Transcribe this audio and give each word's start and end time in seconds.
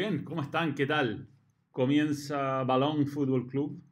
Bien, 0.00 0.24
¿cómo 0.24 0.40
están? 0.40 0.74
¿Qué 0.74 0.86
tal? 0.86 1.28
Comienza 1.70 2.64
Balón 2.64 3.06
Fútbol 3.06 3.46
Club 3.46 3.84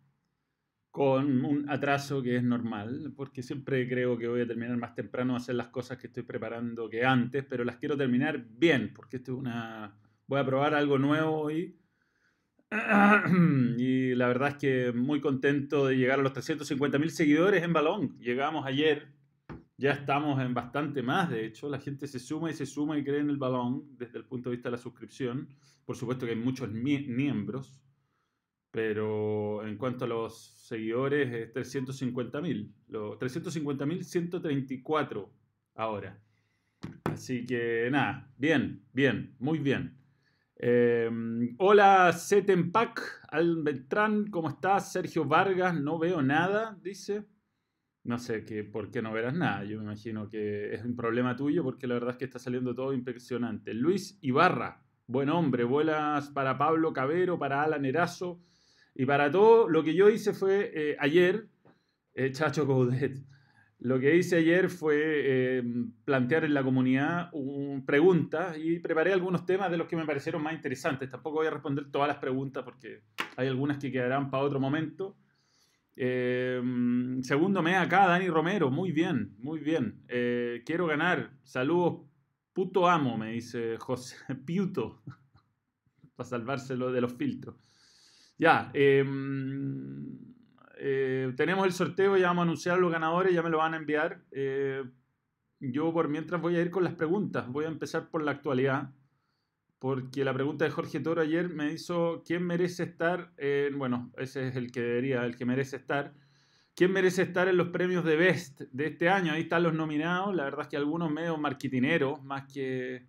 con 0.91 1.45
un 1.45 1.69
atraso 1.69 2.23
que 2.23 2.37
es 2.37 2.43
normal, 2.43 3.13
porque 3.15 3.43
siempre 3.43 3.87
creo 3.87 4.17
que 4.17 4.27
voy 4.27 4.41
a 4.41 4.47
terminar 4.47 4.79
más 4.79 4.95
temprano 4.95 5.35
a 5.35 5.37
hacer 5.37 5.57
las 5.57 5.69
cosas 5.69 5.99
que 5.99 6.07
estoy 6.07 6.23
preparando 6.23 6.89
que 6.89 7.05
antes, 7.05 7.45
pero 7.45 7.63
las 7.63 7.77
quiero 7.77 7.95
terminar 7.95 8.43
bien, 8.43 8.95
porque 8.95 9.19
esto 9.19 9.33
es 9.33 9.39
una... 9.39 9.99
Voy 10.27 10.41
a 10.41 10.47
probar 10.47 10.73
algo 10.73 10.97
nuevo 10.97 11.41
hoy. 11.41 11.79
Y 13.77 14.15
la 14.15 14.29
verdad 14.29 14.49
es 14.49 14.57
que 14.57 14.93
muy 14.95 15.21
contento 15.21 15.89
de 15.89 15.99
llegar 15.99 16.21
a 16.21 16.23
los 16.23 16.33
350.000 16.33 17.09
seguidores 17.11 17.63
en 17.63 17.75
Balón. 17.75 18.19
Llegamos 18.19 18.65
ayer, 18.65 19.09
ya 19.79 19.93
estamos 19.93 20.39
en 20.41 20.53
bastante 20.53 21.03
más, 21.03 21.31
de 21.31 21.47
hecho, 21.47 21.69
la 21.69 21.79
gente 21.79 22.09
se 22.09 22.19
suma 22.19 22.51
y 22.51 22.55
se 22.55 22.67
suma 22.67 22.99
y 22.99 23.05
cree 23.05 23.21
en 23.21 23.31
el 23.31 23.37
balón 23.37 23.97
desde 23.97 24.19
el 24.19 24.25
punto 24.25 24.51
de 24.51 24.57
vista 24.57 24.69
de 24.69 24.77
la 24.77 24.83
suscripción. 24.83 25.49
Por 25.85 25.95
supuesto 25.97 26.27
que 26.27 26.33
hay 26.33 26.39
muchos 26.39 26.69
miembros, 26.71 27.81
pero 28.73 29.65
en 29.65 29.77
cuanto 29.77 30.05
a 30.05 30.09
los 30.09 30.37
seguidores 30.37 31.33
es 31.33 31.55
350.000. 31.55 32.73
350.134 32.89 35.29
ahora. 35.77 36.21
Así 37.05 37.47
que 37.47 37.89
nada, 37.91 38.33
bien, 38.37 38.83
bien, 38.93 39.37
muy 39.39 39.61
bien. 39.61 39.97
Eh, 40.57 41.09
hola, 41.59 42.13
Setenpac, 42.13 43.29
Al 43.29 43.63
Beltrán, 43.63 44.29
¿cómo 44.29 44.49
estás? 44.49 44.93
Sergio 44.93 45.25
Vargas, 45.25 45.81
no 45.81 46.01
veo 46.01 46.21
nada, 46.21 46.77
dice. 46.83 47.38
No 48.09 48.19
sé 48.19 48.43
que, 48.43 48.65
por 48.65 48.91
qué 48.91 49.03
no 49.03 49.13
verás 49.13 49.35
nada. 49.35 49.65
Yo 49.65 49.77
me 49.77 49.85
imagino 49.85 50.31
que 50.31 50.73
es 50.73 50.83
un 50.83 50.97
problema 50.97 51.37
tuyo 51.37 51.63
porque 51.63 51.87
la 51.87 51.93
verdad 51.93 52.13
es 52.13 52.17
que 52.17 52.25
está 52.25 52.39
saliendo 52.39 52.75
todo 52.75 52.95
impresionante. 52.95 53.75
Luis 53.75 54.19
Ibarra, 54.23 54.83
buen 55.07 55.29
hombre, 55.29 55.65
vuelas 55.65 56.31
para 56.31 56.57
Pablo 56.57 56.95
Cabero, 56.95 57.39
para 57.39 57.63
Alan 57.63 57.85
Erazo 57.85 58.41
y 58.95 59.05
para 59.05 59.31
todo. 59.31 59.69
Lo 59.69 59.85
que 59.85 59.95
yo 59.95 60.09
hice 60.09 60.33
fue 60.33 60.73
eh, 60.75 60.97
ayer, 60.99 61.49
eh, 62.15 62.33
Chacho 62.33 62.65
Goudet, 62.65 63.15
lo 63.81 64.01
que 64.01 64.17
hice 64.17 64.37
ayer 64.37 64.71
fue 64.71 64.97
eh, 64.97 65.63
plantear 66.07 66.47
en 66.47 66.55
la 66.55 66.63
comunidad 66.63 67.31
preguntas 67.85 68.57
y 68.57 68.79
preparé 68.79 69.13
algunos 69.13 69.45
temas 69.45 69.71
de 69.71 69.77
los 69.77 69.87
que 69.87 69.97
me 69.97 70.07
parecieron 70.07 70.43
más 70.43 70.55
interesantes. 70.55 71.11
Tampoco 71.11 71.41
voy 71.41 71.49
a 71.49 71.51
responder 71.51 71.91
todas 71.91 72.09
las 72.09 72.17
preguntas 72.17 72.65
porque 72.65 73.03
hay 73.37 73.49
algunas 73.49 73.77
que 73.77 73.93
quedarán 73.93 74.31
para 74.31 74.45
otro 74.45 74.59
momento 74.59 75.19
eh, 76.01 76.63
segundo 77.23 77.61
mes 77.61 77.77
acá, 77.77 78.07
Dani 78.07 78.29
Romero. 78.29 78.71
Muy 78.71 78.93
bien, 78.93 79.35
muy 79.39 79.59
bien. 79.59 80.05
Eh, 80.07 80.63
quiero 80.65 80.87
ganar. 80.87 81.33
Saludos, 81.43 82.03
puto 82.53 82.89
amo, 82.89 83.19
me 83.19 83.33
dice 83.33 83.77
José 83.79 84.17
Piuto. 84.47 85.03
Para 86.15 86.29
salvárselo 86.29 86.93
de 86.93 87.01
los 87.01 87.15
filtros. 87.15 87.57
Ya. 88.39 88.71
Em, 88.75 90.17
eh, 90.79 91.33
tenemos 91.37 91.67
el 91.67 91.73
sorteo, 91.73 92.17
ya 92.17 92.29
vamos 92.29 92.43
a 92.43 92.45
anunciar 92.45 92.79
los 92.79 92.93
ganadores, 92.93 93.35
ya 93.35 93.43
me 93.43 93.51
lo 93.51 93.59
van 93.59 93.75
a 93.75 93.79
enviar. 93.79 94.23
yo 95.59 95.93
por 95.93 96.09
mientras 96.09 96.41
voy 96.41 96.55
a 96.55 96.63
ir 96.63 96.71
con 96.71 96.85
las 96.85 96.95
preguntas. 96.95 97.49
Voy 97.49 97.65
a 97.65 97.69
empezar 97.69 98.09
por 98.09 98.23
la 98.23 98.31
actualidad 98.31 98.93
porque 99.79 100.25
la 100.25 100.35
pregunta 100.35 100.65
de 100.65 100.71
Jorge 100.71 101.01
Toro 101.01 101.23
ayer 101.23 101.49
me 101.49 101.73
hizo, 101.73 102.23
¿quién 102.27 102.45
merece 102.45 102.83
estar? 102.83 103.33
En, 103.37 103.79
bueno, 103.79 104.13
ese 104.17 104.49
es 104.49 104.57
el 104.57 104.73
que 104.73 104.81
debería, 104.81 105.25
el 105.25 105.37
que 105.37 105.45
merece 105.45 105.77
estar. 105.77 106.15
¿Quién 106.75 106.93
merece 106.93 107.23
estar 107.23 107.49
en 107.49 107.57
los 107.57 107.69
premios 107.69 108.05
de 108.05 108.17
Best 108.17 108.61
de 108.73 108.87
este 108.87 109.09
año? 109.09 109.33
Ahí 109.33 109.43
están 109.43 109.65
los 109.65 109.75
nominados. 109.75 110.35
La 110.35 110.45
verdad 110.45 110.63
es 110.63 110.69
que 110.69 110.77
algunos 110.77 111.11
medios 111.11 111.39
marketineros, 111.39 112.23
más 112.23 112.53
que, 112.53 113.05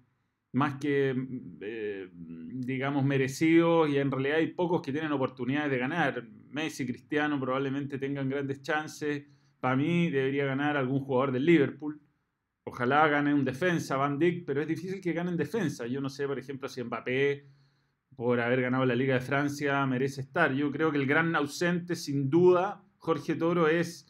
más 0.53 0.76
que 0.76 1.16
eh, 1.61 2.09
digamos, 2.14 3.04
merecidos, 3.04 3.89
y 3.89 3.98
en 3.98 4.11
realidad 4.11 4.38
hay 4.38 4.48
pocos 4.48 4.81
que 4.81 4.92
tienen 4.92 5.11
oportunidades 5.11 5.72
de 5.72 5.78
ganar. 5.78 6.23
Messi, 6.49 6.86
Cristiano 6.86 7.39
probablemente 7.39 7.99
tengan 7.99 8.30
grandes 8.30 8.61
chances. 8.61 9.23
Para 9.60 9.76
mí 9.76 10.10
debería 10.10 10.45
ganar 10.45 10.77
algún 10.77 11.02
jugador 11.02 11.32
del 11.32 11.45
Liverpool. 11.45 11.99
Ojalá 12.64 13.08
gane 13.08 13.33
un 13.33 13.43
defensa, 13.43 13.97
Van 13.97 14.20
Dijk, 14.20 14.45
pero 14.45 14.61
es 14.61 14.67
difícil 14.67 15.02
que 15.02 15.14
gane 15.14 15.31
en 15.31 15.37
defensa. 15.37 15.87
Yo 15.87 16.02
no 16.02 16.09
sé, 16.09 16.27
por 16.27 16.37
ejemplo, 16.37 16.70
si 16.70 16.83
Mbappé, 16.83 17.47
por 18.15 18.39
haber 18.39 18.61
ganado 18.61 18.86
la 18.86 18.95
Liga 18.95 19.15
de 19.15 19.21
Francia, 19.21 19.86
merece 19.86 20.21
estar. 20.21 20.53
Yo 20.53 20.71
creo 20.71 20.92
que 20.92 20.98
el 20.98 21.08
gran 21.08 21.36
ausente, 21.36 21.95
sin 21.95 22.30
duda, 22.30 22.83
Jorge 22.98 23.36
Toro, 23.36 23.67
es 23.67 24.09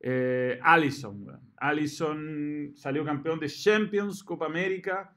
eh, 0.00 0.58
Allison. 0.62 1.26
Allison 1.56 2.72
salió 2.74 3.04
campeón 3.04 3.40
de 3.40 3.48
Champions, 3.48 4.22
Copa 4.22 4.46
América, 4.46 5.16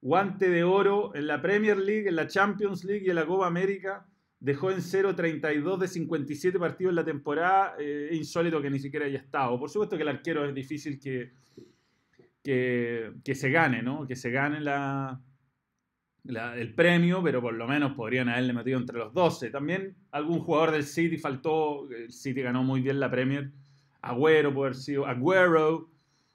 guante 0.00 0.48
de 0.48 0.62
oro 0.62 1.14
en 1.14 1.26
la 1.26 1.40
Premier 1.40 1.78
League, 1.78 2.08
en 2.08 2.16
la 2.16 2.26
Champions 2.26 2.84
League 2.84 3.06
y 3.06 3.10
en 3.10 3.16
la 3.16 3.26
Copa 3.26 3.46
América. 3.46 4.06
Dejó 4.38 4.70
en 4.70 4.78
0.32 4.78 5.78
de 5.78 5.88
57 5.88 6.58
partidos 6.58 6.90
en 6.90 6.96
la 6.96 7.04
temporada. 7.04 7.74
Eh, 7.78 8.10
insólito 8.12 8.60
que 8.60 8.70
ni 8.70 8.78
siquiera 8.78 9.06
haya 9.06 9.18
estado. 9.18 9.58
Por 9.58 9.70
supuesto 9.70 9.96
que 9.96 10.02
el 10.02 10.08
arquero 10.08 10.44
es 10.44 10.54
difícil 10.54 11.00
que 11.00 11.32
que, 12.46 13.34
se 13.34 13.50
gane, 13.50 13.82
¿no? 13.82 14.06
Que 14.06 14.14
se 14.14 14.30
gane 14.30 14.58
el 16.28 16.74
premio, 16.74 17.20
pero 17.22 17.42
por 17.42 17.54
lo 17.54 17.66
menos 17.66 17.92
podrían 17.94 18.28
haberle 18.28 18.52
metido 18.52 18.78
entre 18.78 18.98
los 18.98 19.12
12. 19.12 19.50
También 19.50 19.96
algún 20.12 20.38
jugador 20.38 20.70
del 20.70 20.84
City 20.84 21.18
faltó, 21.18 21.90
el 21.90 22.12
City 22.12 22.42
ganó 22.42 22.62
muy 22.62 22.80
bien 22.82 23.00
la 23.00 23.10
Premier. 23.10 23.50
Agüero, 24.00 24.54
puede 24.54 24.68
haber 24.68 24.76
sido 24.76 25.06
Agüero, 25.06 25.90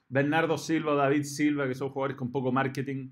Bernardo 0.09 0.57
Silva, 0.57 0.95
David 0.95 1.23
Silva, 1.23 1.65
que 1.65 1.75
son 1.75 1.89
jugadores 1.89 2.17
con 2.17 2.29
poco 2.29 2.51
marketing. 2.51 3.11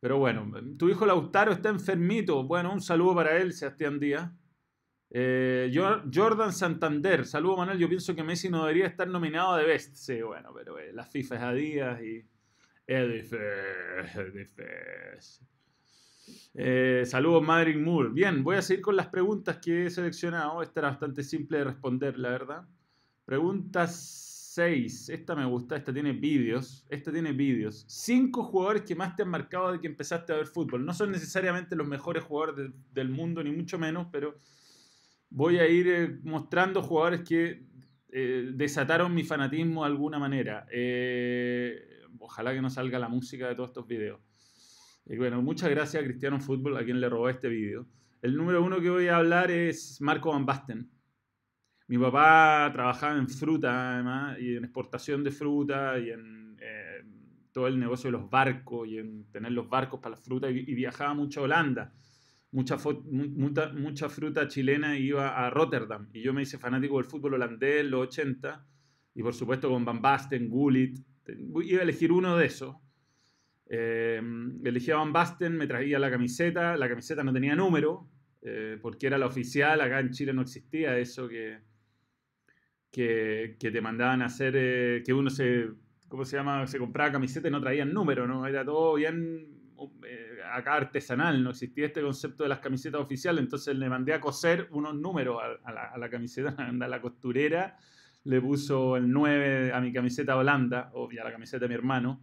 Pero 0.00 0.18
bueno, 0.18 0.46
tu 0.76 0.90
hijo 0.90 1.06
Lautaro 1.06 1.52
está 1.52 1.70
enfermito. 1.70 2.44
Bueno, 2.44 2.74
un 2.74 2.82
saludo 2.82 3.14
para 3.14 3.38
él, 3.38 3.54
Sebastián 3.54 3.98
Díaz. 3.98 4.30
Eh, 5.08 5.72
Jordan 6.12 6.52
Santander, 6.52 7.24
saludo 7.24 7.56
Manuel. 7.56 7.78
Yo 7.78 7.88
pienso 7.88 8.14
que 8.14 8.22
Messi 8.22 8.50
no 8.50 8.66
debería 8.66 8.86
estar 8.86 9.08
nominado 9.08 9.56
de 9.56 9.64
Best. 9.64 9.94
Sí, 9.94 10.20
bueno, 10.20 10.52
pero 10.54 10.78
eh, 10.78 10.92
la 10.92 11.06
FIFA 11.06 11.36
es 11.36 11.42
a 11.42 11.52
días 11.54 12.02
y 12.02 12.33
es 12.86 13.32
eh, 16.54 17.02
saludos, 17.06 17.42
Madrid 17.42 17.76
Moore. 17.76 18.10
Bien, 18.10 18.44
voy 18.44 18.56
a 18.56 18.62
seguir 18.62 18.82
con 18.82 18.96
las 18.96 19.06
preguntas 19.08 19.58
que 19.58 19.86
he 19.86 19.90
seleccionado. 19.90 20.62
Esta 20.62 20.80
era 20.80 20.90
bastante 20.90 21.22
simple 21.22 21.58
de 21.58 21.64
responder, 21.64 22.18
la 22.18 22.30
verdad. 22.30 22.68
Pregunta 23.24 23.86
6. 23.86 25.08
Esta 25.08 25.34
me 25.34 25.46
gusta, 25.46 25.76
esta 25.76 25.92
tiene 25.92 26.12
vídeos. 26.12 26.86
Esta 26.88 27.10
tiene 27.10 27.32
vídeos. 27.32 27.84
Cinco 27.88 28.44
jugadores 28.44 28.82
que 28.82 28.94
más 28.94 29.16
te 29.16 29.22
han 29.22 29.30
marcado 29.30 29.72
de 29.72 29.80
que 29.80 29.86
empezaste 29.86 30.32
a 30.32 30.36
ver 30.36 30.46
fútbol. 30.46 30.84
No 30.84 30.92
son 30.92 31.10
necesariamente 31.10 31.74
los 31.76 31.86
mejores 31.86 32.22
jugadores 32.22 32.70
del 32.92 33.08
mundo, 33.08 33.42
ni 33.42 33.50
mucho 33.50 33.78
menos, 33.78 34.08
pero 34.12 34.38
voy 35.30 35.58
a 35.58 35.66
ir 35.66 35.88
eh, 35.88 36.18
mostrando 36.22 36.82
jugadores 36.82 37.22
que 37.22 37.66
eh, 38.16 38.52
desataron 38.54 39.12
mi 39.12 39.24
fanatismo 39.24 39.82
de 39.82 39.90
alguna 39.90 40.20
manera. 40.20 40.68
Eh, 40.70 42.04
ojalá 42.20 42.54
que 42.54 42.62
no 42.62 42.70
salga 42.70 42.96
la 43.00 43.08
música 43.08 43.48
de 43.48 43.56
todos 43.56 43.70
estos 43.70 43.88
videos. 43.88 44.20
Y 45.04 45.16
bueno, 45.16 45.42
muchas 45.42 45.68
gracias 45.68 46.00
a 46.00 46.06
Cristiano 46.06 46.38
Fútbol, 46.38 46.76
a 46.76 46.84
quien 46.84 47.00
le 47.00 47.08
robó 47.08 47.28
este 47.28 47.48
video. 47.48 47.88
El 48.22 48.36
número 48.36 48.62
uno 48.62 48.80
que 48.80 48.88
voy 48.88 49.08
a 49.08 49.16
hablar 49.16 49.50
es 49.50 50.00
Marco 50.00 50.30
Van 50.30 50.46
Basten. 50.46 50.88
Mi 51.88 51.98
papá 51.98 52.70
trabajaba 52.72 53.18
en 53.18 53.28
fruta, 53.28 53.94
además, 53.94 54.38
y 54.38 54.58
en 54.58 54.64
exportación 54.64 55.24
de 55.24 55.32
fruta, 55.32 55.98
y 55.98 56.10
en 56.10 56.56
eh, 56.60 57.02
todo 57.50 57.66
el 57.66 57.80
negocio 57.80 58.12
de 58.12 58.12
los 58.12 58.30
barcos, 58.30 58.86
y 58.86 58.98
en 58.98 59.24
tener 59.32 59.50
los 59.50 59.68
barcos 59.68 59.98
para 59.98 60.14
la 60.14 60.22
fruta, 60.22 60.48
y, 60.48 60.62
viajaba 60.72 61.14
mucho 61.14 61.40
a 61.40 61.42
Holanda. 61.42 61.92
Mucha, 62.54 62.76
mucha, 63.74 64.08
fruta 64.08 64.46
chilena 64.46 64.96
iba 64.96 65.44
a 65.44 65.50
Rotterdam, 65.50 66.08
y 66.12 66.22
yo 66.22 66.32
me 66.32 66.42
hice 66.42 66.56
fanático 66.56 66.98
del 66.98 67.04
fútbol 67.04 67.34
holandés 67.34 67.80
en 67.80 67.90
los 67.90 68.06
80, 68.06 68.64
y 69.16 69.22
por 69.24 69.34
supuesto 69.34 69.68
con 69.68 69.84
Van 69.84 70.00
Basten, 70.00 70.48
Gullit, 70.48 70.96
iba 71.64 71.80
a 71.80 71.82
elegir 71.82 72.12
uno 72.12 72.36
de 72.36 72.46
esos. 72.46 72.76
Eh, 73.66 74.22
elegí 74.64 74.92
Van 74.92 75.12
Basten, 75.12 75.56
me 75.56 75.66
traía 75.66 75.98
la 75.98 76.08
camiseta, 76.08 76.76
la 76.76 76.88
camiseta 76.88 77.24
no 77.24 77.32
tenía 77.32 77.56
número, 77.56 78.08
eh, 78.40 78.78
porque 78.80 79.08
era 79.08 79.18
la 79.18 79.26
oficial, 79.26 79.80
acá 79.80 79.98
en 79.98 80.12
Chile 80.12 80.32
no 80.32 80.42
existía 80.42 80.96
eso 80.96 81.26
que, 81.26 81.58
que, 82.92 83.56
te 83.58 83.80
mandaban 83.80 84.22
a 84.22 84.26
hacer, 84.26 84.54
eh, 84.56 85.02
que 85.04 85.12
uno 85.12 85.28
se, 85.28 85.70
¿cómo 86.06 86.24
se 86.24 86.36
llama? 86.36 86.68
Se 86.68 86.78
compraba 86.78 87.10
camiseta 87.10 87.48
y 87.48 87.50
no 87.50 87.60
traían 87.60 87.92
número, 87.92 88.28
¿no? 88.28 88.46
Era 88.46 88.64
todo 88.64 88.94
bien 88.94 89.54
acá 90.56 90.74
artesanal, 90.74 91.42
no 91.42 91.50
existía 91.50 91.86
este 91.86 92.02
concepto 92.02 92.42
de 92.42 92.48
las 92.48 92.60
camisetas 92.60 93.00
oficiales, 93.00 93.42
entonces 93.42 93.76
le 93.76 93.88
mandé 93.88 94.14
a 94.14 94.20
coser 94.20 94.68
unos 94.70 94.94
números 94.94 95.38
a, 95.64 95.72
la, 95.72 95.84
a 95.84 95.98
la, 95.98 96.08
camiseta, 96.08 96.54
a 96.58 96.72
la 96.72 97.00
costurera, 97.00 97.76
le 98.24 98.40
puso 98.40 98.96
el 98.96 99.10
9 99.10 99.72
a 99.72 99.80
mi 99.80 99.92
camiseta 99.92 100.36
Holanda, 100.36 100.90
o 100.94 101.08
a 101.08 101.24
la 101.24 101.32
camiseta 101.32 101.64
de 101.64 101.68
mi 101.68 101.74
hermano, 101.74 102.20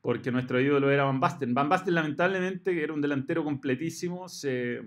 porque 0.00 0.32
nuestro 0.32 0.60
ídolo 0.60 0.90
era 0.90 1.04
Van 1.04 1.20
Basten. 1.20 1.54
Van 1.54 1.68
Basten, 1.68 1.94
lamentablemente, 1.94 2.74
que 2.74 2.82
era 2.82 2.92
un 2.92 3.00
delantero 3.00 3.44
completísimo, 3.44 4.28
se, 4.28 4.82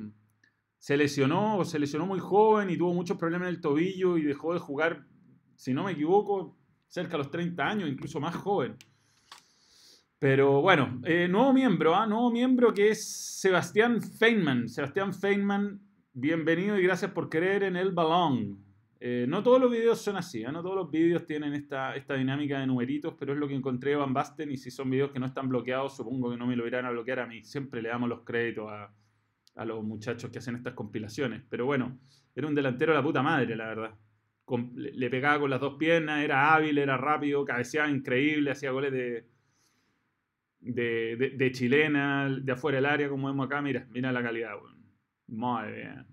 se 0.77 0.97
lesionó, 0.97 1.63
se 1.65 1.79
lesionó 1.79 2.05
muy 2.05 2.19
joven 2.19 2.69
y 2.69 2.77
tuvo 2.77 2.93
muchos 2.93 3.17
problemas 3.17 3.47
en 3.47 3.55
el 3.55 3.61
tobillo 3.61 4.17
y 4.17 4.23
dejó 4.23 4.53
de 4.53 4.59
jugar, 4.59 5.05
si 5.55 5.73
no 5.73 5.85
me 5.85 5.93
equivoco, 5.93 6.57
cerca 6.87 7.13
de 7.13 7.19
los 7.19 7.31
30 7.31 7.65
años, 7.65 7.89
incluso 7.89 8.19
más 8.19 8.35
joven. 8.35 8.75
Pero 10.19 10.61
bueno, 10.61 11.01
eh, 11.03 11.27
nuevo 11.27 11.51
miembro, 11.51 11.93
¿ah? 11.93 12.07
nuevo 12.07 12.31
miembro 12.31 12.73
que 12.73 12.89
es 12.89 13.05
Sebastián 13.39 14.01
Feynman. 14.01 14.69
Sebastián 14.69 15.13
Feynman, 15.13 15.81
bienvenido 16.13 16.79
y 16.79 16.83
gracias 16.83 17.11
por 17.11 17.29
creer 17.29 17.63
en 17.63 17.75
el 17.75 17.91
balón. 17.91 18.63
Eh, 19.01 19.25
no 19.27 19.43
todos 19.43 19.59
los 19.59 19.69
videos 19.69 20.01
son 20.01 20.15
así, 20.15 20.45
¿ah? 20.45 20.53
no 20.53 20.63
todos 20.63 20.77
los 20.77 20.89
videos 20.89 21.25
tienen 21.25 21.53
esta, 21.53 21.95
esta 21.95 22.15
dinámica 22.15 22.59
de 22.59 22.65
numeritos, 22.65 23.13
pero 23.19 23.33
es 23.33 23.39
lo 23.39 23.47
que 23.47 23.55
encontré 23.55 23.91
en 23.91 23.99
Van 23.99 24.13
Basten 24.13 24.49
y 24.51 24.57
si 24.57 24.71
son 24.71 24.89
videos 24.89 25.11
que 25.11 25.19
no 25.19 25.25
están 25.25 25.49
bloqueados, 25.49 25.97
supongo 25.97 26.31
que 26.31 26.37
no 26.37 26.47
me 26.47 26.55
lo 26.55 26.65
irán 26.65 26.85
a 26.85 26.91
bloquear 26.91 27.19
a 27.19 27.27
mí. 27.27 27.43
Siempre 27.43 27.81
le 27.81 27.89
damos 27.89 28.07
los 28.07 28.21
créditos 28.21 28.71
a, 28.71 28.93
a 29.55 29.65
los 29.65 29.83
muchachos 29.83 30.31
que 30.31 30.39
hacen 30.39 30.55
estas 30.55 30.73
compilaciones. 30.73 31.43
Pero 31.49 31.65
bueno, 31.65 31.99
era 32.33 32.47
un 32.47 32.55
delantero 32.55 32.93
de 32.93 32.99
la 32.99 33.03
puta 33.03 33.21
madre, 33.21 33.53
la 33.57 33.67
verdad. 33.67 33.95
le, 34.75 35.09
pegaba 35.09 35.41
con 35.41 35.49
las 35.49 35.59
dos 35.59 35.75
piernas, 35.75 36.23
era 36.23 36.53
hábil, 36.53 36.77
era 36.77 36.95
rápido, 36.95 37.43
cabeceaba 37.43 37.89
increíble, 37.89 38.51
hacía 38.51 38.71
goles 38.71 38.93
de, 38.93 39.34
de, 40.73 41.51
chilena, 41.51 42.29
de 42.29 42.51
afuera 42.51 42.77
del 42.77 42.85
área, 42.85 43.09
como 43.09 43.27
vemos 43.27 43.45
acá. 43.45 43.61
Mira, 43.61 43.87
mira 43.91 44.11
la 44.11 44.23
calidad. 44.23 44.53
Muy 45.27 45.71
bien. 45.71 46.05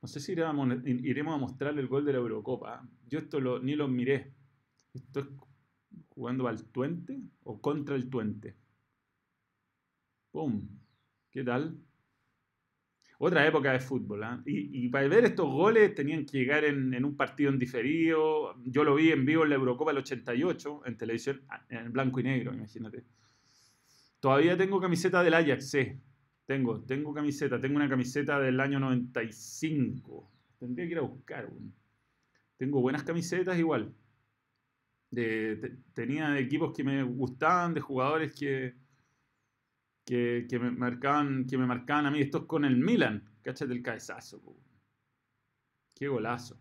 No 0.00 0.08
sé 0.08 0.20
si 0.20 0.32
iremos 0.32 1.34
a 1.34 1.38
mostrar 1.38 1.78
el 1.78 1.86
gol 1.86 2.04
de 2.04 2.12
la 2.12 2.18
Eurocopa. 2.18 2.86
Yo 3.08 3.18
esto 3.18 3.60
ni 3.60 3.74
lo 3.74 3.88
miré. 3.88 4.32
Esto 4.94 5.20
es 5.20 5.26
jugando 6.08 6.48
al 6.48 6.64
Tuente 6.64 7.20
o 7.44 7.60
contra 7.60 7.94
el 7.94 8.08
Tuente. 8.10 8.56
¡Pum! 10.30 10.68
¿Qué 11.30 11.44
tal? 11.44 11.78
Otra 13.18 13.46
época 13.46 13.72
de 13.72 13.78
fútbol. 13.78 14.24
¿ah? 14.24 14.42
Y, 14.44 14.88
para 14.88 15.06
ver 15.06 15.24
estos 15.24 15.48
goles 15.48 15.94
tenían 15.94 16.26
que 16.26 16.38
llegar 16.38 16.64
en, 16.64 17.04
un 17.04 17.16
partido 17.16 17.50
en 17.50 17.58
diferido. 17.58 18.56
Yo 18.64 18.82
lo 18.82 18.96
vi 18.96 19.12
en 19.12 19.24
vivo 19.24 19.44
en 19.44 19.50
la 19.50 19.54
Eurocopa 19.54 19.92
del 19.92 19.98
88, 19.98 20.82
en 20.86 20.96
televisión, 20.96 21.42
ah, 21.48 21.64
en 21.68 21.92
blanco 21.92 22.18
y 22.18 22.24
negro, 22.24 22.52
imagínate. 22.52 23.04
Todavía 24.22 24.56
tengo 24.56 24.80
camiseta 24.80 25.20
del 25.24 25.34
Ajax, 25.34 25.68
sí. 25.68 26.00
Tengo, 26.46 26.80
tengo 26.84 27.12
camiseta. 27.12 27.60
Tengo 27.60 27.74
una 27.74 27.88
camiseta 27.88 28.38
del 28.38 28.60
año 28.60 28.78
95. 28.78 30.30
Tendría 30.60 30.86
que 30.86 30.92
ir 30.92 30.98
a 30.98 31.02
buscar. 31.02 31.50
Tengo 32.56 32.80
buenas 32.80 33.02
camisetas 33.02 33.58
igual. 33.58 33.92
tenía 35.92 36.38
equipos 36.38 36.72
que 36.72 36.84
me 36.84 37.02
gustaban, 37.02 37.74
de 37.74 37.80
jugadores 37.80 38.32
que, 38.32 38.76
que, 40.06 40.46
me 40.52 40.70
marcaban, 40.70 41.44
que 41.44 41.58
me 41.58 41.66
marcaban 41.66 42.06
a 42.06 42.12
mí. 42.12 42.20
Esto 42.20 42.38
es 42.38 42.44
con 42.44 42.64
el 42.64 42.76
Milan. 42.76 43.28
Cáchate 43.42 43.72
el 43.72 43.82
cabezazo. 43.82 44.40
Qué 45.96 46.06
golazo. 46.06 46.60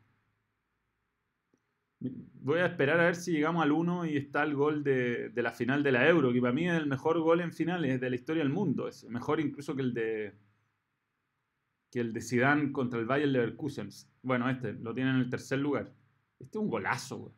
Voy 2.02 2.60
a 2.60 2.66
esperar 2.66 3.00
a 3.00 3.06
ver 3.06 3.16
si 3.16 3.32
llegamos 3.32 3.64
al 3.64 3.72
1 3.72 4.08
y 4.08 4.18
está 4.18 4.42
el 4.44 4.56
gol 4.56 4.84
de, 4.84 5.32
la 5.36 5.52
final 5.52 5.84
de 5.84 5.92
la 5.92 6.10
Euro, 6.10 6.34
que 6.34 6.42
para 6.42 6.52
mí 6.52 6.68
es 6.68 6.76
el 6.76 6.88
mejor 6.88 7.20
gol 7.20 7.42
en 7.42 7.54
finales 7.54 8.02
de 8.02 8.10
la 8.10 8.16
historia 8.16 8.42
del 8.42 8.52
mundo. 8.52 8.88
Es 8.88 9.08
mejor 9.08 9.40
incluso 9.40 9.76
que 9.76 9.84
el 9.84 9.94
de 9.94 10.34
que 11.92 12.00
el 12.00 12.14
de 12.14 12.22
Zidane 12.22 12.72
contra 12.72 13.00
el 13.00 13.06
Bayern 13.06 13.34
Leverkusen. 13.34 13.90
Bueno, 14.24 14.50
este 14.50 14.74
lo 14.74 14.94
tiene 14.94 15.12
en 15.12 15.18
el 15.18 15.30
tercer 15.30 15.60
lugar. 15.60 15.94
Este 16.40 16.58
es 16.58 16.62
un 16.64 16.70
golazo, 16.70 17.18
güey. 17.18 17.34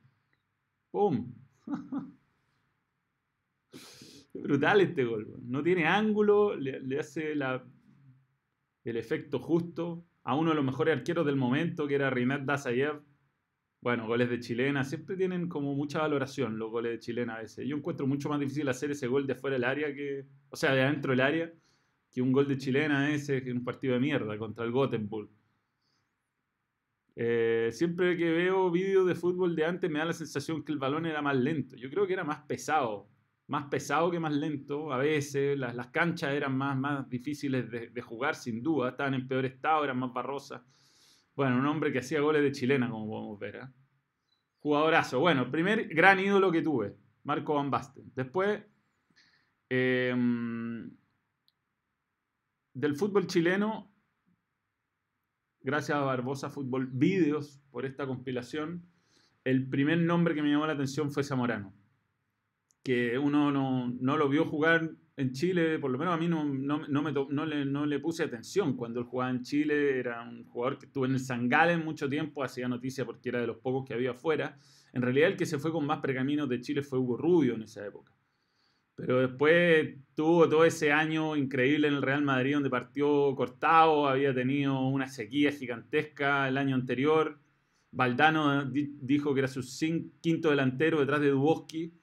¡Pum! 0.92 1.34
Brutal 4.34 4.82
este 4.82 5.04
gol. 5.04 5.40
No 5.44 5.62
tiene 5.62 5.88
ángulo, 5.88 6.56
le, 6.56 7.00
hace 7.00 7.34
el 7.34 8.98
efecto 8.98 9.40
justo 9.40 10.06
a 10.24 10.36
uno 10.36 10.52
de 10.52 10.56
los 10.56 10.66
mejores 10.66 10.96
arqueros 10.96 11.26
del 11.26 11.36
momento, 11.36 11.88
que 11.88 11.96
era 11.96 12.10
Rinat 12.10 12.44
Dazayev. 12.44 13.02
Bueno, 13.84 14.08
goles 14.08 14.30
de 14.30 14.40
chilena, 14.40 14.86
siempre 14.86 15.18
tienen 15.18 15.50
como 15.50 15.76
mucha 15.76 16.00
valoración 16.00 16.58
los 16.58 16.72
goles 16.72 16.94
de 16.94 17.00
chilena 17.00 17.36
a 17.36 17.40
veces. 17.42 17.68
Yo 17.68 17.76
encuentro 17.76 18.08
mucho 18.08 18.30
más 18.30 18.40
difícil 18.40 18.70
hacer 18.70 18.92
ese 18.92 19.08
gol 19.08 19.28
de 19.28 19.36
fuera 19.36 19.56
del 19.56 19.66
área 19.66 19.94
que, 19.94 20.26
o 20.50 20.56
sea, 20.56 20.74
de 20.74 20.84
adentro 20.84 21.12
del 21.12 21.20
área, 21.20 21.52
que 22.10 22.22
un 22.22 22.32
gol 22.32 22.48
de 22.48 22.58
chilena 22.58 23.14
ese, 23.14 23.44
que 23.44 23.52
un 23.52 23.66
partido 23.66 23.96
de 23.96 24.00
mierda 24.00 24.38
contra 24.38 24.64
el 24.64 24.72
Gothenburg. 24.72 25.30
Eh, 27.18 27.72
siempre 27.74 28.16
que 28.16 28.32
veo 28.32 28.72
vídeos 28.72 29.06
de 29.06 29.16
fútbol 29.16 29.54
de 29.54 29.66
antes 29.66 29.92
me 29.92 30.00
da 30.00 30.06
la 30.06 30.14
sensación 30.14 30.64
que 30.64 30.72
el 30.72 30.78
balón 30.78 31.06
era 31.06 31.22
más 31.22 31.36
lento. 31.36 31.76
Yo 31.76 31.90
creo 31.90 32.08
que 32.08 32.14
era 32.14 32.24
más 32.24 32.40
pesado 32.48 33.10
más 33.48 33.66
pesado 33.66 34.10
que 34.10 34.20
más 34.20 34.34
lento. 34.34 34.92
A 34.92 34.98
veces 34.98 35.58
las, 35.58 35.88
canchas 35.88 36.32
eran 36.32 36.58
más, 36.58 36.78
más 36.78 37.10
difíciles 37.10 37.70
de, 37.70 38.02
jugar, 38.02 38.36
sin 38.36 38.64
duda. 38.64 38.90
Estaban 38.90 39.14
en 39.14 39.28
peor 39.28 39.46
estado, 39.46 39.84
eran 39.84 40.00
más 40.00 40.14
barrosas. 40.14 40.62
Bueno, 41.36 41.58
un 41.58 41.66
hombre 41.66 41.92
que 41.92 42.00
hacía 42.00 42.22
goles 42.22 42.44
de 42.44 42.52
chilena, 42.52 42.90
como 42.90 43.08
podemos 43.08 43.40
ver. 43.40 43.56
¿eh? 43.56 43.68
Jugadorazo. 44.60 45.20
Bueno, 45.20 45.50
primer 45.50 45.88
gran 45.88 46.20
ídolo 46.20 46.52
que 46.52 46.62
tuve, 46.62 46.96
Marco 47.24 47.56
Van 47.56 47.72
Basten. 47.72 48.12
Después, 48.16 48.64
em, 49.70 50.92
del 52.74 52.96
fútbol 52.96 53.28
chileno, 53.28 53.92
gracias 55.62 55.98
a 55.98 56.02
Barbosa 56.02 56.50
Fútbol 56.50 56.88
Videos 56.88 57.62
por 57.72 57.86
esta 57.86 58.06
compilación, 58.06 58.86
el 59.44 59.68
primer 59.70 60.00
nombre 60.00 60.36
que 60.36 60.42
me 60.42 60.50
llamó 60.50 60.68
la 60.68 60.74
atención 60.74 61.12
fue 61.12 61.24
Zamorano 61.24 61.74
que 62.84 63.18
uno 63.18 63.52
no, 63.52 64.18
lo 64.18 64.30
vio 64.30 64.46
jugar 64.46 64.92
en 65.16 65.32
Chile, 65.32 65.78
por 65.78 65.92
lo 65.92 65.98
menos 65.98 66.14
a 66.14 66.18
mí 66.18 66.28
no, 66.28 66.44
no, 66.44 67.46
le, 67.46 67.66
no, 67.66 67.86
le, 67.86 68.00
puse 68.00 68.24
atención 68.24 68.76
cuando 68.76 69.00
él 69.00 69.06
jugaba 69.06 69.30
en 69.30 69.44
Chile, 69.44 70.00
era 70.00 70.24
un 70.24 70.44
jugador 70.46 70.80
que 70.80 70.88
estuvo 70.88 71.06
en 71.06 71.14
el 71.14 71.20
Sangalen 71.20 71.86
mucho 71.86 72.10
tiempo, 72.10 72.44
hacía 72.44 72.68
noticia 72.68 73.06
porque 73.06 73.30
era 73.30 73.40
de 73.40 73.48
los 73.48 73.58
pocos 73.58 73.86
que 73.88 73.94
había 73.94 74.12
afuera. 74.12 74.58
En 74.92 75.02
realidad 75.02 75.30
el 75.30 75.38
que 75.38 75.46
se 75.46 75.60
fue 75.60 75.72
con 75.72 75.86
más 75.86 76.00
pergaminos 76.00 76.50
de 76.50 76.62
Chile 76.62 76.82
fue 76.82 77.00
Hugo 77.00 77.18
Rubio 77.18 77.54
en 77.54 77.64
esa 77.64 77.86
época. 77.86 78.12
Pero 78.96 79.20
después 79.28 79.98
tuvo 80.16 80.50
todo 80.50 80.66
ese 80.66 80.92
año 80.92 81.36
increíble 81.36 81.88
en 81.88 81.96
el 81.96 82.02
Real 82.02 82.24
Madrid 82.24 82.56
donde 82.56 82.70
partió 82.70 83.36
cortado, 83.36 84.08
había 84.08 84.34
tenido 84.34 84.80
una 84.82 85.08
sequía 85.08 85.52
gigantesca 85.52 86.48
el 86.48 86.58
año 86.58 86.76
anterior. 86.76 87.40
Valdano 87.92 88.66
dijo 88.66 89.34
que 89.34 89.42
era 89.42 89.48
su 89.48 89.62
quinto 90.22 90.50
delantero 90.50 91.00
detrás 91.00 91.22
de 91.22 91.30
Duboski 91.30 91.94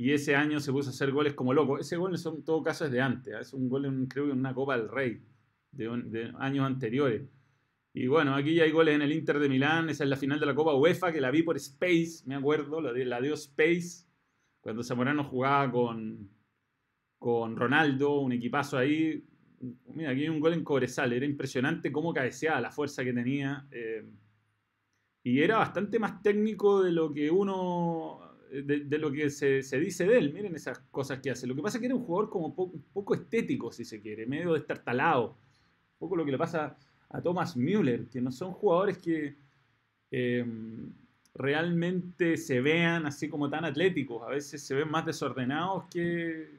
y 0.00 0.14
ese 0.14 0.34
año 0.34 0.60
se 0.60 0.72
puso 0.72 0.88
a 0.88 0.92
hacer 0.92 1.12
goles 1.12 1.34
como 1.34 1.52
loco. 1.52 1.78
Ese 1.78 1.98
gol 1.98 2.16
en 2.16 2.42
todo 2.42 2.62
caso 2.62 2.86
es 2.86 2.90
de 2.90 3.02
antes, 3.02 3.34
¿eh? 3.34 3.40
es 3.42 3.52
un 3.52 3.68
gol 3.68 3.84
en, 3.84 4.06
creo 4.06 4.24
que 4.24 4.32
en 4.32 4.38
una 4.38 4.54
Copa 4.54 4.78
del 4.78 4.88
Rey 4.88 5.20
de, 5.72 6.32
años 6.38 6.64
anteriores. 6.64 7.28
Y 7.92 8.06
bueno, 8.06 8.34
aquí 8.34 8.54
ya 8.54 8.64
hay 8.64 8.70
goles 8.70 8.94
en 8.94 9.02
el 9.02 9.12
Inter 9.12 9.38
de 9.38 9.50
Milán, 9.50 9.90
esa 9.90 10.04
es 10.04 10.08
la 10.08 10.16
final 10.16 10.40
de 10.40 10.46
la 10.46 10.54
Copa 10.54 10.74
UEFA, 10.74 11.12
que 11.12 11.20
la 11.20 11.30
vi 11.30 11.42
por 11.42 11.58
Space, 11.58 12.22
me 12.24 12.34
acuerdo, 12.34 12.80
la, 12.80 12.92
la 12.92 13.20
dio 13.20 13.34
Space, 13.34 14.06
cuando 14.62 14.82
Zamorano 14.82 15.22
jugaba 15.22 15.70
con, 15.70 16.30
con 17.18 17.54
Ronaldo, 17.54 18.20
un 18.20 18.32
equipazo 18.32 18.78
ahí. 18.78 19.22
Mira, 19.94 20.12
aquí 20.12 20.22
hay 20.22 20.30
un 20.30 20.40
gol 20.40 20.54
en 20.54 20.64
Cobresal, 20.64 21.12
era 21.12 21.26
impresionante 21.26 21.92
cómo 21.92 22.14
cabeceaba, 22.14 22.58
la 22.58 22.70
fuerza 22.70 23.04
que 23.04 23.12
tenía. 23.12 23.68
Eh, 23.70 24.08
y 25.24 25.42
era 25.42 25.58
bastante 25.58 25.98
más 25.98 26.22
técnico 26.22 26.82
de 26.82 26.92
lo 26.92 27.12
que 27.12 27.30
uno 27.30 28.19
de, 28.50 28.98
lo 28.98 29.12
que 29.12 29.30
se, 29.30 29.62
dice 29.78 30.06
de 30.06 30.18
él. 30.18 30.32
Miren 30.32 30.54
esas 30.54 30.78
cosas 30.90 31.20
que 31.20 31.30
hace. 31.30 31.46
Lo 31.46 31.54
que 31.54 31.62
pasa 31.62 31.78
es 31.78 31.80
que 31.80 31.86
era 31.86 31.94
un 31.94 32.04
jugador 32.04 32.30
como 32.30 32.54
poco, 32.54 33.14
estético, 33.14 33.72
si 33.72 33.84
se 33.84 34.00
quiere, 34.00 34.26
medio 34.26 34.54
destartalado. 34.54 35.28
Un 35.28 35.98
poco 35.98 36.16
lo 36.16 36.24
que 36.24 36.32
le 36.32 36.38
pasa 36.38 36.76
a 37.08 37.20
Thomas 37.20 37.56
Müller, 37.56 38.08
que 38.08 38.20
no 38.20 38.30
son 38.30 38.52
jugadores 38.52 38.98
que 38.98 39.36
eh, 40.10 40.44
realmente 41.34 42.36
se 42.36 42.60
vean 42.60 43.06
así 43.06 43.28
como 43.28 43.48
tan 43.48 43.64
atléticos. 43.64 44.22
A 44.22 44.30
veces 44.30 44.62
se 44.62 44.74
ven 44.74 44.90
más 44.90 45.06
desordenados 45.06 45.84
que... 45.90 46.58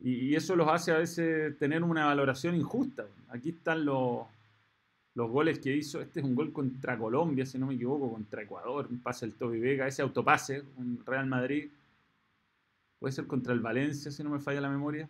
y 0.00 0.34
eso 0.34 0.56
los 0.56 0.68
hace 0.68 0.92
a 0.92 0.98
veces 0.98 1.56
tener 1.58 1.82
una 1.82 2.06
valoración 2.06 2.54
injusta. 2.54 3.06
Aquí 3.28 3.50
están 3.50 3.84
los 3.84 4.26
los 5.14 5.30
goles 5.30 5.60
que 5.60 5.74
hizo, 5.74 6.00
este 6.00 6.20
es 6.20 6.26
un 6.26 6.34
gol 6.34 6.52
contra 6.52 6.98
Colombia, 6.98 7.46
si 7.46 7.58
no 7.58 7.66
me 7.66 7.74
equivoco, 7.74 8.10
contra 8.10 8.42
Ecuador, 8.42 8.88
un 8.90 9.00
pase 9.00 9.26
del 9.26 9.36
Toby 9.36 9.60
Vega, 9.60 9.86
ese 9.86 10.02
autopase, 10.02 10.62
un 10.76 11.02
Real 11.06 11.26
Madrid, 11.26 11.70
puede 12.98 13.12
ser 13.12 13.26
contra 13.26 13.52
el 13.52 13.60
Valencia, 13.60 14.10
si 14.10 14.24
no 14.24 14.30
me 14.30 14.40
falla 14.40 14.60
la 14.60 14.70
memoria. 14.70 15.08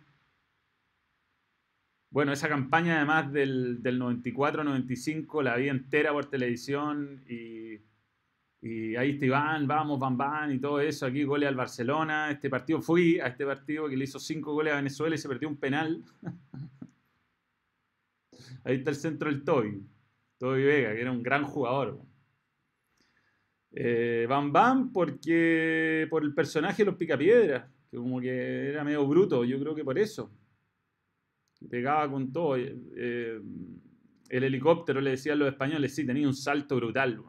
Bueno, 2.11 2.31
esa 2.31 2.47
campaña 2.47 2.97
además 2.97 3.31
del, 3.33 3.81
94-95 3.83 5.43
la 5.43 5.57
vi 5.57 5.69
entera 5.69 6.13
por 6.13 6.25
televisión 6.25 7.23
y, 7.27 7.79
y 8.61 8.95
ahí 8.95 9.11
está 9.11 9.25
Iván, 9.25 9.67
vamos, 9.67 9.99
van, 9.99 10.17
van 10.17 10.53
y 10.53 10.59
todo 10.59 10.79
eso. 10.79 11.05
Aquí 11.05 11.23
goles 11.23 11.49
al 11.49 11.55
Barcelona. 11.55 12.31
Este 12.31 12.49
partido 12.49 12.81
fui 12.81 13.19
a 13.19 13.27
este 13.27 13.45
partido 13.45 13.89
que 13.89 13.97
le 13.97 14.05
hizo 14.05 14.19
cinco 14.19 14.53
goles 14.53 14.73
a 14.73 14.77
Venezuela 14.77 15.15
y 15.15 15.17
se 15.17 15.27
perdió 15.27 15.49
un 15.49 15.57
penal. 15.57 16.03
ahí 18.63 18.75
está 18.75 18.91
el 18.91 18.95
centro 18.95 19.29
del 19.29 19.43
Toby. 19.43 19.83
Toby 20.37 20.63
Vega, 20.63 20.93
que 20.93 21.01
era 21.01 21.11
un 21.11 21.23
gran 21.23 21.43
jugador. 21.43 22.01
Eh, 23.71 24.25
Bam 24.29 24.51
Bam 24.53 24.93
porque 24.93 26.07
por 26.09 26.23
el 26.23 26.33
personaje 26.33 26.83
de 26.83 26.85
los 26.85 26.95
picapiedras, 26.95 27.69
que 27.89 27.97
como 27.97 28.21
que 28.21 28.69
era 28.69 28.83
medio 28.83 29.05
bruto, 29.05 29.43
yo 29.43 29.59
creo 29.59 29.75
que 29.75 29.83
por 29.83 29.99
eso. 29.99 30.31
Pegaba 31.69 32.09
con 32.09 32.31
todo. 32.31 32.57
Eh, 32.57 33.41
el 34.29 34.43
helicóptero, 34.43 35.01
le 35.01 35.11
decían 35.11 35.39
los 35.39 35.49
españoles, 35.49 35.93
sí, 35.93 36.05
tenía 36.05 36.27
un 36.27 36.33
salto 36.33 36.75
brutal. 36.77 37.21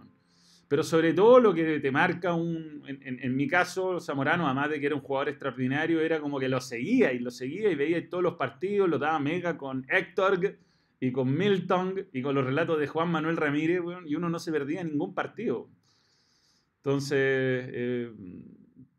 Pero 0.68 0.82
sobre 0.82 1.12
todo 1.12 1.38
lo 1.38 1.54
que 1.54 1.78
te 1.78 1.92
marca 1.92 2.34
un, 2.34 2.82
en, 2.86 3.36
mi 3.36 3.46
caso, 3.46 4.00
Zamorano, 4.00 4.46
además 4.46 4.70
de 4.70 4.80
que 4.80 4.86
era 4.86 4.96
un 4.96 5.00
jugador 5.00 5.28
extraordinario, 5.28 6.00
era 6.00 6.20
como 6.20 6.40
que 6.40 6.48
lo 6.48 6.60
seguía 6.60 7.12
y 7.12 7.20
lo 7.20 7.30
seguía 7.30 7.70
y 7.70 7.76
veía 7.76 8.08
todos 8.08 8.24
los 8.24 8.34
partidos, 8.34 8.88
lo 8.88 8.98
daba 8.98 9.20
mega 9.20 9.56
con 9.56 9.86
Héctor 9.88 10.58
y 11.00 11.12
con 11.12 11.36
Milton 11.36 12.06
y 12.12 12.22
con 12.22 12.34
los 12.34 12.44
relatos 12.44 12.78
de 12.78 12.86
Juan 12.86 13.10
Manuel 13.10 13.36
Ramírez, 13.36 13.80
y 14.06 14.14
uno 14.14 14.28
no 14.28 14.38
se 14.38 14.52
perdía 14.52 14.82
ningún 14.82 15.14
partido. 15.14 15.68
Entonces, 16.78 17.18
eh, 17.18 18.12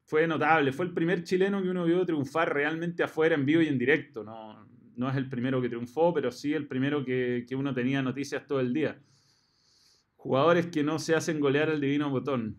fue 0.06 0.27
notable, 0.27 0.72
fue 0.72 0.86
el 0.86 0.94
primer 0.94 1.24
chileno 1.24 1.62
que 1.62 1.70
uno 1.70 1.86
vio 1.86 2.06
triunfar 2.06 2.54
realmente 2.54 3.04
afuera 3.04 3.36
en 3.36 3.46
vivo 3.46 3.62
y 3.62 3.68
en 3.68 3.77
directo. 3.77 4.24
No, 4.24 4.68
no 4.96 5.10
es 5.10 5.16
el 5.16 5.30
primero 5.30 5.62
que 5.62 5.70
triunfó, 5.70 6.13
pero 6.13 6.32
sí 6.32 6.54
el 6.54 6.68
primero 6.68 7.04
que, 7.04 7.46
que 7.48 7.56
uno 7.56 7.74
tenía 7.74 8.01
noticias 8.01 8.46
todo 8.46 8.60
el 8.60 8.74
día. 8.74 9.00
Jugadores 10.16 10.68
que 10.68 10.84
no 10.84 11.00
se 11.00 11.16
hacen 11.16 11.39
golear 11.39 11.70
al 11.70 11.82
divino 11.82 12.10
botón. 12.10 12.58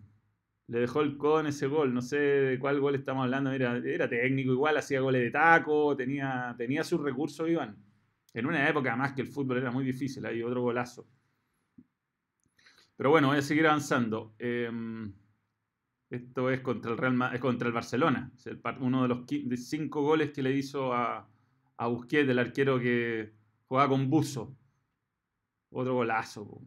Le 0.69 0.81
dejó 0.81 1.01
el 1.01 1.17
codo 1.17 1.41
en 1.41 1.47
ese 1.47 1.67
gol. 1.67 1.93
No 1.95 2.03
sé 2.03 2.19
de 2.19 2.59
cuál 2.59 2.81
gol 2.81 2.95
estamos 2.95 3.25
hablando. 3.25 3.51
Era, 3.51 3.77
era 3.79 4.09
técnico 4.09 4.53
igual, 4.53 4.77
hacía 4.77 5.01
goles 5.01 5.23
de 5.23 5.31
taco, 5.31 5.97
tenía, 5.97 6.55
tenía 6.57 6.85
sus 6.85 7.01
recursos, 7.01 7.49
Iván. 7.49 7.77
En 8.35 8.47
una 8.47 8.69
época 8.69 8.95
más 8.97 9.13
que 9.13 9.23
el 9.23 9.29
fútbol 9.29 9.59
era 9.59 9.71
muy 9.71 9.85
difícil, 9.85 10.25
hay 10.27 10.43
otro 10.43 10.63
golazo. 10.63 11.09
Pero 12.97 13.11
bueno, 13.11 13.29
voy 13.29 13.39
a 13.39 13.43
seguir 13.43 13.67
avanzando. 13.67 14.35
Em, 14.39 15.13
esto 16.11 16.51
es 16.51 16.61
contra 16.61 16.91
el, 16.91 16.99
Real, 16.99 17.41
contra 17.41 17.69
el 17.69 17.75
Barcelona. 17.75 18.33
Es 18.37 18.47
uno 18.81 19.03
de 19.03 19.09
los 19.09 19.25
cinco 19.69 20.03
goles 20.03 20.33
que 20.33 20.43
le 20.43 20.53
hizo 20.53 20.93
a, 20.93 21.29
a 21.77 21.87
Busquets, 21.87 22.29
el 22.29 22.39
arquero 22.39 22.79
que 22.81 23.35
jugaba 23.67 23.91
con 23.91 24.11
Buzo. 24.11 24.57
Otro 25.71 25.95
golazo. 25.95 26.61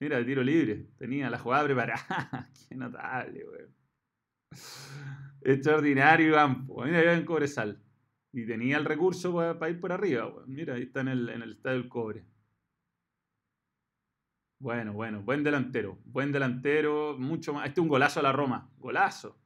Mira, 0.00 0.24
tiro 0.24 0.42
libre. 0.42 0.88
Tenía 0.96 1.28
la 1.28 1.38
jugada 1.38 1.64
preparada. 1.64 2.50
Qué 2.68 2.74
notable, 2.74 3.44
weón. 3.46 3.74
Extraordinario 5.42 6.34
campo. 6.34 6.82
Mira, 6.84 7.14
en 7.14 7.24
Cobresal. 7.24 7.85
Y 8.36 8.44
tenía 8.44 8.76
el 8.76 8.84
recurso 8.84 9.34
para, 9.34 9.70
ir 9.70 9.80
por 9.80 9.92
arriba, 9.92 10.26
weón. 10.26 10.44
Mira, 10.54 10.74
ahí 10.74 10.82
está 10.82 11.00
en 11.00 11.08
el, 11.08 11.28
en 11.30 11.40
el 11.40 11.52
estadio 11.52 11.78
del 11.78 11.88
cobre. 11.88 12.22
Bueno, 14.58 14.92
bueno, 14.92 15.22
buen 15.22 15.42
delantero. 15.42 15.98
Buen 16.04 16.32
delantero. 16.32 17.16
Mucho 17.18 17.54
más. 17.54 17.66
Este 17.66 17.80
es 17.80 17.82
un 17.82 17.88
golazo 17.88 18.20
a 18.20 18.22
la 18.22 18.32
Roma. 18.32 18.70
Golazo. 18.76 19.38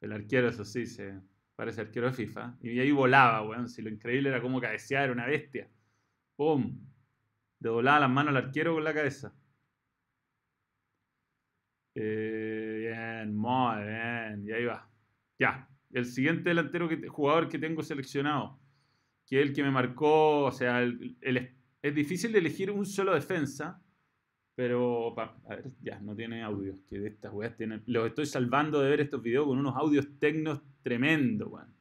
El 0.00 0.12
arquero, 0.12 0.48
eso 0.48 0.64
sí, 0.64 0.86
se 0.86 1.20
parece 1.54 1.82
arquero 1.82 2.06
de 2.06 2.14
FIFA. 2.14 2.56
Y 2.62 2.80
ahí 2.80 2.92
volaba, 2.92 3.46
weón. 3.46 3.68
Si 3.68 3.82
lo 3.82 3.90
increíble 3.90 4.30
era 4.30 4.40
como 4.40 4.58
cabecear, 4.58 5.04
era 5.04 5.12
una 5.12 5.26
bestia. 5.26 5.68
¡Pum! 6.36 6.80
Doblaba 7.58 8.00
las 8.00 8.10
manos 8.10 8.30
al 8.34 8.46
arquero 8.46 8.72
con 8.72 8.84
la 8.84 8.94
cabeza. 8.94 9.34
Eh, 11.94 12.76
bien, 12.80 13.36
muy 13.36 13.84
bien. 13.84 14.44
Y 14.46 14.52
ahí 14.52 14.64
va. 14.64 14.88
Ya. 15.38 15.68
El 15.92 16.06
siguiente 16.06 16.48
delantero 16.48 16.88
jugador 17.08 17.48
que 17.48 17.58
tengo 17.58 17.82
seleccionado, 17.82 18.58
que 19.26 19.40
es 19.40 19.48
el 19.48 19.54
que 19.54 19.62
me 19.62 19.70
marcó, 19.70 20.44
o 20.44 20.52
sea, 20.52 20.82
es 20.82 21.94
difícil 21.94 22.34
elegir 22.34 22.70
un 22.70 22.86
solo 22.86 23.14
defensa, 23.14 23.82
pero 24.54 25.18
a 25.18 25.38
ver, 25.48 25.70
ya, 25.82 26.00
no 26.00 26.14
tiene 26.14 26.42
audio. 26.42 26.74
Que 26.88 26.98
de 26.98 27.08
estas 27.08 27.32
weas 27.32 27.56
tienen. 27.56 27.82
Los 27.86 28.08
estoy 28.08 28.26
salvando 28.26 28.80
de 28.80 28.90
ver 28.90 29.00
estos 29.00 29.22
videos 29.22 29.46
con 29.46 29.58
unos 29.58 29.76
audios 29.76 30.06
tecnos 30.18 30.60
tremendos, 30.82 31.50
weón. 31.50 31.72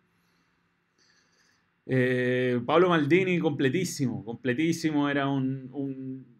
Eh, 1.85 2.61
Pablo 2.65 2.89
Maldini, 2.89 3.39
completísimo, 3.39 4.23
completísimo, 4.23 5.09
era 5.09 5.27
un 5.27 6.31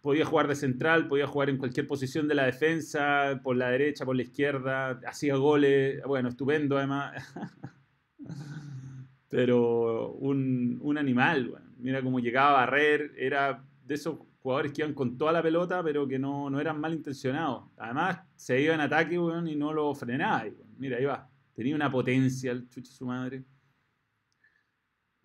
podía 0.00 0.24
jugar 0.24 0.48
de 0.48 0.54
central, 0.54 1.08
podía 1.08 1.26
jugar 1.26 1.50
en 1.50 1.58
cualquier 1.58 1.86
posición 1.86 2.28
de 2.28 2.34
la 2.34 2.46
defensa, 2.46 3.40
por 3.42 3.56
la 3.56 3.70
derecha, 3.70 4.04
por 4.04 4.16
la 4.16 4.22
izquierda, 4.22 5.00
hacía 5.06 5.36
goles, 5.36 6.02
bueno, 6.04 6.28
estupendo 6.28 6.78
además. 6.78 7.12
Pero 9.28 10.12
un, 10.12 10.96
animal, 10.96 11.54
mira 11.76 12.02
cómo 12.02 12.18
llegaba 12.18 12.50
a 12.50 12.66
barrer, 12.66 13.12
era 13.18 13.62
de 13.84 13.94
esos 13.94 14.18
jugadores 14.40 14.72
que 14.72 14.82
iban 14.82 14.94
con 14.94 15.18
toda 15.18 15.32
la 15.32 15.42
pelota, 15.42 15.82
pero 15.82 16.08
que 16.08 16.18
no, 16.18 16.48
no 16.48 16.58
eran 16.58 16.80
malintencionados. 16.80 17.64
Además, 17.76 18.20
se 18.34 18.60
iba 18.60 18.74
en 18.74 18.80
ataque 18.80 19.16
y 19.16 19.56
no 19.56 19.72
lo 19.74 19.94
frenaba. 19.94 20.44
mira, 20.78 20.96
ahí 20.96 21.04
va. 21.04 21.28
Tenía 21.54 21.74
una 21.74 21.90
potencia 21.90 22.52
el 22.52 22.70
chucho 22.70 22.90
su 22.90 23.04
madre. 23.04 23.44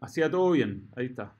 Hacía 0.01 0.29
todo 0.29 0.51
bien, 0.51 0.89
ahí 0.97 1.05
está 1.05 1.33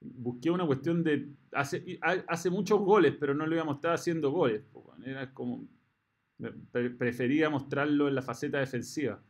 busqué 0.00 0.50
una 0.50 0.66
cuestión 0.66 1.02
de. 1.02 1.28
Hace, 1.56 1.98
hace 2.28 2.50
muchos 2.50 2.78
goles, 2.80 3.16
pero 3.18 3.34
no 3.34 3.46
lo 3.46 3.54
iba 3.54 3.62
a 3.62 3.66
mostrar 3.66 3.94
haciendo 3.94 4.30
goles. 4.30 4.62
Era 5.04 5.32
como. 5.32 5.66
Prefería 6.70 7.48
mostrarlo 7.48 8.08
en 8.08 8.14
la 8.14 8.22
faceta 8.22 8.58
defensiva. 8.58 9.22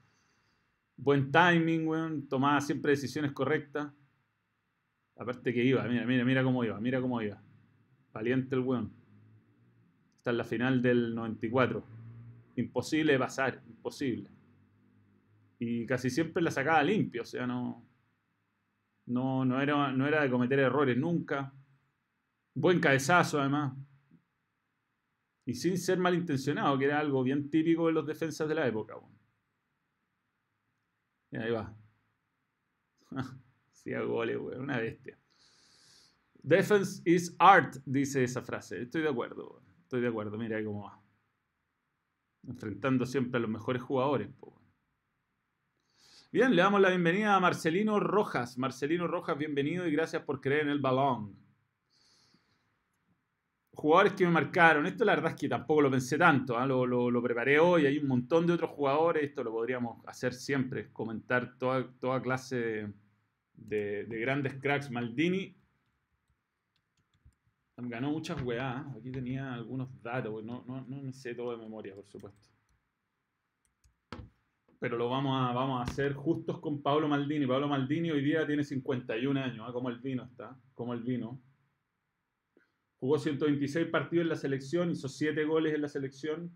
Buen 0.97 1.31
timing, 1.31 1.87
weón. 1.87 2.29
Tomaba 2.29 2.61
siempre 2.61 2.91
decisiones 2.91 3.33
correctas. 3.33 3.93
Aparte 5.17 5.55
que 5.55 5.65
iba, 5.65 5.83
mira, 5.85 6.05
mira, 6.05 6.25
mira 6.25 6.43
cómo 6.43 6.65
iba, 6.65 6.79
mira 6.81 7.01
cómo 7.01 7.23
iba. 7.23 7.41
Valiente 8.13 8.55
el 8.55 8.63
weón. 8.63 8.93
Está 10.19 10.31
en 10.31 10.39
la 10.39 10.45
final 10.45 10.83
del 10.83 11.15
94. 11.15 11.85
Imposible 12.57 13.13
de 13.13 13.19
pasar, 13.19 13.63
imposible. 13.69 14.31
Y 15.59 15.87
casi 15.87 16.11
siempre 16.11 16.43
la 16.43 16.51
sacaba 16.51 16.83
limpio, 16.83 17.23
o 17.23 17.25
sea, 17.27 17.47
no. 17.47 17.87
No, 19.07 19.45
no, 19.45 19.63
era, 19.63 19.93
no 19.93 20.07
era 20.07 20.23
de 20.23 20.31
cometer 20.31 20.59
errores 20.59 20.99
nunca. 20.99 21.53
Buen 22.57 22.81
cabezazo, 22.81 23.39
además. 23.39 23.77
Y 25.45 25.55
sin 25.55 25.77
ser 25.77 25.99
malintencionado, 25.99 26.79
que 26.79 26.87
era 26.87 26.99
algo 26.99 27.23
bien 27.23 27.51
típico 27.51 27.87
de 27.87 27.93
los 27.93 28.07
defensas 28.07 28.49
de 28.49 28.55
la 28.55 28.67
época. 28.67 28.95
Y 31.31 31.37
ahí 31.37 31.51
va. 31.51 31.77
Hacía 33.71 34.01
goles, 34.01 34.39
Una 34.39 34.79
bestia. 34.79 35.19
Defense 36.43 37.03
is 37.05 37.37
art, 37.39 37.77
dice 37.85 38.25
esa 38.25 38.41
frase. 38.41 38.81
Estoy 38.81 39.03
de 39.03 39.11
acuerdo, 39.11 39.61
Estoy 39.83 40.01
de 40.01 40.09
acuerdo. 40.09 40.39
Mira 40.39 40.65
cómo 40.65 40.85
va. 40.85 40.99
Enfrentando 42.49 43.05
siempre 43.05 43.37
a 43.37 43.41
los 43.41 43.51
mejores 43.51 43.83
jugadores, 43.83 44.31
Bien, 46.33 46.57
le 46.57 46.63
damos 46.63 46.81
la 46.81 46.89
bienvenida 46.89 47.37
a 47.37 47.41
Marcelino 47.41 48.01
Rojas. 48.01 48.57
Marcelino 48.57 49.07
Rojas, 49.07 49.37
bienvenido 49.37 49.87
y 49.87 49.93
gracias 49.93 50.23
por 50.23 50.41
creer 50.41 50.63
en 50.63 50.71
el 50.71 50.81
balón. 50.81 51.46
Jugadores 53.77 54.15
que 54.15 54.25
me 54.25 54.31
marcaron. 54.31 54.87
Esto 54.87 55.05
la 55.05 55.15
verdad 55.15 55.33
es 55.33 55.37
que 55.37 55.49
tampoco 55.49 55.83
lo 55.83 55.91
pensé 55.91 56.19
tanto. 56.19 56.57
¿ah? 56.59 56.67
Lo, 56.67 57.23
preparé 57.23 57.61
hoy. 57.61 57.87
Hay 57.87 57.99
un 57.99 58.09
montón 58.09 58.47
de 58.47 58.55
otros 58.55 58.71
jugadores. 58.71 59.23
Esto 59.23 59.45
lo 59.45 59.53
podríamos 59.53 60.05
hacer 60.07 60.35
siempre. 60.35 60.91
Comentar 60.93 61.57
toda, 61.59 61.87
toda 62.01 62.21
clase 62.21 62.93
de, 63.55 64.07
grandes 64.09 64.55
cracks. 64.55 64.91
Maldini 64.91 65.55
ganó 67.77 68.11
muchas 68.11 68.43
weá. 68.43 68.79
¿ah? 68.79 68.95
Aquí 68.99 69.13
tenía 69.13 69.53
algunos 69.53 69.89
datos. 70.03 70.43
No, 70.43 70.65
no, 70.67 70.85
no 70.89 71.13
sé 71.13 71.35
todo 71.35 71.53
de 71.53 71.59
memoria, 71.59 71.95
por 71.95 72.07
supuesto 72.07 72.49
pero 74.79 74.99
lo 74.99 75.09
vamos 75.09 75.37
a, 75.37 75.53
vamos 75.53 75.81
a 75.81 75.91
hacer 75.91 76.13
justos 76.13 76.61
con 76.61 76.83
Pablo 76.83 77.09
Maldini. 77.09 77.47
Pablo 77.47 77.69
Maldini 77.69 78.11
hoy 78.11 78.23
día 78.23 78.47
tiene 78.47 78.63
51 78.63 79.41
años, 79.41 79.67
¿ah? 79.67 79.73
como 79.73 79.89
el 79.89 79.99
vino 79.99 80.25
está, 80.25 80.57
como 80.75 80.93
el 80.93 81.03
vino. 81.03 81.41
Jugó 82.99 83.19
126 83.19 83.89
partidos 83.89 84.23
en 84.25 84.29
la 84.29 84.37
selección, 84.37 84.91
hizo 84.91 85.09
7 85.09 85.45
goles 85.45 85.75
en 85.75 85.83
la 85.83 85.89
selección. 85.89 86.51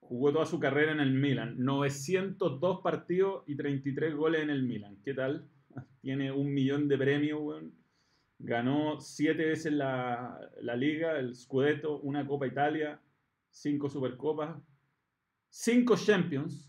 Jugó 0.00 0.32
toda 0.32 0.46
su 0.46 0.58
carrera 0.58 0.92
en 0.92 1.00
el 1.00 1.12
Milan. 1.12 1.56
902 1.58 2.80
partidos 2.82 3.44
y 3.46 3.56
33 3.56 4.14
goles 4.14 4.42
en 4.42 4.50
el 4.50 4.62
Milan. 4.62 4.96
¿Qué 5.04 5.14
tal? 5.14 5.48
Tiene 6.00 6.32
un 6.32 6.52
millón 6.52 6.88
de 6.88 6.98
premios, 6.98 7.40
weón. 7.42 7.74
Ganó 8.38 9.00
7 9.00 9.44
veces 9.44 9.72
la, 9.72 10.38
la 10.62 10.76
liga, 10.76 11.18
el 11.18 11.34
Scudetto, 11.34 11.98
una 12.00 12.24
Copa 12.24 12.46
Italia, 12.46 13.00
5 13.50 13.90
Supercopas, 13.90 14.56
cinco 15.50 15.96
Champions, 15.96 16.67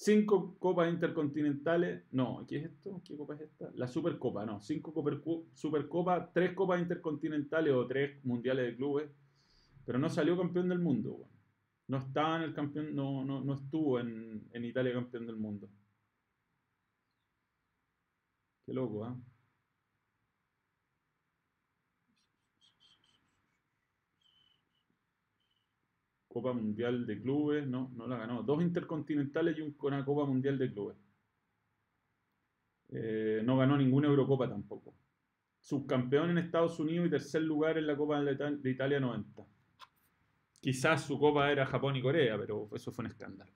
cinco 0.00 0.56
Copas 0.58 0.90
Intercontinentales. 0.90 2.04
No, 2.12 2.46
¿qué 2.48 2.56
es 2.56 2.64
esto? 2.64 3.02
¿Qué 3.04 3.16
Copa 3.16 3.34
es 3.34 3.42
esta? 3.42 3.70
La 3.74 3.86
Supercopa, 3.86 4.46
no. 4.46 4.58
Cinco 4.60 4.94
Supercopa, 5.54 6.32
tres 6.32 6.54
Copas 6.54 6.80
Intercontinentales 6.80 7.74
o 7.74 7.86
tres 7.86 8.24
Mundiales 8.24 8.66
de 8.66 8.76
Clubes. 8.76 9.10
Pero 9.84 9.98
no 9.98 10.08
salió 10.08 10.38
campeón 10.38 10.70
del 10.70 10.78
mundo. 10.78 11.28
No 11.88 11.98
estaba 11.98 12.36
en 12.36 12.42
el 12.42 12.54
campeón, 12.54 12.94
no, 12.94 13.24
no, 13.24 13.44
no 13.44 13.54
estuvo 13.54 14.00
en, 14.00 14.48
en 14.52 14.64
Italia 14.64 14.94
campeón 14.94 15.26
del 15.26 15.36
mundo. 15.36 15.68
Qué 18.64 18.72
loco, 18.72 19.04
¿ah? 19.04 19.16
Copa 26.30 26.52
Mundial 26.52 27.06
de 27.06 27.20
Clubes, 27.20 27.66
no, 27.66 27.90
no 27.96 28.06
la 28.06 28.16
ganó. 28.16 28.44
Dos 28.44 28.62
intercontinentales 28.62 29.58
y 29.58 29.74
una 29.80 30.04
Copa 30.04 30.24
Mundial 30.24 30.56
de 30.58 30.72
Clubes. 30.72 30.96
Eh, 32.90 33.42
no 33.44 33.56
ganó 33.56 33.76
ninguna 33.76 34.06
Eurocopa 34.06 34.48
tampoco. 34.48 34.94
subcampeón 35.60 36.30
en 36.30 36.38
Estados 36.38 36.78
Unidos 36.78 37.08
y 37.08 37.10
tercer 37.10 37.42
lugar 37.42 37.78
en 37.78 37.86
la 37.86 37.96
Copa 37.96 38.20
de 38.22 38.70
Italia 38.70 39.00
90. 39.00 39.42
Quizás 40.60 41.04
su 41.04 41.18
copa 41.18 41.50
era 41.50 41.66
Japón 41.66 41.96
y 41.96 42.02
Corea, 42.02 42.38
pero 42.38 42.68
eso 42.74 42.92
fue 42.92 43.04
un 43.04 43.10
escándalo. 43.10 43.50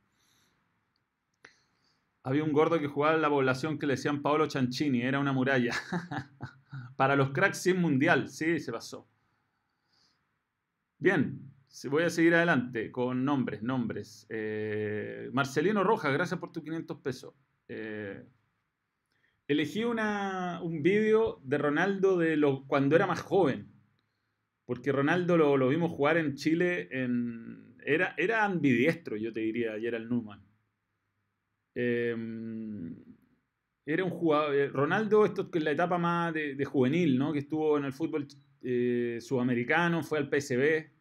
Había 2.25 2.43
un 2.43 2.53
gordo 2.53 2.81
que 2.81 2.89
jugaba 2.89 3.15
en 3.15 3.23
la 3.23 3.29
población 3.29 3.79
que 3.79 3.87
le 3.87 3.93
decían 3.93 4.21
Paolo 4.21 4.51
Ciancini, 4.51 5.03
era 5.03 5.21
una 5.21 5.33
muralla. 5.33 5.73
Para 6.97 7.15
los 7.15 7.31
cracks 7.31 7.59
sin 7.59 7.81
mundial, 7.81 8.29
sí, 8.29 8.59
se 8.59 8.73
pasó. 8.73 9.07
Bien, 10.99 11.54
voy 11.91 12.05
a 12.05 12.11
seguir 12.11 12.35
adelante 12.35 12.91
con 12.93 13.25
nombres, 13.25 13.63
nombres. 13.63 14.27
Eh, 14.31 15.29
Marcelino 15.33 15.83
Rojas, 15.83 16.13
gracias 16.13 16.39
por 16.39 16.53
tus 16.53 16.63
500 16.63 16.99
pesos. 17.01 17.35
Eh, 17.69 18.25
elegí 19.49 19.85
un 19.85 20.83
vídeo 20.83 21.41
de 21.43 21.59
Ronaldo 21.59 22.17
de 22.17 22.37
lo, 22.37 22.67
cuando 22.67 22.97
era 22.97 23.07
más 23.07 23.21
joven. 23.21 23.73
Porque 24.65 24.93
Ronaldo 24.93 25.37
lo, 25.37 25.69
vimos 25.69 25.91
jugar 25.91 26.17
en 26.17 26.35
Chile 26.37 26.89
en... 26.91 27.75
Era, 27.85 28.15
era 28.17 28.45
ambidiestro, 28.45 29.17
yo 29.17 29.33
te 29.33 29.41
diría, 29.41 29.77
y 29.77 29.87
era 29.87 29.99
el 29.99 30.09
Numan. 30.09 30.43
Em, 31.75 32.97
era 33.85 34.05
un 34.05 34.11
jugador... 34.11 34.55
Eh, 34.55 34.69
Ronaldo, 34.69 35.27
esto 35.27 35.51
es 35.53 35.63
la 35.63 35.73
etapa 35.73 35.99
más 35.99 36.33
de, 36.33 36.65
juvenil, 36.65 37.19
¿no? 37.19 37.33
Que 37.33 37.41
estuvo 37.41 37.77
en 37.77 37.85
el 37.85 37.93
fútbol 37.93 38.27
eh, 38.63 39.19
sudamericano, 39.21 40.03
fue 40.03 40.19
al 40.19 40.31
PSB. 40.31 40.94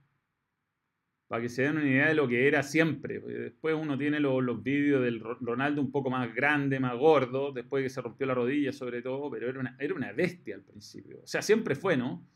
Para 1.27 1.41
que 1.41 1.49
se 1.49 1.63
den 1.63 1.77
una 1.77 1.89
idea 1.89 2.07
de 2.07 2.15
lo 2.15 2.27
que 2.27 2.47
era 2.47 2.61
siempre. 2.63 3.19
Después 3.19 3.75
uno 3.75 3.97
tiene 3.97 4.19
los, 4.19 4.43
los 4.43 4.61
vídeos 4.61 5.03
del 5.03 5.19
Ronaldo 5.19 5.81
un 5.81 5.91
poco 5.91 6.09
más 6.09 6.33
grande, 6.33 6.79
más 6.79 6.95
gordo, 6.97 7.51
después 7.51 7.83
que 7.83 7.89
se 7.89 8.01
rompió 8.01 8.27
la 8.27 8.35
rodilla 8.35 8.71
sobre 8.71 9.01
todo, 9.01 9.31
pero 9.31 9.49
era 9.49 9.59
una, 9.59 9.75
era 9.79 9.93
una 9.95 10.11
bestia 10.11 10.55
al 10.55 10.63
principio. 10.63 11.21
O 11.23 11.27
sea, 11.27 11.41
siempre 11.41 11.75
fue, 11.75 11.97
¿no? 11.97 12.27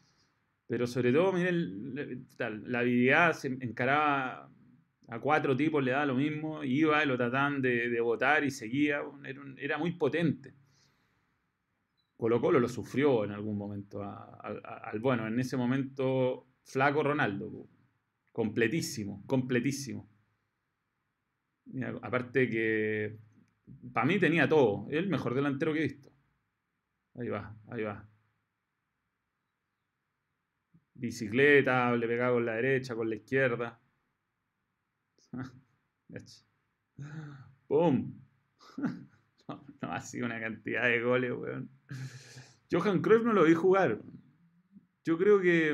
Pero 0.67 0.88
sobre 0.88 1.13
todo, 1.13 1.32
miren, 1.32 2.27
la 2.38 2.79
habilidad 2.79 3.34
se 3.34 3.48
encaraba 3.48 4.50
a 5.08 5.20
cuatro 5.20 5.56
tipos, 5.56 5.84
le 5.84 5.91
da 5.91 6.06
lo 6.06 6.15
mismo, 6.15 6.63
iba 6.63 7.03
lo 7.06 7.15
trataban 7.15 7.62
de, 7.62 7.89
de 7.89 8.01
votar 8.01 8.44
y 8.44 8.51
seguía, 8.51 9.01
era, 9.58 9.77
muy 9.77 9.94
potente. 9.94 10.53
Colo 12.17 12.41
Colo 12.41 12.60
lo 12.60 12.67
sufrió 12.67 13.24
en 13.24 13.32
algún 13.32 13.58
momento, 13.58 14.03
al, 14.03 15.00
bueno, 15.00 15.27
en 15.27 15.39
ese 15.39 15.56
momento 15.56 16.48
flaco 16.63 17.03
Ronaldo, 17.03 17.67
completísimo, 18.38 19.24
completísimo. 19.25 20.08
aparte 22.03 22.48
que 22.48 23.17
para 23.91 24.06
mí 24.06 24.20
tenía 24.20 24.48
todo, 24.48 24.86
el 24.91 25.10
mejor 25.10 25.34
delantero 25.34 25.74
que 25.74 25.79
he 25.79 25.84
visto. 25.84 26.12
Ahí 27.15 27.29
va, 27.29 27.58
ahí 27.67 27.82
va 27.82 28.08
bicicleta, 30.94 31.96
le 31.96 32.08
pegaba 32.08 32.34
con 32.34 32.46
la 32.46 32.56
derecha, 32.56 32.96
con 32.96 33.10
la 33.10 33.15
izquierda. 33.15 33.79
¡Pum! 37.67 38.13
No, 39.79 39.94
ha 39.94 40.01
sido 40.01 40.25
una 40.25 40.41
cantidad 40.41 40.84
de 40.84 41.01
goles, 41.01 41.32
weón. 41.32 41.70
Johan 42.70 43.01
Cruyff 43.01 43.24
no 43.24 43.32
lo 43.32 43.46
vi 43.46 43.53
jugar. 43.53 44.01
Yo 45.06 45.17
creo 45.17 45.39
que... 45.39 45.74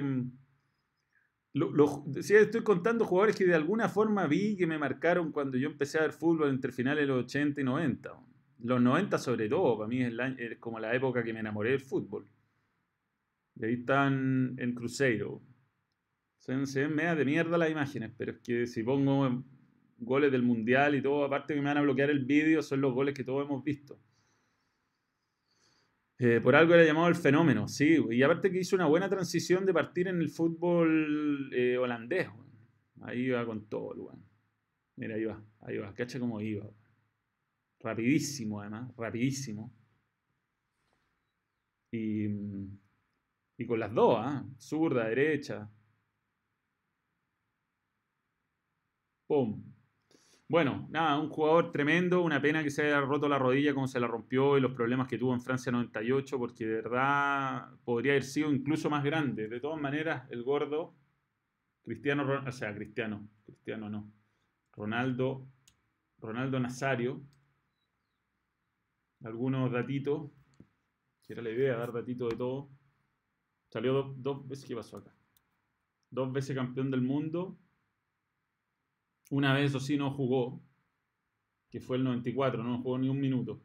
Mm, 1.53 1.59
lo, 1.75 2.05
estoy 2.15 2.63
contando 2.63 3.05
jugadores 3.05 3.35
que 3.35 3.45
de 3.45 3.55
alguna 3.55 3.89
forma 3.89 4.27
vi 4.27 4.55
que 4.55 4.67
me 4.67 4.77
marcaron 4.77 5.31
cuando 5.31 5.57
yo 5.57 5.69
empecé 5.69 5.99
a 5.99 6.01
ver 6.01 6.13
fútbol 6.13 6.49
entre 6.49 6.71
finales 6.71 7.03
de 7.03 7.07
los 7.07 7.25
80 7.25 7.61
y 7.61 7.63
90. 7.63 8.11
Los 8.59 8.81
90 8.81 9.17
sobre 9.17 9.49
todo, 9.49 9.77
para 9.77 9.87
mí 9.87 10.01
es, 10.01 10.13
como 10.59 10.79
la 10.79 10.95
época 10.95 11.23
que 11.23 11.33
me 11.33 11.39
enamoré 11.41 11.71
del 11.71 11.81
fútbol. 11.81 12.25
Y 13.55 13.65
ahí 13.65 13.73
están 13.73 14.55
en 14.57 14.73
Cruzeiro. 14.73 15.41
Se 16.39 16.53
ven, 16.53 16.67
se 16.67 16.87
media 16.87 17.15
de 17.15 17.25
mierda 17.25 17.57
las 17.57 17.69
imágenes, 17.69 18.11
pero 18.17 18.31
es 18.33 18.39
que 18.39 18.67
si 18.67 18.83
pongo 18.83 19.43
goles 19.99 20.31
del 20.31 20.43
Mundial 20.43 20.95
y 20.95 21.01
todo, 21.01 21.23
aparte 21.23 21.53
que 21.53 21.61
me 21.61 21.67
van 21.67 21.77
a 21.77 21.81
bloquear 21.81 22.09
el 22.09 22.25
vídeo, 22.25 22.61
son 22.61 22.81
los 22.81 22.93
goles 22.93 23.13
que 23.13 23.23
todos 23.23 23.45
hemos 23.45 23.63
visto. 23.63 23.99
Eh, 26.25 26.39
por 26.41 26.55
algo 26.55 26.73
era 26.73 26.85
llamado 26.85 27.09
el 27.09 27.15
fenómeno, 27.15 27.67
sí. 27.67 27.97
Y 28.11 28.23
aparte 28.23 28.49
que 28.49 28.59
hizo 28.59 28.77
una 28.77 28.85
buena 28.85 29.09
transición 29.09 29.65
de 29.65 29.73
partir 29.73 30.07
en 30.07 30.21
el 30.21 30.29
fútbol 30.29 31.51
eh, 31.53 31.77
holandés. 31.77 32.29
Ahí 33.01 33.23
iba 33.23 33.45
con 33.45 33.67
todo, 33.67 33.93
el 33.93 34.19
Mira, 34.95 35.15
ahí 35.15 35.25
va, 35.25 35.43
ahí 35.61 35.77
va. 35.79 35.93
Cacha 35.93 36.19
cómo 36.21 36.39
iba. 36.39 36.65
Rapidísimo, 37.81 38.61
además, 38.61 38.95
rapidísimo. 38.95 39.73
Y 41.91 42.27
mm, 42.29 42.77
y 43.57 43.65
con 43.65 43.79
las 43.79 43.93
dos, 43.93 44.15
¿ah? 44.19 44.45
Zurda, 44.59 45.07
derecha. 45.09 45.69
¡Pum! 49.27 49.72
Bueno, 50.49 50.87
nada, 50.91 51.17
un 51.19 51.29
jugador 51.29 51.71
tremendo, 51.71 52.21
una 52.21 52.41
pena 52.41 52.63
que 52.63 52.69
se 52.69 52.83
haya 52.83 53.01
roto 53.01 53.27
la 53.27 53.39
rodilla 53.39 53.73
como 53.73 53.87
se 53.87 53.99
la 53.99 54.07
rompió 54.07 54.57
y 54.57 54.61
los 54.61 54.73
problemas 54.73 55.07
que 55.07 55.17
tuvo 55.17 55.33
en 55.33 55.41
Francia 55.41 55.71
98, 55.71 56.37
porque 56.37 56.65
de 56.65 56.75
verdad 56.75 57.69
podría 57.83 58.11
haber 58.13 58.23
sido 58.23 58.51
incluso 58.51 58.89
más 58.89 59.03
grande. 59.03 59.47
De 59.47 59.59
todas 59.59 59.81
maneras, 59.81 60.29
el 60.29 60.43
gordo, 60.43 60.95
Cristiano, 61.83 62.25
o 62.45 62.51
sea, 62.51 62.75
Cristiano, 62.75 63.27
Cristiano 63.45 63.89
no, 63.89 64.11
Ronaldo, 64.73 65.47
Ronaldo 66.19 66.59
Nazario, 66.59 67.21
algunos 69.23 69.71
datitos, 69.71 70.29
que 71.23 71.33
era 71.33 71.41
la 71.41 71.49
idea, 71.49 71.77
dar 71.77 71.93
datitos 71.93 72.29
de 72.29 72.37
todo. 72.37 72.69
Salió 73.69 74.13
dos 74.17 74.47
veces, 74.47 74.65
¿qué 74.65 74.75
pasó 74.75 74.97
acá? 74.97 75.15
Dos 76.09 76.31
veces 76.31 76.55
campeón 76.55 76.91
del 76.91 77.01
mundo. 77.01 77.57
Una 79.29 79.53
vez, 79.53 79.69
eso 79.71 79.79
sí, 79.79 79.97
no 79.97 80.11
jugó, 80.11 80.61
que 81.69 81.79
fue 81.79 81.97
el 81.97 82.03
94, 82.03 82.63
no 82.63 82.81
jugó 82.81 82.97
ni 82.97 83.09
un 83.09 83.19
minuto. 83.19 83.61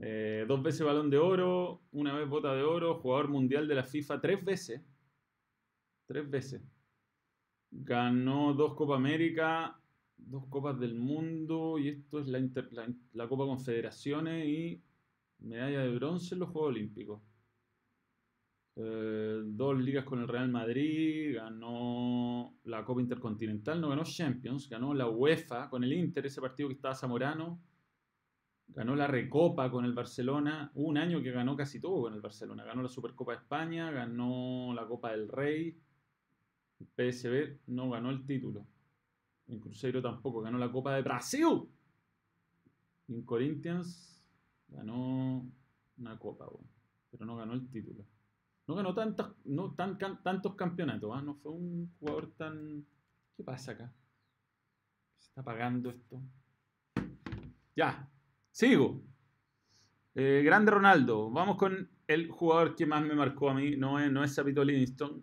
Eh, 0.00 0.44
dos 0.48 0.62
veces 0.62 0.86
balón 0.86 1.10
de 1.10 1.18
oro, 1.18 1.82
una 1.92 2.14
vez 2.14 2.28
bota 2.28 2.54
de 2.54 2.62
oro, 2.62 3.00
jugador 3.00 3.28
mundial 3.28 3.68
de 3.68 3.74
la 3.74 3.84
FIFA 3.84 4.20
tres 4.20 4.44
veces. 4.44 4.82
Tres 6.06 6.28
veces. 6.28 6.62
Ganó 7.70 8.54
dos 8.54 8.74
Copa 8.74 8.96
América, 8.96 9.78
dos 10.16 10.46
Copas 10.46 10.78
del 10.78 10.94
Mundo, 10.94 11.78
y 11.78 11.88
esto 11.88 12.20
es 12.20 12.28
la 12.28 13.28
Copa 13.28 13.44
Confederaciones 13.44 14.46
y 14.46 14.82
medalla 15.38 15.80
de 15.80 15.94
bronce 15.94 16.34
en 16.34 16.40
los 16.40 16.50
Juegos 16.50 16.70
Olímpicos. 16.70 17.20
Eh, 18.74 19.42
dos 19.44 19.78
ligas 19.78 20.04
con 20.04 20.20
el 20.20 20.28
Real 20.28 20.48
Madrid, 20.48 21.34
ganó 21.34 22.54
la 22.64 22.84
Copa 22.84 23.02
Intercontinental, 23.02 23.80
no 23.80 23.90
ganó 23.90 24.02
Champions, 24.04 24.68
ganó 24.68 24.94
la 24.94 25.08
UEFA 25.08 25.68
con 25.68 25.84
el 25.84 25.92
Inter, 25.92 26.24
ese 26.24 26.40
partido 26.40 26.68
que 26.68 26.76
estaba 26.76 26.94
Zamorano, 26.94 27.60
ganó 28.68 28.96
la 28.96 29.06
Recopa 29.06 29.70
con 29.70 29.84
el 29.84 29.92
Barcelona, 29.92 30.70
un 30.74 30.96
año 30.96 31.22
que 31.22 31.32
ganó 31.32 31.54
casi 31.54 31.80
todo 31.80 32.02
con 32.02 32.14
el 32.14 32.22
Barcelona, 32.22 32.64
ganó 32.64 32.82
la 32.82 32.88
Supercopa 32.88 33.32
de 33.32 33.38
España, 33.38 33.90
ganó 33.90 34.72
la 34.74 34.86
Copa 34.86 35.10
del 35.12 35.28
Rey, 35.28 35.78
el 36.80 36.86
PSB 36.86 37.58
no 37.66 37.90
ganó 37.90 38.08
el 38.08 38.24
título, 38.24 38.66
en 39.48 39.60
Cruzeiro 39.60 40.00
tampoco, 40.00 40.40
ganó 40.40 40.56
la 40.56 40.72
Copa 40.72 40.94
de 40.94 41.02
Brasil, 41.02 41.68
en 43.08 43.22
Corinthians 43.22 44.18
ganó 44.68 45.46
una 45.98 46.18
Copa, 46.18 46.46
pero 47.10 47.26
no 47.26 47.36
ganó 47.36 47.52
el 47.52 47.68
título. 47.68 48.06
No 48.66 48.74
ganó 48.74 48.94
tantos, 48.94 49.34
no, 49.44 49.74
tan, 49.74 49.98
tantos 49.98 50.54
campeonatos, 50.54 51.10
¿ah? 51.14 51.22
no 51.22 51.34
fue 51.34 51.52
un 51.52 51.92
jugador 51.98 52.32
tan... 52.36 52.86
¿Qué 53.36 53.42
pasa 53.42 53.72
acá? 53.72 53.92
Se 55.18 55.28
está 55.28 55.42
pagando 55.42 55.90
esto. 55.90 56.20
Ya, 57.74 58.08
sigo. 58.50 59.02
Eh, 60.14 60.42
grande 60.44 60.70
Ronaldo. 60.70 61.30
Vamos 61.30 61.56
con 61.56 61.90
el 62.06 62.30
jugador 62.30 62.76
que 62.76 62.86
más 62.86 63.02
me 63.04 63.14
marcó 63.14 63.50
a 63.50 63.54
mí. 63.54 63.76
No 63.76 63.98
es, 63.98 64.12
no 64.12 64.22
es 64.22 64.34
Sapito 64.34 64.62
Livingston. 64.62 65.22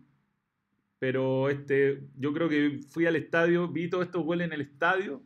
Pero 0.97 1.49
este, 1.49 2.09
yo 2.17 2.33
creo 2.33 2.49
que 2.49 2.81
fui 2.89 3.05
al 3.05 3.15
estadio, 3.15 3.69
vi 3.69 3.89
todos 3.89 4.05
estos 4.05 4.23
goles 4.23 4.47
en 4.47 4.53
el 4.53 4.61
estadio 4.61 5.23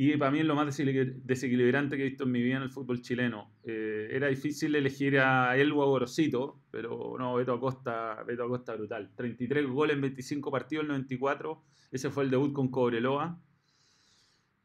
y 0.00 0.16
para 0.16 0.30
mí 0.30 0.38
es 0.38 0.44
lo 0.44 0.54
más 0.54 0.76
desequilibrante 0.76 1.96
que 1.96 2.04
he 2.04 2.08
visto 2.10 2.22
en 2.22 2.30
mi 2.30 2.40
vida 2.40 2.58
en 2.58 2.62
el 2.62 2.70
fútbol 2.70 3.02
chileno. 3.02 3.50
Eh, 3.64 4.08
era 4.12 4.28
difícil 4.28 4.76
elegir 4.76 5.18
a 5.18 5.56
él 5.56 5.72
o 5.72 5.82
a 5.82 5.86
Gorosito, 5.86 6.60
pero 6.70 7.16
no, 7.18 7.34
Beto 7.34 7.54
Acosta, 7.54 8.22
Beto 8.22 8.44
Acosta 8.44 8.76
brutal. 8.76 9.10
33 9.16 9.66
goles 9.66 9.96
en 9.96 10.02
25 10.02 10.52
partidos, 10.52 10.82
el 10.82 10.88
94. 10.90 11.64
Ese 11.90 12.10
fue 12.10 12.22
el 12.22 12.30
debut 12.30 12.52
con 12.52 12.70
Cobreloa. 12.70 13.40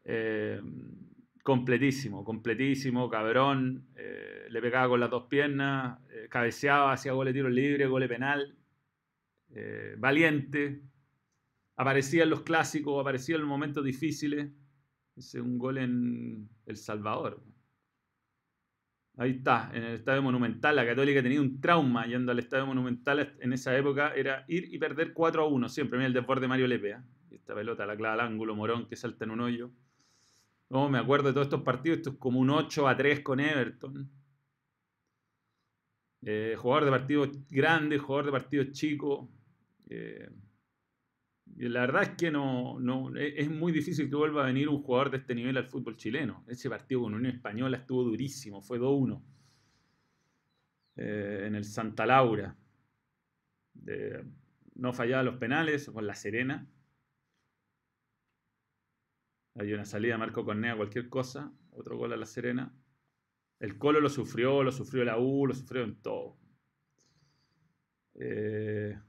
Eh, 0.03 0.61
completísimo, 1.41 2.23
completísimo, 2.23 3.09
cabrón. 3.09 3.87
Eh, 3.95 4.45
le 4.51 4.61
pegaba 4.61 4.87
con 4.87 4.99
las 4.99 5.09
dos 5.09 5.23
piernas, 5.23 5.97
cabeceaba, 6.29 6.93
hacía 6.93 7.13
goles 7.13 7.33
de 7.33 7.39
tiro 7.39 7.49
libre, 7.49 7.87
gole 7.87 8.07
penal. 8.07 8.55
valiente. 9.97 10.83
Aparecía 11.75 12.21
en 12.21 12.29
los 12.29 12.41
clásicos, 12.41 13.01
aparecía 13.01 13.33
en 13.33 13.41
los 13.41 13.49
momentos 13.49 13.83
difíciles. 13.83 14.51
Ese 15.15 15.41
un 15.41 15.57
gol 15.57 15.77
en 15.77 16.49
El 16.65 16.77
Salvador. 16.77 17.43
Ahí 19.15 19.31
está, 19.31 19.69
en 19.73 19.83
el 19.83 19.93
Estadio 19.93 20.23
Monumental. 20.23 20.75
La 20.75 20.85
Católica 20.85 21.21
tenía 21.21 21.39
un 21.39 21.61
trauma 21.61 22.07
yendo 22.07 22.31
al 22.31 22.39
Estadio 22.39 22.65
Monumental 22.65 23.35
en 23.39 23.53
esa 23.53 23.77
época. 23.77 24.13
Era 24.15 24.43
ir 24.47 24.73
y 24.73 24.79
perder 24.79 25.13
4 25.13 25.43
a 25.43 25.47
1 25.47 25.69
siempre. 25.69 25.97
Mira 25.97 26.07
el 26.07 26.13
desborde 26.13 26.41
de 26.41 26.47
Mario 26.47 26.67
Lepea. 26.67 27.03
Esta 27.29 27.53
pelota 27.53 27.85
la 27.85 27.95
clava 27.95 28.13
al 28.15 28.19
ángulo, 28.21 28.55
Morón 28.55 28.87
que 28.87 28.95
salta 28.95 29.25
en 29.25 29.31
un 29.31 29.41
hoyo. 29.41 29.71
No, 30.69 30.89
me 30.89 30.97
acuerdo 30.97 31.27
de 31.27 31.33
todos 31.33 31.45
estos 31.45 31.61
partidos. 31.61 31.97
Esto 31.99 32.09
es 32.11 32.17
como 32.17 32.39
un 32.39 32.49
8 32.49 32.87
a 32.87 32.97
3 32.97 33.19
con 33.19 33.39
Everton. 33.39 34.09
Eh, 36.25 36.55
jugador 36.57 36.85
de 36.85 36.91
partidos 36.91 37.29
grandes, 37.49 38.01
jugador 38.01 38.25
de 38.25 38.31
partidos 38.31 38.71
chicos. 38.71 39.27
Eh, 39.89 40.29
la 41.57 41.81
verdad 41.81 42.03
es 42.03 42.09
que 42.09 42.31
no, 42.31 42.79
no, 42.79 43.15
e, 43.15 43.39
es 43.41 43.49
muy 43.49 43.71
difícil 43.71 44.09
que 44.09 44.15
vuelva 44.15 44.43
a 44.43 44.47
venir 44.47 44.69
un 44.69 44.81
jugador 44.81 45.11
de 45.11 45.17
este 45.17 45.35
nivel 45.35 45.57
al 45.57 45.67
fútbol 45.67 45.97
chileno. 45.97 46.43
Ese 46.47 46.69
partido 46.69 47.01
con 47.01 47.13
Unión 47.13 47.33
Española 47.35 47.77
estuvo 47.77 48.03
durísimo, 48.03 48.61
fue 48.61 48.79
2-1 48.79 49.21
eh, 50.95 51.43
en 51.47 51.55
el 51.55 51.65
Santa 51.65 52.05
Laura. 52.05 52.55
no 54.75 54.93
fallaba 54.93 55.23
los 55.23 55.37
penales 55.37 55.89
con 55.89 56.07
La 56.07 56.15
Serena. 56.15 56.67
Hay 59.55 59.71
una 59.73 59.85
salida 59.85 60.17
Marco 60.17 60.45
Cornea, 60.45 60.75
cualquier 60.75 61.09
cosa. 61.09 61.51
Otro 61.71 61.97
gol 61.97 62.13
a 62.13 62.17
La 62.17 62.25
Serena. 62.25 62.73
El 63.59 63.77
Colo 63.77 64.01
lo 64.01 64.09
sufrió, 64.09 64.63
lo 64.63 64.71
sufrió 64.71 65.05
la 65.05 65.17
U, 65.17 65.47
lo 65.47 65.53
sufrió 65.53 65.83
en 65.83 65.95
todo. 66.01 66.37
Eh, 68.15 68.99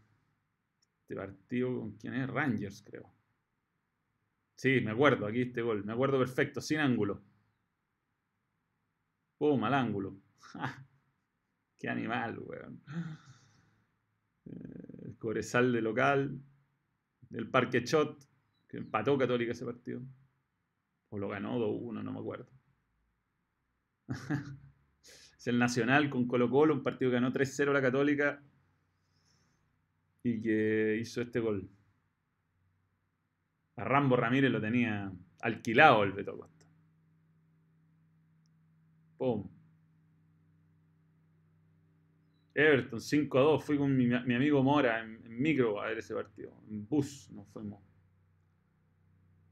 partido, 1.15 1.81
¿con 1.81 1.93
quién 1.93 2.15
es? 2.15 2.29
Rangers, 2.29 2.83
creo. 2.83 3.13
Sí, 4.57 4.81
me 4.81 4.93
acuerdo, 4.93 5.27
aquí 5.27 5.43
este 5.43 5.63
gol. 5.63 5.85
Me 5.85 5.93
acuerdo 5.93 6.19
perfecto, 6.19 6.61
sin 6.61 6.79
ángulo. 6.79 7.23
Pum, 9.39 9.61
mal 9.61 9.75
ángulo. 9.75 10.17
Qué 11.79 11.89
animal, 11.89 12.39
weón. 12.39 12.83
Eh, 14.47 15.07
el 15.07 15.17
Cobresal 15.19 15.73
de 15.73 15.83
local. 15.83 16.41
El 17.31 17.51
Parque 17.51 17.83
Chot, 17.83 18.25
que 18.69 18.77
empató 18.77 19.19
Católica 19.19 19.53
ese 19.53 19.65
partido. 19.65 20.03
O 21.09 21.19
lo 21.19 21.29
ganó 21.29 21.59
2-1, 21.59 22.03
no 22.03 22.13
me 22.13 22.21
acuerdo. 22.21 22.49
es 25.39 25.47
el 25.47 25.59
Nacional 25.59 26.11
con 26.11 26.29
Colo 26.29 26.49
Colo, 26.49 26.75
un 26.75 26.83
partido 26.83 27.11
que 27.11 27.17
ganó 27.17 27.33
3-0 27.33 27.73
la 27.73 27.83
Católica 27.83 28.41
y 30.25 30.41
que 30.41 30.99
hizo 31.01 31.21
este 31.21 31.39
gol. 31.39 31.69
A 33.77 33.85
Rambo 33.85 34.17
Ramírez 34.17 34.51
lo 34.51 34.61
tenía 34.61 35.13
alquilado 35.43 36.03
el 36.03 36.13
Beto 36.13 36.37
Costa. 36.37 36.67
Pum. 39.19 39.49
Everton 42.55 43.01
5 43.01 43.39
a 43.39 43.43
2. 43.43 43.65
Fui 43.65 43.77
con 43.77 43.95
mi, 43.97 44.13
amigo 44.15 44.63
Mora 44.63 45.01
en, 45.03 45.21
micro 45.29 45.81
a 45.81 45.89
ver 45.89 45.99
ese 45.99 46.15
partido. 46.15 46.53
En 46.71 46.89
bus 46.89 47.31
nos 47.31 47.47
fuimos. 47.49 47.83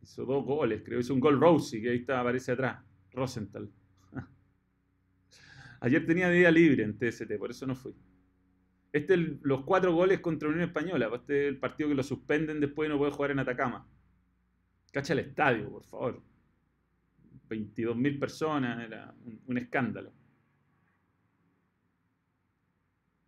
Hizo 0.02 0.24
dos 0.24 0.44
goles, 0.44 0.82
creo. 0.82 1.00
Hizo 1.00 1.12
un 1.12 1.20
gol 1.20 1.38
Rosie, 1.38 1.82
que 1.82 1.90
ahí 1.90 1.98
está, 1.98 2.20
aparece 2.20 2.52
atrás. 2.52 2.82
Rosenthal. 3.10 3.70
Ayer 5.80 6.06
tenía 6.06 6.30
día 6.30 6.50
libre 6.50 6.82
en 6.84 6.96
TST, 6.96 7.36
por 7.38 7.50
eso 7.50 7.66
no 7.66 7.74
fui. 7.74 7.94
Este 8.92 9.14
es 9.14 9.20
los 9.42 9.64
cuatro 9.64 9.94
goles 9.94 10.20
contra 10.20 10.48
Unión 10.48 10.64
Española. 10.64 11.08
Pues 11.08 11.22
este 11.22 11.44
es 11.44 11.48
el 11.48 11.58
partido 11.58 11.88
que 11.88 11.94
lo 11.94 12.02
suspenden 12.02 12.60
después 12.60 12.88
y 12.88 12.92
no 12.92 12.98
puede 12.98 13.12
jugar 13.12 13.30
en 13.30 13.38
Atacama. 13.38 13.86
Cacha 14.92 15.14
el 15.14 15.20
estadio, 15.20 15.70
por 15.70 15.84
favor. 15.84 16.22
22.000 17.48 18.18
personas, 18.18 18.84
era 18.84 19.14
un, 19.46 19.58
escándalo. 19.58 20.12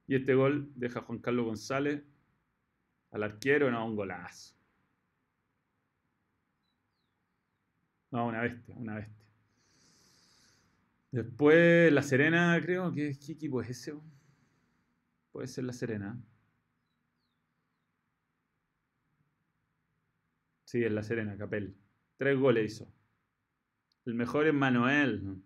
Y 0.07 0.16
este 0.16 0.35
gol 0.35 0.70
deja 0.74 1.00
a 1.00 1.03
Juan 1.03 1.18
Carlos 1.18 1.46
González 1.46 2.03
al 3.11 3.22
arquero, 3.22 3.70
no, 3.70 3.87
un 3.87 3.96
golazo. 3.96 4.55
No, 8.11 8.27
una 8.27 8.42
bestia, 8.42 8.74
una 8.77 8.96
bestia. 8.96 9.24
Después 11.11 11.92
La 11.92 12.03
Serena, 12.03 12.61
creo. 12.62 12.92
¿Qué, 12.92 13.16
qué 13.18 13.33
equipo 13.33 13.62
es 13.62 13.70
ese? 13.70 13.94
Puede 15.35 15.49
ser 15.49 15.64
La 15.64 15.73
Serena. 15.73 16.16
Sí, 20.62 20.85
es 20.85 20.92
La 20.92 21.03
Serena, 21.03 21.37
Capel. 21.37 21.77
Tres 22.16 22.38
goles 22.38 22.73
hizo. 22.73 22.94
El 24.07 24.14
mejor 24.14 24.47
es 24.47 24.55
Manuel. 24.55 25.42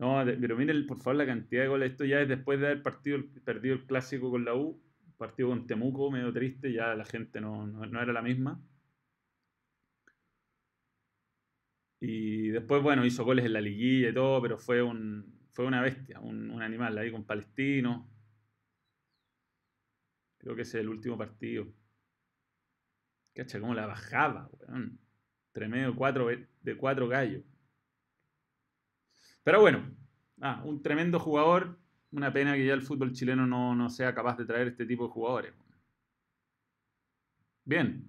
No, 0.00 0.20
pero 0.24 0.56
miren 0.56 0.84
por 0.84 0.98
favor 0.98 1.14
la 1.14 1.26
cantidad 1.26 1.62
de 1.62 1.68
goles. 1.68 1.92
Esto 1.92 2.04
ya 2.04 2.20
es 2.20 2.28
después 2.28 2.58
de 2.58 2.66
haber 2.66 2.82
partido, 2.82 3.20
perdido 3.44 3.76
el 3.76 3.86
clásico 3.86 4.32
con 4.32 4.44
la 4.44 4.56
U. 4.56 4.82
Partido 5.16 5.50
con 5.50 5.68
Temuco, 5.68 6.10
medio 6.10 6.32
triste. 6.32 6.72
Ya 6.72 6.96
la 6.96 7.04
gente 7.04 7.40
no, 7.40 7.84
era 7.84 8.12
la 8.12 8.22
misma. 8.22 8.60
Y 12.00 12.48
después, 12.48 12.82
bueno, 12.82 13.06
hizo 13.06 13.24
goles 13.24 13.44
en 13.44 13.52
la 13.52 13.60
liguilla 13.60 14.08
y 14.08 14.14
todo, 14.14 14.42
pero 14.42 14.58
fue 14.58 14.82
un, 14.82 15.41
fue 15.52 15.66
una 15.66 15.82
bestia, 15.82 16.18
un, 16.20 16.60
animal 16.62 16.96
ahí 16.98 17.10
con 17.10 17.24
Palestino. 17.24 18.08
Creo 20.38 20.56
que 20.56 20.62
ese 20.62 20.78
es 20.78 20.82
el 20.82 20.88
último 20.88 21.16
partido. 21.16 21.66
Cacha, 23.34 23.60
cómo 23.60 23.74
la 23.74 23.86
bajaba, 23.86 24.50
weón. 24.52 24.98
Tremendo 25.52 25.94
cuatro, 25.94 26.28
de 26.28 26.76
cuatro 26.76 27.06
gallos. 27.08 27.44
Pero 29.44 29.60
bueno, 29.60 29.94
ah, 30.40 30.62
un 30.64 30.82
tremendo 30.82 31.20
jugador. 31.20 31.78
Una 32.12 32.32
pena 32.32 32.54
que 32.54 32.66
ya 32.66 32.74
el 32.74 32.82
fútbol 32.82 33.12
chileno 33.12 33.46
no, 33.46 33.88
sea 33.90 34.14
capaz 34.14 34.36
de 34.36 34.44
traer 34.46 34.68
este 34.68 34.86
tipo 34.86 35.06
de 35.06 35.12
jugadores. 35.12 35.54
Bien. 37.64 38.06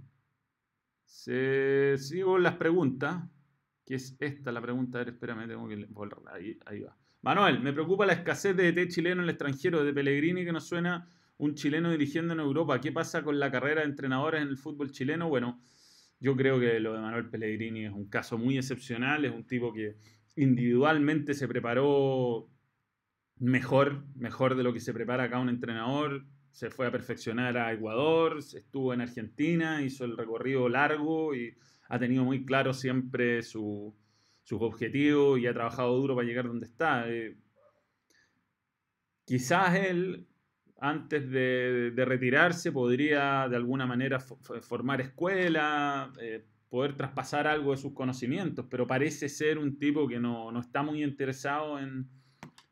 Se, 1.05 1.97
sigo 1.97 2.37
las 2.37 2.55
preguntas. 2.55 3.23
Que 3.85 3.95
es 3.95 4.15
esta 4.19 4.51
la 4.51 4.61
pregunta. 4.61 4.99
A 4.99 5.03
ver, 5.03 5.13
espérame, 5.13 5.47
tengo 5.47 5.67
que 5.67 5.87
ahí 6.65 6.81
va. 6.81 6.97
Manuel, 7.23 7.61
me 7.61 7.71
preocupa 7.71 8.05
la 8.05 8.11
escasez 8.11 8.53
de 8.53 8.73
DT 8.73 8.89
chileno 8.89 9.21
en 9.21 9.23
el 9.23 9.29
extranjero, 9.29 9.81
de 9.85 9.93
Pellegrini 9.93 10.43
que 10.43 10.51
nos 10.51 10.67
suena 10.67 11.07
un 11.37 11.55
chileno 11.55 11.89
dirigiendo 11.89 12.33
en 12.33 12.41
Europa. 12.41 12.81
¿Qué 12.81 12.91
pasa 12.91 13.23
con 13.23 13.39
la 13.39 13.49
carrera 13.49 13.79
de 13.79 13.87
entrenadores 13.87 14.41
en 14.41 14.49
el 14.49 14.57
fútbol 14.57 14.91
chileno? 14.91 15.29
Bueno, 15.29 15.61
yo 16.19 16.35
creo 16.35 16.59
que 16.59 16.81
lo 16.81 16.93
de 16.93 16.99
Manuel 16.99 17.29
Pellegrini 17.29 17.85
es 17.85 17.93
un 17.93 18.09
caso 18.09 18.37
muy 18.37 18.57
excepcional, 18.57 19.23
es 19.23 19.31
un 19.31 19.47
tipo 19.47 19.71
que 19.71 19.95
individualmente 20.35 21.33
se 21.33 21.47
preparó 21.47 22.49
mejor, 23.39 24.03
mejor 24.15 24.55
de 24.55 24.63
lo 24.63 24.73
que 24.73 24.81
se 24.81 24.93
prepara 24.93 25.23
acá 25.23 25.39
un 25.39 25.47
entrenador. 25.47 26.25
Se 26.51 26.71
fue 26.71 26.87
a 26.87 26.91
perfeccionar 26.91 27.55
a 27.57 27.71
Ecuador, 27.71 28.39
estuvo 28.39 28.93
en 28.93 28.99
Argentina, 28.99 29.81
hizo 29.81 30.03
el 30.03 30.17
recorrido 30.17 30.67
largo 30.67 31.33
y 31.33 31.55
ha 31.87 31.97
tenido 31.97 32.25
muy 32.25 32.43
claro 32.43 32.73
siempre 32.73 33.43
su, 33.43 33.95
sus 34.43 34.61
objetivos 34.61 35.39
y 35.39 35.47
ha 35.47 35.53
trabajado 35.53 35.97
duro 35.97 36.15
para 36.15 36.27
llegar 36.27 36.47
donde 36.47 36.65
está. 36.65 37.09
Eh, 37.09 37.37
quizás 39.25 39.75
él, 39.75 40.27
antes 40.79 41.29
de, 41.29 41.93
retirarse, 41.95 42.71
podría 42.71 43.47
de 43.49 43.55
alguna 43.55 43.85
manera 43.85 44.19
formar 44.19 45.01
escuela, 45.01 46.11
eh, 46.19 46.45
poder 46.69 46.95
traspasar 46.95 47.47
algo 47.47 47.71
de 47.71 47.77
sus 47.77 47.93
conocimientos, 47.93 48.65
pero 48.69 48.87
parece 48.87 49.29
ser 49.29 49.57
un 49.57 49.77
tipo 49.77 50.07
que 50.07 50.19
no, 50.19 50.59
está 50.59 50.81
muy 50.83 51.03
interesado 51.03 51.79
en, 51.79 52.09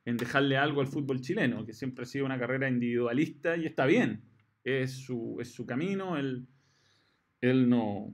dejarle 0.03 0.57
algo 0.57 0.81
al 0.81 0.87
fútbol 0.87 1.21
chileno, 1.21 1.65
que 1.65 1.73
siempre 1.73 2.03
ha 2.03 2.07
sido 2.07 2.25
una 2.25 2.37
carrera 2.37 2.67
individualista 2.67 3.55
y 3.55 3.65
está 3.65 3.85
bien, 3.85 4.23
es 4.63 4.91
su, 4.91 5.37
es 5.39 5.53
su 5.53 5.65
camino, 5.65 6.17
él, 6.17 6.47
él 7.39 7.69
no, 7.69 8.13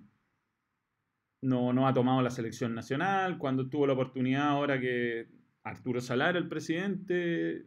no, 1.42 1.88
ha 1.88 1.94
tomado 1.94 2.22
la 2.22 2.30
selección 2.30 2.74
nacional, 2.74 3.38
cuando 3.38 3.70
tuvo 3.70 3.88
la 3.88 3.94
oportunidad 3.94 4.50
ahora 4.50 4.80
que 4.80 5.28
Arturo 5.64 6.02
Salar, 6.02 6.36
el 6.36 6.48
presidente, 6.48 7.66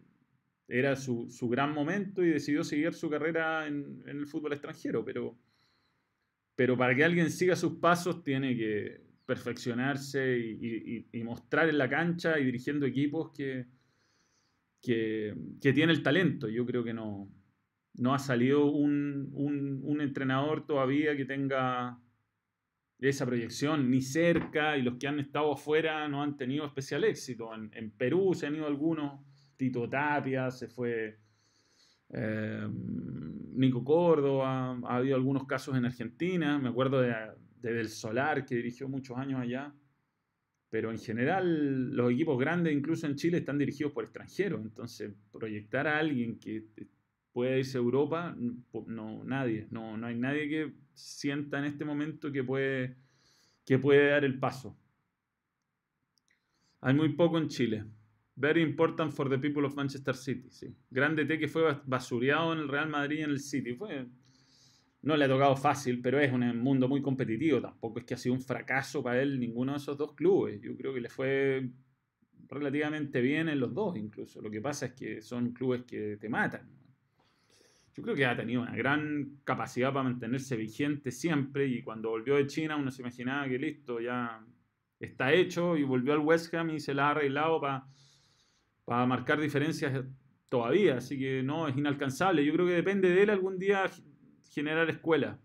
era 0.69 0.97
su, 0.97 1.29
gran 1.51 1.73
momento 1.73 2.25
y 2.25 2.31
decidió 2.31 2.65
seguir 2.65 2.95
su 2.95 3.11
carrera 3.11 3.67
en, 3.67 4.03
el 4.07 4.27
fútbol 4.27 4.53
extranjero, 4.53 5.05
pero, 5.05 5.37
pero 6.57 6.77
para 6.77 6.95
que 6.95 7.05
alguien 7.05 7.31
siga 7.31 7.57
sus 7.57 7.75
pasos 7.79 8.23
tiene 8.23 8.57
que 8.57 9.01
perfeccionarse 9.27 10.39
y, 10.39 11.23
mostrar 11.23 11.69
en 11.69 11.79
la 11.79 11.89
cancha 11.89 12.39
y 12.39 12.45
dirigiendo 12.45 12.87
equipos 12.87 13.31
que, 13.33 13.67
que, 14.83 15.35
tiene 15.61 15.93
el 15.93 16.03
talento. 16.03 16.49
Yo 16.49 16.67
creo 16.67 16.83
que 16.83 16.95
no, 16.95 17.31
no 17.95 18.15
ha 18.15 18.19
salido 18.19 18.67
un, 18.67 19.31
un 19.33 20.01
entrenador 20.01 20.67
todavía 20.67 21.17
que 21.17 21.25
tenga 21.25 22.01
esa 23.09 23.25
proyección 23.25 23.91
ni 23.91 24.03
cerca 24.03 24.77
y 24.77 24.83
los 24.83 24.97
que 24.97 25.09
han 25.09 25.19
estado 25.21 25.53
afuera 25.53 26.07
no 26.09 26.23
han 26.23 26.37
tenido 26.37 26.67
especial 26.67 27.05
éxito. 27.05 27.51
En, 27.55 27.91
Perú 27.93 28.35
se 28.35 28.47
han 28.47 28.57
ido 28.57 28.67
algunos, 28.67 29.21
Tito 29.57 29.89
Tapia, 29.89 30.51
se 30.51 30.69
fue 30.69 31.19
eh, 32.11 32.69
Nico 33.55 33.83
Córdoba, 33.85 34.79
ha 34.85 34.97
habido 34.97 35.17
algunos 35.17 35.47
casos 35.47 35.77
en 35.77 35.87
Argentina, 35.87 36.59
me 36.59 36.69
acuerdo 36.69 37.01
de, 37.01 37.15
Del 37.63 37.89
Solar 37.89 38.45
que 38.45 38.57
dirigió 38.57 38.89
muchos 38.89 39.17
años 39.17 39.41
allá. 39.41 39.73
pero 40.69 40.91
en 40.91 40.99
general 40.99 41.91
los 41.97 42.13
equipos 42.13 42.39
grandes, 42.39 42.75
incluso 42.75 43.07
en 43.07 43.17
Chile, 43.17 43.39
están 43.39 43.59
dirigidos 43.59 43.93
por 43.93 44.05
extranjeros. 44.05 44.61
Entonces, 44.63 45.13
proyectar 45.33 45.87
a 45.89 45.99
alguien 45.99 46.39
que 46.39 46.65
pueda 47.33 47.57
irse 47.57 47.79
a 47.79 47.81
Europa, 47.81 48.37
no, 48.87 49.25
nadie, 49.25 49.67
no, 49.71 49.97
no 49.97 50.07
hay 50.07 50.17
nadie 50.17 50.49
que 50.49 50.73
sienta 51.01 51.59
en 51.59 51.65
este 51.65 51.85
momento 51.85 52.31
que 52.31 52.45
puede, 52.45 52.97
que 53.65 53.79
puede 53.79 54.11
dar 54.11 54.25
el 54.25 54.39
paso. 54.39 54.77
Hay 56.81 56.95
muy 56.95 57.11
poco 57.11 57.39
en 57.39 57.49
Chile. 57.49 57.85
Very 58.37 58.63
important 58.63 59.13
for 59.13 59.29
the 59.29 59.39
people 59.39 59.67
of 59.67 59.75
Manchester 59.75 60.17
City, 60.17 60.49
sí. 60.51 60.75
Grande 60.91 61.27
T 61.27 61.39
que 61.39 61.49
fue 61.49 61.79
basureado 61.85 62.53
en 62.55 62.61
el 62.61 62.69
Real 62.69 62.89
Madrid 62.89 63.19
y 63.19 63.23
en 63.23 63.31
el 63.31 63.41
City. 63.41 63.75
Fue, 63.75 64.07
no 65.03 65.17
le 65.17 65.25
ha 65.25 65.29
tocado 65.29 65.57
fácil, 65.57 66.01
pero 66.01 66.19
es 66.19 66.33
un 66.33 66.59
mundo 66.59 66.89
muy 66.89 67.03
competitivo. 67.03 67.61
Tampoco 67.61 67.99
es 67.99 68.05
que 68.07 68.15
ha 68.15 68.17
sido 68.17 68.35
un 68.35 68.41
fracaso 68.41 69.03
para 69.03 69.21
él 69.21 69.39
ninguno 69.39 69.73
de 69.73 69.79
esos 69.79 69.97
dos 69.99 70.15
clubes. 70.15 70.61
Yo 70.61 70.75
creo 70.75 70.95
que 70.95 71.03
le 71.03 71.11
fue 71.11 71.71
relativamente 72.49 73.21
bien 73.21 73.49
en 73.49 73.61
los 73.61 73.75
dos 73.75 73.97
incluso. 73.97 74.41
Lo 74.41 74.51
que 74.51 74.61
pasa 74.61 74.87
es 74.87 74.93
que 74.93 75.21
son 75.21 75.53
clubes 75.53 75.83
que 75.83 76.17
te 76.17 76.29
matan. 76.29 76.80
Yo 77.95 78.03
creo 78.03 78.15
que 78.15 78.25
ha 78.25 78.37
tenido 78.37 78.63
una 78.63 78.75
gran 78.75 79.41
capacidad 79.45 79.93
para 79.93 80.05
mantenerse 80.05 80.57
vigente 80.57 81.11
siempre 81.11 81.67
y 81.67 81.83
cuando 81.83 82.11
volvió 82.11 82.37
de 82.37 82.47
China 82.47 82.77
uno 82.77 82.91
se 82.91 83.03
imaginaba 83.03 83.49
que 83.49 83.59
listo, 83.59 84.01
ya 84.01 84.45
está 85.01 85.33
hecho 85.33 85.77
y 85.77 85.83
volvió 85.83 86.13
al 86.13 86.21
West 86.21 86.55
Ham 86.55 86.71
y 86.71 86.81
se 86.81 86.95
la 86.95 87.09
ha 87.09 87.11
arreglado 87.11 87.61
para, 87.61 87.87
para 88.85 89.07
marcar 89.07 89.41
diferencias 89.41 90.05
todavía. 90.49 90.99
Así 90.99 91.19
que 91.19 91.43
no, 91.43 91.69
es 91.69 91.77
inalcanzable. 91.77 92.45
Yo 92.45 92.53
creo 92.53 92.67
que 92.67 92.75
depende 92.75 93.09
de 93.09 93.23
él 93.23 93.31
algún 93.31 93.59
día 93.59 93.91
generar 94.53 94.89
escuela. 94.91 95.39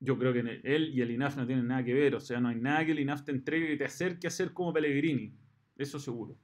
Yo 0.00 0.18
creo 0.18 0.32
que 0.32 0.60
él 0.62 0.90
y 0.94 1.00
el 1.00 1.10
INAF 1.10 1.36
no 1.36 1.46
tienen 1.46 1.66
nada 1.66 1.84
que 1.84 1.92
ver, 1.92 2.14
o 2.14 2.20
sea, 2.20 2.40
no 2.40 2.48
hay 2.48 2.56
nada 2.56 2.86
que 2.86 2.92
el 2.92 3.00
INAF 3.00 3.24
te 3.24 3.32
entregue 3.32 3.72
y 3.72 3.78
te 3.78 3.84
acerque 3.84 4.28
a 4.28 4.30
ser 4.30 4.52
como 4.52 4.72
Pellegrini, 4.72 5.34
eso 5.76 5.98
seguro. 5.98 6.36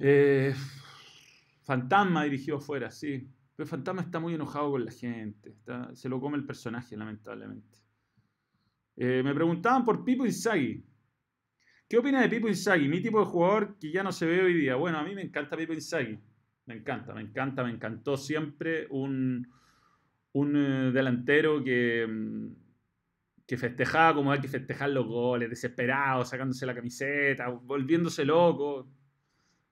Eh, 0.00 0.52
Fantasma 1.64 2.24
dirigió 2.24 2.56
afuera, 2.56 2.90
sí, 2.90 3.28
pero 3.56 3.66
Fantasma 3.66 4.02
está 4.02 4.20
muy 4.20 4.34
enojado 4.34 4.72
con 4.72 4.84
la 4.84 4.92
gente, 4.92 5.56
se 5.94 6.08
lo 6.08 6.20
come 6.20 6.36
el 6.36 6.44
personaje, 6.44 6.96
lamentablemente. 6.96 7.78
Eh, 8.96 9.22
me 9.24 9.34
preguntaban 9.34 9.84
por 9.84 10.04
Pipo 10.04 10.24
Inzaghi. 10.24 10.84
¿Qué 11.88 11.98
opina 11.98 12.20
de 12.20 12.28
Pipo 12.28 12.48
Inzaghi? 12.48 12.88
Mi 12.88 13.00
tipo 13.00 13.18
de 13.20 13.26
jugador 13.26 13.78
que 13.78 13.90
ya 13.90 14.02
no 14.02 14.12
se 14.12 14.26
ve 14.26 14.42
hoy 14.42 14.54
día. 14.54 14.76
Bueno, 14.76 14.98
a 14.98 15.02
mí 15.04 15.14
me 15.14 15.22
encanta 15.22 15.56
Pipo 15.56 15.72
Inzaghi. 15.72 16.18
Me 16.66 16.74
encanta, 16.74 17.12
me 17.14 17.22
encanta, 17.22 17.62
me 17.62 17.70
encantó 17.70 18.16
siempre 18.16 18.86
un, 18.90 19.46
un 20.32 20.56
eh, 20.56 20.92
delantero 20.92 21.62
que, 21.62 22.06
mm, 22.08 22.64
que 23.46 23.56
festejaba 23.56 24.14
como 24.14 24.32
hay 24.32 24.40
que 24.40 24.48
festejar 24.48 24.90
los 24.90 25.06
goles, 25.06 25.50
desesperado, 25.50 26.24
sacándose 26.24 26.66
la 26.66 26.74
camiseta, 26.74 27.48
volviéndose 27.48 28.24
loco, 28.24 28.88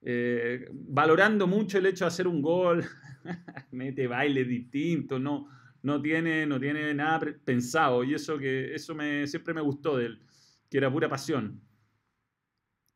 eh, 0.04 0.68
valorando 0.72 1.46
mucho 1.46 1.78
el 1.78 1.86
hecho 1.86 2.04
de 2.04 2.08
hacer 2.08 2.26
un 2.26 2.42
gol, 2.42 2.84
mete 3.70 4.06
baile 4.08 4.44
distinto, 4.44 5.18
no, 5.18 5.48
no, 5.82 6.02
tiene, 6.02 6.44
no 6.44 6.58
tiene 6.58 6.92
nada 6.92 7.20
pensado 7.44 8.02
y 8.02 8.14
eso, 8.14 8.36
que, 8.36 8.74
eso 8.74 8.94
me, 8.94 9.26
siempre 9.28 9.54
me 9.54 9.60
gustó 9.60 9.96
de 9.96 10.06
él, 10.06 10.20
que 10.68 10.78
era 10.78 10.90
pura 10.90 11.08
pasión. 11.08 11.60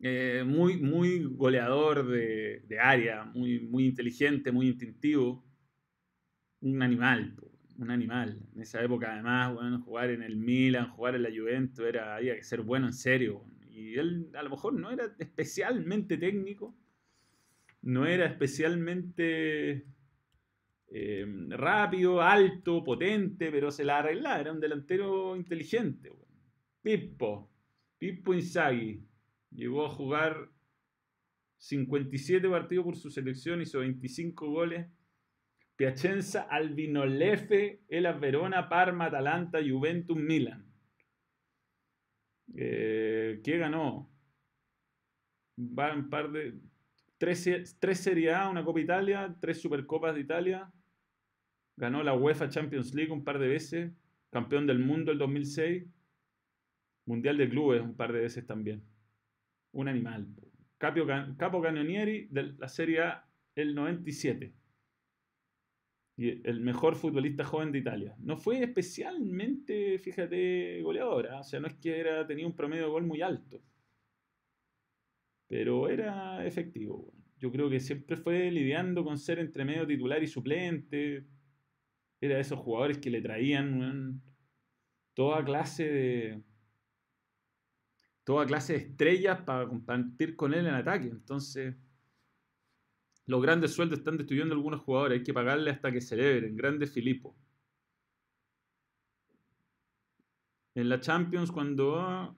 Eh, 0.01 0.45
muy, 0.47 0.77
muy 0.77 1.25
goleador 1.25 2.07
de, 2.07 2.79
área, 2.81 3.25
muy, 3.25 3.61
muy 3.61 3.87
inteligente, 3.87 4.53
muy 4.53 4.69
instintivo. 4.69 5.45
Un 6.61 6.83
animal, 6.83 7.35
un 7.79 7.90
animal. 7.90 8.40
En 8.55 8.62
esa 8.62 8.83
época, 8.83 9.12
además, 9.12 9.55
bueno, 9.55 9.81
jugar 9.81 10.11
en 10.11 10.23
el 10.23 10.37
Milan, 10.37 10.90
jugar 10.90 11.14
en 11.14 11.23
la 11.23 11.31
Juventus, 11.31 11.87
era, 11.87 12.16
había 12.16 12.35
que 12.35 12.42
ser 12.42 12.62
bueno 12.62 12.87
en 12.88 12.92
serio. 12.92 13.45
Y 13.71 13.95
él 13.95 14.31
a 14.35 14.42
lo 14.42 14.51
mejor 14.51 14.75
no 14.75 14.90
era 14.90 15.14
especialmente 15.19 16.19
técnico, 16.19 16.77
no 17.87 18.05
era 18.05 18.27
especialmente 18.27 19.87
eh, 20.88 21.27
rápido, 21.51 22.20
alto, 22.20 22.83
potente, 22.83 23.51
pero 23.53 23.70
se 23.70 23.85
la 23.85 23.99
arreglaba, 23.99 24.40
era 24.40 24.53
un 24.53 24.61
delantero 24.61 25.37
inteligente. 25.37 26.11
Pippo, 26.83 27.51
Pippo 27.99 28.35
Inzaghi, 28.35 29.07
Llegó 29.53 29.87
a 29.87 29.90
jugar 29.90 30.51
57 31.59 32.49
partidos 32.49 32.85
por 32.85 32.96
su 32.96 33.11
selección, 33.11 33.62
hizo 33.62 33.79
25 33.79 34.51
goles. 34.51 34.87
Piacenza, 35.77 36.42
Albinolefe, 36.42 37.85
Elas 37.88 38.18
Verona, 38.18 38.68
Parma, 38.68 39.07
Atalanta, 39.07 39.61
Juventus, 39.66 40.16
Milan. 40.16 40.66
Eh, 42.55 43.40
¿Qué 43.44 43.59
ganó? 43.59 44.11
Va 45.59 45.94
un 45.94 46.11
par 46.11 46.33
de. 46.33 46.61
Tres, 47.18 47.76
tres 47.79 48.00
Serie 48.00 48.35
A, 48.35 48.48
una 48.48 48.64
Copa 48.64 48.81
Italia, 48.81 49.35
tres 49.40 49.61
Supercopas 49.61 50.14
de 50.14 50.20
Italia. 50.20 50.70
Ganó 51.76 52.02
la 52.02 52.14
UEFA 52.14 52.48
Champions 52.48 52.94
League 52.94 53.12
un 53.12 53.24
par 53.24 53.38
de 53.38 53.48
veces. 53.48 53.92
Campeón 54.31 54.66
del 54.66 54.79
mundo 54.79 55.12
el 55.12 55.18
2006. 55.18 55.85
Mundial 57.07 57.38
de 57.38 57.48
Clubes 57.48 57.83
un 57.83 57.96
par 57.96 58.12
de 58.12 58.20
veces 58.20 58.46
también 58.46 58.83
un 59.76 59.88
animal. 59.88 60.26
Capo, 60.79 61.07
Capo 61.37 61.62
Canonieri 61.62 62.29
de 62.31 62.55
la 62.59 62.68
Serie 62.68 63.02
A 63.02 63.29
el 63.55 63.74
97. 63.74 64.52
Y 66.18 66.48
el 66.48 66.61
mejor 66.61 66.96
futbolista 66.96 67.44
joven 67.44 67.72
de 67.72 67.79
Italia. 67.79 68.16
No 68.18 68.38
fue 68.38 68.62
especialmente, 68.62 69.98
fíjate, 69.98 70.81
goleadora. 70.83 71.40
O 71.40 71.44
sea, 71.44 71.61
no 71.61 71.66
es 71.66 71.74
que 71.74 72.00
era, 72.00 72.26
tenía 72.26 72.46
un 72.46 72.57
promedio 72.57 72.85
de 72.85 72.90
gol 72.90 73.05
muy 73.05 73.20
alto. 73.20 73.61
Pero 75.48 75.88
era 75.88 76.44
efectivo. 76.46 77.12
Yo 77.38 77.52
creo 77.52 77.68
que 77.68 77.80
siempre 77.80 78.16
fue 78.16 78.50
lidiando 78.50 79.04
con 79.04 79.18
ser 79.18 79.38
entre 79.38 79.64
medio 79.64 79.87
titular 79.87 80.22
y 80.22 80.26
suplente. 80.26 81.26
Era 82.20 82.37
de 82.37 82.40
esos 82.40 82.59
jugadores 82.59 82.98
que 82.98 83.11
le 83.11 83.20
traían 83.20 84.22
toda 85.14 85.44
clase 85.44 85.85
de, 85.85 86.42
toda 88.26 88.44
clase 88.44 88.72
de 88.72 88.78
estrellas 88.80 89.40
para 89.42 89.68
compartir 89.68 90.35
con 90.35 90.52
él 90.52 90.66
en 90.66 90.74
ataque. 90.74 91.06
Entonces, 91.06 91.76
los 93.26 93.40
grandes 93.40 93.72
sueldos 93.72 94.00
están 94.00 94.16
destruyendo 94.16 94.52
a 94.52 94.56
algunos 94.56 94.80
jugadores. 94.80 95.18
Hay 95.18 95.24
que 95.24 95.32
pagarle 95.32 95.70
hasta 95.70 95.92
que 95.92 96.00
celebren. 96.00 96.56
Grande 96.56 96.88
Filipo. 96.88 97.37
En 100.74 100.88
la 100.88 101.00
Champions, 101.00 101.52
cuando. 101.52 102.37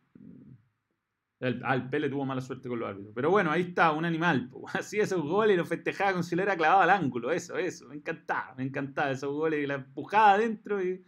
El, 1.41 1.63
ah, 1.65 1.75
el 1.75 1.89
Pele 1.89 2.09
tuvo 2.09 2.25
mala 2.25 2.41
suerte 2.41 2.69
con 2.69 2.81
los 2.81 2.89
árbitros. 2.89 3.15
Pero 3.15 3.31
bueno, 3.31 3.51
ahí 3.51 3.63
está, 3.63 3.93
un 3.93 4.05
animal. 4.05 4.51
Hacía 4.73 5.03
esos 5.05 5.23
goles 5.23 5.55
y 5.55 5.57
lo 5.57 5.65
festejaba 5.65 6.13
como 6.13 6.23
si 6.23 6.35
le 6.35 6.43
era 6.43 6.57
clavado 6.57 6.81
al 6.81 6.91
ángulo. 6.91 7.31
Eso, 7.31 7.57
eso. 7.57 7.89
Me 7.89 7.97
encantaba, 7.97 8.55
me 8.57 8.65
encantaba 8.65 9.11
esos 9.11 9.33
goles. 9.33 9.63
Y 9.63 9.67
la 9.67 9.75
empujaba 9.75 10.33
adentro 10.33 10.83
y 10.83 11.05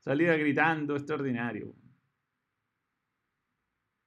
salía 0.00 0.36
gritando. 0.36 0.96
Extraordinario. 0.96 1.74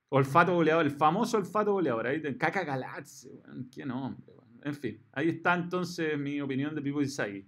Olfato 0.09 0.53
goleador, 0.53 0.85
el 0.85 0.91
famoso 0.91 1.37
olfato 1.37 1.73
goleador. 1.73 2.07
Ahí 2.07 2.21
Caca 2.37 2.63
Galazzi, 2.63 3.41
qué 3.69 3.85
nombre. 3.85 4.33
En 4.63 4.73
fin, 4.73 5.01
ahí 5.11 5.29
está 5.29 5.53
entonces 5.53 6.17
mi 6.17 6.39
opinión 6.39 6.73
de 6.73 6.81
Pipo 6.81 7.01
Inzaghi. 7.01 7.45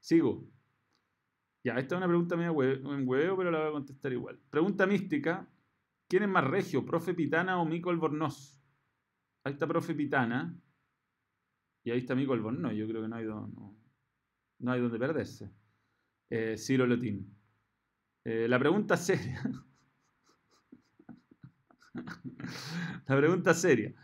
Sigo. 0.00 0.46
Ya, 1.62 1.74
esta 1.78 1.94
es 1.94 1.98
una 1.98 2.08
pregunta 2.08 2.36
media 2.36 2.50
en 2.50 3.08
huevo, 3.08 3.36
pero 3.36 3.50
la 3.50 3.58
voy 3.58 3.68
a 3.68 3.72
contestar 3.72 4.12
igual. 4.12 4.38
Pregunta 4.50 4.86
mística. 4.86 5.46
¿Quién 6.08 6.22
es 6.24 6.28
más 6.28 6.44
regio, 6.44 6.84
Profe 6.84 7.14
Pitana 7.14 7.60
o 7.60 7.64
Mico 7.64 7.90
Albornoz? 7.90 8.60
Ahí 9.44 9.52
está 9.54 9.66
Profe 9.66 9.94
Pitana. 9.94 10.56
Y 11.82 11.90
ahí 11.90 11.98
está 11.98 12.14
Mico 12.14 12.32
Albornoz. 12.32 12.74
Yo 12.74 12.86
creo 12.86 13.02
que 13.02 13.08
no 13.08 13.16
hay, 13.16 13.24
no, 13.24 14.72
hay 14.72 14.80
donde 14.80 14.98
perderse. 14.98 15.50
Eh, 16.30 16.56
Ciro 16.56 16.86
Lotín. 16.86 17.36
Eh, 18.24 18.48
la 18.48 18.58
pregunta 18.58 18.96
seria. 18.96 19.42
la 23.06 23.16
pregunta 23.16 23.54
seria. 23.54 23.94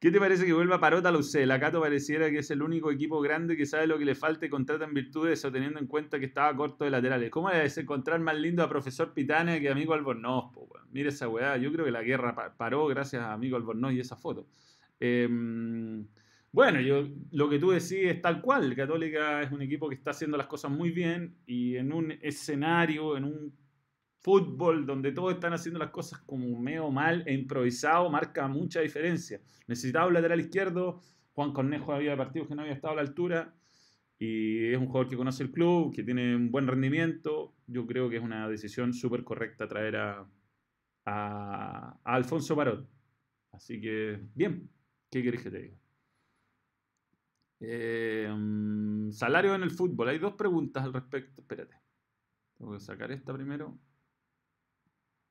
¿Qué 0.00 0.10
te 0.10 0.18
parece 0.18 0.46
que 0.46 0.54
vuelva 0.54 0.80
Parota 0.80 1.10
a 1.10 1.12
la 1.12 1.18
UC? 1.18 1.44
La 1.44 1.60
Cato 1.60 1.78
pareciera 1.78 2.30
que 2.30 2.38
es 2.38 2.50
el 2.50 2.62
único 2.62 2.90
equipo 2.90 3.20
grande 3.20 3.54
que 3.54 3.66
sabe 3.66 3.86
lo 3.86 3.98
que 3.98 4.06
le 4.06 4.14
falta 4.14 4.46
y 4.46 4.48
contrata 4.48 4.86
en 4.86 4.94
virtud 4.94 5.26
de 5.26 5.34
eso, 5.34 5.52
teniendo 5.52 5.78
en 5.78 5.86
cuenta 5.86 6.18
que 6.18 6.24
estaba 6.24 6.56
corto 6.56 6.84
de 6.86 6.90
laterales. 6.90 7.30
¿Cómo 7.30 7.50
es 7.50 7.76
encontrar 7.76 8.18
más 8.18 8.34
lindo 8.34 8.62
a 8.62 8.68
profesor 8.70 9.12
Pitane 9.12 9.60
que 9.60 9.68
a 9.68 9.72
amigo 9.72 9.92
Albornoz? 9.92 10.52
Mira 10.90 11.10
esa 11.10 11.28
weá. 11.28 11.58
Yo 11.58 11.70
creo 11.70 11.84
que 11.84 11.90
la 11.90 12.02
guerra 12.02 12.56
paró 12.56 12.86
gracias 12.86 13.22
a 13.22 13.34
amigo 13.34 13.58
Albornoz 13.58 13.92
y 13.92 14.00
esa 14.00 14.16
foto. 14.16 14.46
Em, 14.98 16.06
bueno, 16.50 16.80
yo, 16.80 17.06
lo 17.32 17.50
que 17.50 17.58
tú 17.58 17.70
decís 17.70 17.92
es 17.92 18.22
tal 18.22 18.40
cual. 18.40 18.74
Católica 18.74 19.42
es 19.42 19.52
un 19.52 19.60
equipo 19.60 19.86
que 19.86 19.96
está 19.96 20.12
haciendo 20.12 20.38
las 20.38 20.46
cosas 20.46 20.70
muy 20.70 20.92
bien 20.92 21.36
y 21.44 21.76
en 21.76 21.92
un 21.92 22.12
escenario, 22.22 23.18
en 23.18 23.24
un 23.24 23.52
fútbol 24.22 24.86
donde 24.86 25.12
todos 25.12 25.34
están 25.34 25.52
haciendo 25.52 25.78
las 25.78 25.90
cosas 25.90 26.20
como 26.20 26.58
medio 26.58 26.90
mal 26.90 27.22
e 27.26 27.34
improvisado, 27.34 28.10
marca 28.10 28.48
mucha 28.48 28.80
diferencia. 28.80 29.40
Necesitaba 29.66 30.06
un 30.06 30.14
lateral 30.14 30.40
izquierdo, 30.40 31.00
Juan 31.32 31.52
Cornejo 31.52 31.92
había 31.92 32.16
partidos 32.16 32.48
que 32.48 32.54
no 32.54 32.62
había 32.62 32.74
estado 32.74 32.92
a 32.92 32.96
la 32.96 33.02
altura 33.02 33.54
y 34.18 34.72
es 34.72 34.78
un 34.78 34.86
jugador 34.86 35.08
que 35.08 35.16
conoce 35.16 35.42
el 35.42 35.50
club, 35.50 35.94
que 35.94 36.02
tiene 36.02 36.36
un 36.36 36.50
buen 36.50 36.66
rendimiento. 36.66 37.54
Yo 37.66 37.86
creo 37.86 38.10
que 38.10 38.16
es 38.16 38.22
una 38.22 38.48
decisión 38.48 38.92
súper 38.92 39.24
correcta 39.24 39.66
traer 39.66 39.96
a, 39.96 40.26
Alfonso 42.04 42.54
Barot. 42.54 42.86
Así 43.52 43.80
que, 43.80 44.20
bien, 44.34 44.70
¿qué 45.10 45.22
querés 45.22 45.42
que 45.42 45.50
te 45.50 45.62
diga? 45.62 45.76
Mm, 48.34 49.10
salario 49.10 49.54
en 49.54 49.62
el 49.62 49.70
fútbol. 49.70 50.08
Hay 50.08 50.18
dos 50.18 50.34
preguntas 50.34 50.84
al 50.84 50.92
respecto. 50.92 51.40
Espérate. 51.40 51.74
Tengo 52.58 52.72
que 52.74 52.80
sacar 52.80 53.10
esta 53.10 53.32
primero. 53.32 53.78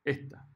Esta. 0.09 0.49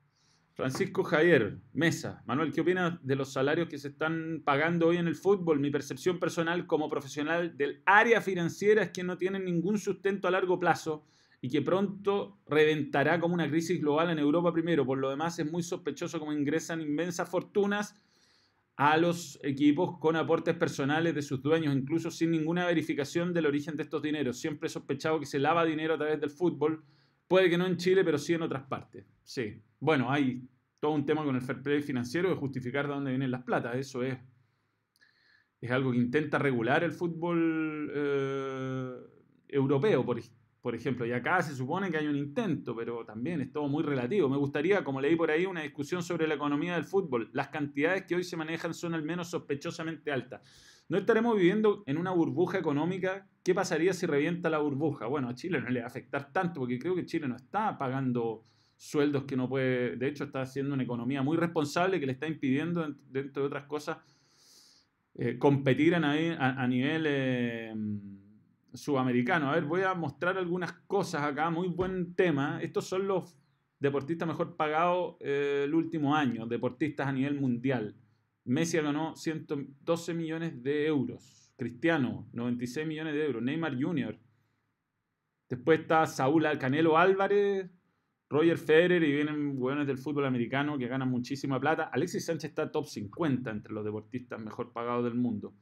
Francisco 0.56 1.04
Javier, 1.04 1.60
Mesa. 1.74 2.24
Manuel, 2.26 2.52
¿qué 2.52 2.62
opinas 2.62 2.98
de 3.06 3.16
los 3.16 3.32
salarios 3.32 3.70
que 3.70 3.78
se 3.78 3.90
están 3.90 4.42
pagando 4.44 4.88
hoy 4.88 4.98
en 4.98 5.08
el 5.08 5.16
fútbol? 5.16 5.60
Mi 5.60 5.70
percepción 5.70 6.20
personal 6.20 6.66
como 6.66 6.90
profesional 6.90 7.56
del 7.56 7.84
área 7.86 8.20
financiera 8.20 8.82
es 8.82 8.90
que 8.90 9.04
no 9.04 9.16
tienen 9.16 9.46
ningún 9.46 9.78
sustento 9.78 10.28
a 10.28 10.32
largo 10.32 10.60
plazo 10.60 11.06
y 11.40 11.50
que 11.50 11.62
pronto 11.62 12.40
reventará 12.48 13.20
como 13.20 13.36
una 13.36 13.48
crisis 13.48 13.80
global 13.80 14.10
en 14.10 14.18
Europa 14.18 14.52
primero. 14.52 14.88
Por 14.88 14.98
lo 14.98 15.12
demás, 15.12 15.38
es 15.38 15.52
muy 15.52 15.62
sospechoso 15.62 16.20
cómo 16.20 16.34
ingresan 16.34 16.82
inmensas 16.82 17.30
fortunas 17.30 17.96
a 18.76 18.98
los 18.98 19.40
equipos 19.44 20.00
con 20.00 20.16
aportes 20.16 20.56
personales 20.56 21.14
de 21.14 21.22
sus 21.22 21.44
dueños, 21.44 21.76
incluso 21.76 22.10
sin 22.10 22.32
ninguna 22.32 22.66
verificación 22.66 23.34
del 23.34 23.46
origen 23.46 23.76
de 23.76 23.84
estos 23.84 24.02
dineros. 24.02 24.40
Siempre 24.40 24.66
he 24.66 24.72
sospechado 24.72 25.20
que 25.20 25.28
se 25.28 25.38
lava 25.38 25.64
dinero 25.64 25.94
a 25.94 25.98
través 25.98 26.20
del 26.20 26.32
fútbol 26.32 26.84
Puede 27.34 27.50
que 27.50 27.58
no 27.58 27.66
en 27.66 27.78
Chile, 27.78 28.04
pero 28.04 28.20
sí 28.20 28.36
en 28.36 28.44
otras 28.44 28.62
partes. 28.68 29.08
Sí. 29.24 29.60
Bueno, 29.80 30.12
hay 30.12 30.48
todo 30.80 30.92
un 30.92 31.04
tema 31.04 31.26
con 31.26 31.36
el 31.36 31.42
fair 31.42 31.64
play 31.64 31.82
financiero 31.82 32.30
de 32.30 32.36
justificar 32.36 32.86
de 32.86 32.94
dónde 32.94 33.10
vienen 33.10 33.32
las 33.32 33.42
platas. 33.42 33.76
Eso 33.76 34.04
es, 34.04 34.16
es 35.60 35.72
algo 35.72 35.94
que 35.94 35.98
intenta 35.98 36.38
regular 36.38 36.84
el 36.84 36.92
fútbol 36.92 37.92
eh, 37.92 38.92
europeo, 39.48 40.06
por, 40.06 40.22
por 40.62 40.76
ejemplo. 40.76 41.08
Y 41.08 41.12
acá 41.12 41.42
se 41.42 41.56
supone 41.56 41.90
que 41.90 41.98
hay 41.98 42.06
un 42.06 42.18
intento, 42.18 42.76
pero 42.76 43.04
también 43.04 43.42
es 43.42 43.52
todo 43.52 43.68
muy 43.68 43.82
relativo. 43.82 44.30
Me 44.30 44.38
gustaría, 44.38 44.84
como 44.84 45.02
leí 45.02 45.16
por 45.16 45.32
ahí, 45.32 45.48
una 45.48 45.64
discusión 45.64 46.04
sobre 46.04 46.28
la 46.28 46.36
economía 46.36 46.76
del 46.76 46.84
fútbol. 46.84 47.32
Las 47.34 47.48
cantidades 47.48 48.04
que 48.04 48.14
hoy 48.14 48.24
se 48.24 48.38
manejan 48.38 48.76
son 48.76 48.94
al 48.94 49.02
menos 49.02 49.32
sospechosamente 49.32 50.12
altas. 50.12 50.42
¿No 50.90 50.98
estaremos 50.98 51.36
viviendo 51.38 51.84
en 51.86 51.98
una 51.98 52.12
burbuja 52.12 52.60
económica? 52.60 53.28
¿Qué 53.44 53.56
pasaría 53.56 53.94
si 53.94 54.06
revienta 54.06 54.50
la 54.50 54.60
burbuja? 54.60 55.08
Bueno, 55.08 55.30
a 55.30 55.36
Chile 55.36 55.62
no 55.62 55.70
le 55.70 55.80
va 55.80 55.86
a 55.86 55.88
afectar 55.88 56.32
tanto 56.32 56.60
porque 56.60 56.80
creo 56.80 56.96
que 56.96 57.06
Chile 57.06 57.28
no 57.28 57.36
está 57.36 57.78
pagando 57.78 58.44
sueldos 58.76 59.24
que 59.24 59.38
no 59.38 59.48
puede, 59.48 59.96
de 59.96 60.08
hecho 60.08 60.26
está 60.26 60.42
haciendo 60.42 60.74
una 60.74 60.84
economía 60.84 61.22
muy 61.22 61.38
responsable 61.38 62.00
que 62.00 62.06
le 62.06 62.12
está 62.14 62.28
impidiendo, 62.28 62.86
dentro 63.10 63.44
de 63.44 63.48
otras 63.48 63.64
cosas, 63.66 63.98
eh, 65.16 65.38
competir 65.38 65.96
a, 65.96 66.00
a 66.02 66.68
nivel 66.68 67.06
eh, 67.08 67.74
sudamericano. 68.74 69.50
A 69.50 69.56
ver, 69.56 69.66
voy 69.66 69.84
a 69.84 69.94
mostrar 69.94 70.38
algunas 70.38 70.74
cosas 70.88 71.24
acá, 71.24 71.50
muy 71.50 71.70
buen 71.70 72.14
tema. 72.16 72.60
Estos 72.62 72.86
son 72.86 73.08
los 73.08 73.38
deportistas 73.80 74.28
mejor 74.28 74.56
pagados 74.56 75.16
eh, 75.20 75.64
el 75.66 75.74
último 75.74 76.16
año, 76.16 76.46
deportistas 76.48 77.08
a 77.08 77.12
nivel 77.12 77.40
mundial. 77.40 77.96
Messi 78.46 78.78
ganó 78.78 79.16
112 79.16 80.14
millones 80.14 80.62
de 80.62 80.86
euros. 80.86 81.54
Cristiano, 81.56 82.28
96 82.34 82.86
millones 82.86 83.14
de 83.14 83.26
euros. 83.26 83.44
Neymar 83.44 83.82
Jr. 83.82 84.20
Después 85.50 85.82
está 85.82 86.06
Saúl 86.08 86.46
Canelo 86.60 86.98
Álvarez, 86.98 87.70
Roger 88.30 88.58
Federer 88.58 89.04
y 89.04 89.12
vienen 89.12 89.58
buenos 89.58 89.86
del 89.86 89.98
fútbol 89.98 90.26
americano 90.26 90.78
que 90.78 90.88
ganan 90.88 91.10
muchísima 91.10 91.60
plata. 91.60 91.84
Alexis 91.84 92.26
Sánchez 92.26 92.50
está 92.50 92.72
top 92.72 92.88
50 92.88 93.52
entre 93.52 93.74
los 93.74 93.86
deportistas 93.86 94.40
mejor 94.40 94.74
pagados 94.74 95.04
del 95.04 95.16
mundo. 95.16 95.54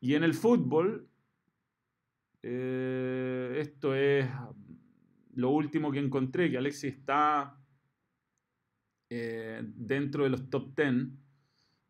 Y 0.00 0.14
en 0.14 0.22
el 0.22 0.34
fútbol, 0.34 1.08
eh, 2.42 3.56
esto 3.58 3.94
es 3.94 4.28
lo 5.32 5.50
último 5.50 5.90
que 5.90 5.98
encontré, 5.98 6.50
que 6.50 6.58
Alexis 6.58 6.92
está 6.92 7.58
eh, 9.08 9.62
dentro 9.64 10.24
de 10.24 10.30
los 10.30 10.50
top 10.50 10.76
10 10.76 11.23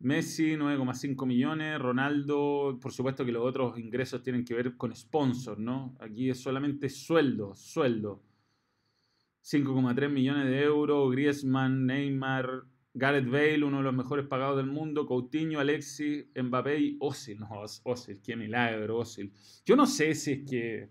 Messi 0.05 0.55
9,5 0.55 1.25
millones, 1.25 1.79
Ronaldo, 1.79 2.77
por 2.79 2.91
supuesto 2.91 3.25
que 3.25 3.31
los 3.31 3.43
otros 3.43 3.79
ingresos 3.79 4.21
tienen 4.21 4.45
que 4.45 4.53
ver 4.53 4.77
con 4.77 4.95
sponsor, 4.95 5.57
¿no? 5.57 5.97
Aquí 5.99 6.29
es 6.29 6.39
solamente 6.39 6.89
sueldo, 6.89 7.55
sueldo. 7.55 8.21
5,3 9.41 10.11
millones 10.11 10.45
de 10.45 10.61
euros, 10.61 11.11
Griezmann, 11.11 11.87
Neymar, 11.87 12.65
Gareth 12.93 13.25
Bale, 13.25 13.63
uno 13.63 13.77
de 13.77 13.83
los 13.83 13.95
mejores 13.95 14.27
pagados 14.27 14.57
del 14.57 14.67
mundo, 14.67 15.07
Coutinho, 15.07 15.59
Alexis, 15.59 16.27
Mbappé 16.35 16.79
y 16.79 16.97
Osil. 16.99 17.39
No, 17.39 17.63
Osil, 17.83 18.21
qué 18.21 18.35
milagro, 18.35 18.99
Osil. 18.99 19.33
Yo 19.65 19.75
no 19.75 19.87
sé 19.87 20.13
si 20.13 20.33
es 20.33 20.45
que 20.47 20.89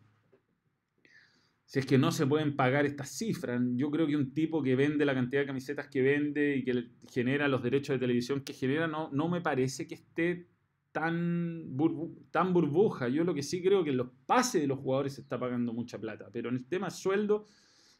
si 1.74 1.80
es 1.80 1.86
que 1.86 1.98
no 1.98 2.12
se 2.12 2.24
pueden 2.24 2.54
pagar 2.54 2.86
estas 2.86 3.08
cifras. 3.08 3.60
Yo 3.74 3.90
creo 3.90 4.06
que 4.06 4.14
un 4.14 4.32
tipo 4.32 4.62
que 4.62 4.76
vende 4.76 5.04
la 5.04 5.12
cantidad 5.12 5.42
de 5.42 5.48
camisetas 5.48 5.88
que 5.88 6.02
vende 6.02 6.58
y 6.58 6.64
que 6.64 6.92
genera 7.10 7.48
los 7.48 7.64
derechos 7.64 7.94
de 7.94 7.98
televisión 7.98 8.42
que 8.42 8.52
genera, 8.52 8.86
no, 8.86 9.10
no 9.10 9.28
me 9.28 9.40
parece 9.40 9.88
que 9.88 9.96
esté 9.96 10.46
tan, 10.92 11.76
burbuja. 11.76 13.08
Yo 13.08 13.24
lo 13.24 13.34
que 13.34 13.42
sí 13.42 13.60
creo 13.60 13.82
que 13.82 13.90
en 13.90 13.96
los 13.96 14.10
pases 14.24 14.60
de 14.60 14.68
los 14.68 14.78
jugadores 14.78 15.14
se 15.14 15.22
está 15.22 15.36
pagando 15.36 15.72
mucha 15.72 15.98
plata, 15.98 16.28
pero 16.32 16.48
en 16.48 16.54
el 16.54 16.68
tema 16.68 16.90
sueldo, 16.90 17.46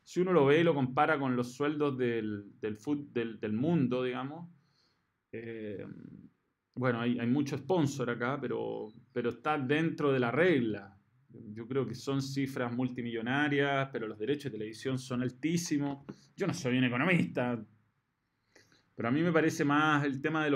si 0.05 0.21
uno 0.21 0.33
lo 0.33 0.47
ve 0.47 0.61
y 0.61 0.63
lo 0.63 0.73
compara 0.73 1.19
con 1.19 1.35
los 1.35 1.53
sueldos 1.53 1.99
del, 1.99 2.53
del, 2.61 2.79
del, 3.41 3.53
mundo, 3.55 4.05
digamos, 4.05 4.51
eh, 5.33 5.85
bueno, 6.77 7.01
hay, 7.01 7.19
hay 7.19 7.27
mucho 7.27 7.59
sponsor 7.59 8.09
acá, 8.09 8.39
pero, 8.41 8.93
pero 9.13 9.31
está 9.31 9.59
dentro 9.59 10.13
de 10.13 10.21
la 10.21 10.31
regla. 10.31 10.94
Yo 11.53 11.67
creo 11.67 11.87
que 11.87 11.95
son 11.95 12.23
cifras 12.23 12.75
multimillonarias, 12.75 13.89
pero 13.93 14.07
los 14.07 14.19
derechos 14.19 14.45
de 14.45 14.59
televisión 14.59 14.99
son 14.99 15.23
altísimos. 15.23 16.05
Yo 16.37 16.47
no 16.47 16.55
soy 16.55 16.79
un 16.79 16.85
economista, 16.85 17.65
pero 18.97 19.09
a 19.09 19.11
mí 19.11 19.23
me 19.23 19.33
parece 19.33 19.65
más 19.65 20.05
el 20.05 20.21
tema 20.21 20.45
de, 20.45 20.51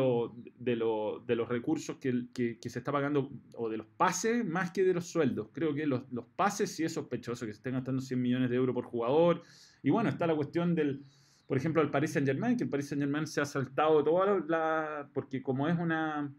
de, 0.59 0.77
los 0.77 1.49
recursos 1.49 1.97
que, 1.97 2.59
se 2.61 2.79
está 2.79 2.93
pagando, 2.93 3.33
o 3.57 3.69
de 3.69 3.79
los 3.79 3.87
pases, 3.87 4.45
más 4.45 4.71
que 4.71 4.85
de 4.85 4.95
los 4.95 5.07
sueldos. 5.07 5.49
Creo 5.53 5.75
que 5.75 5.87
los, 5.87 6.05
pases 6.37 6.71
sí 6.71 6.85
es 6.85 6.93
sospechoso, 6.93 7.47
que 7.47 7.53
se 7.53 7.59
estén 7.59 7.73
gastando 7.73 8.01
100 8.01 8.23
millones 8.23 8.51
de 8.51 8.57
euros 8.57 8.75
por 8.75 8.85
jugador. 8.85 9.43
Y 9.83 9.91
bueno, 9.91 10.09
está 10.09 10.27
la 10.29 10.37
cuestión 10.37 10.77
del, 10.77 11.03
por 11.49 11.57
ejemplo, 11.57 11.83
el 11.83 11.91
Paris 11.91 12.13
Saint 12.13 12.29
Germain, 12.29 12.57
que 12.57 12.65
el 12.65 12.71
Paris 12.71 12.89
Saint 12.89 13.03
Germain 13.03 13.27
se 13.27 13.41
ha 13.41 13.45
saltado 13.45 14.05
todo 14.05 14.39
la... 14.47 15.11
porque 15.13 15.43
como 15.43 15.67
es 15.67 15.77
una... 15.77 16.33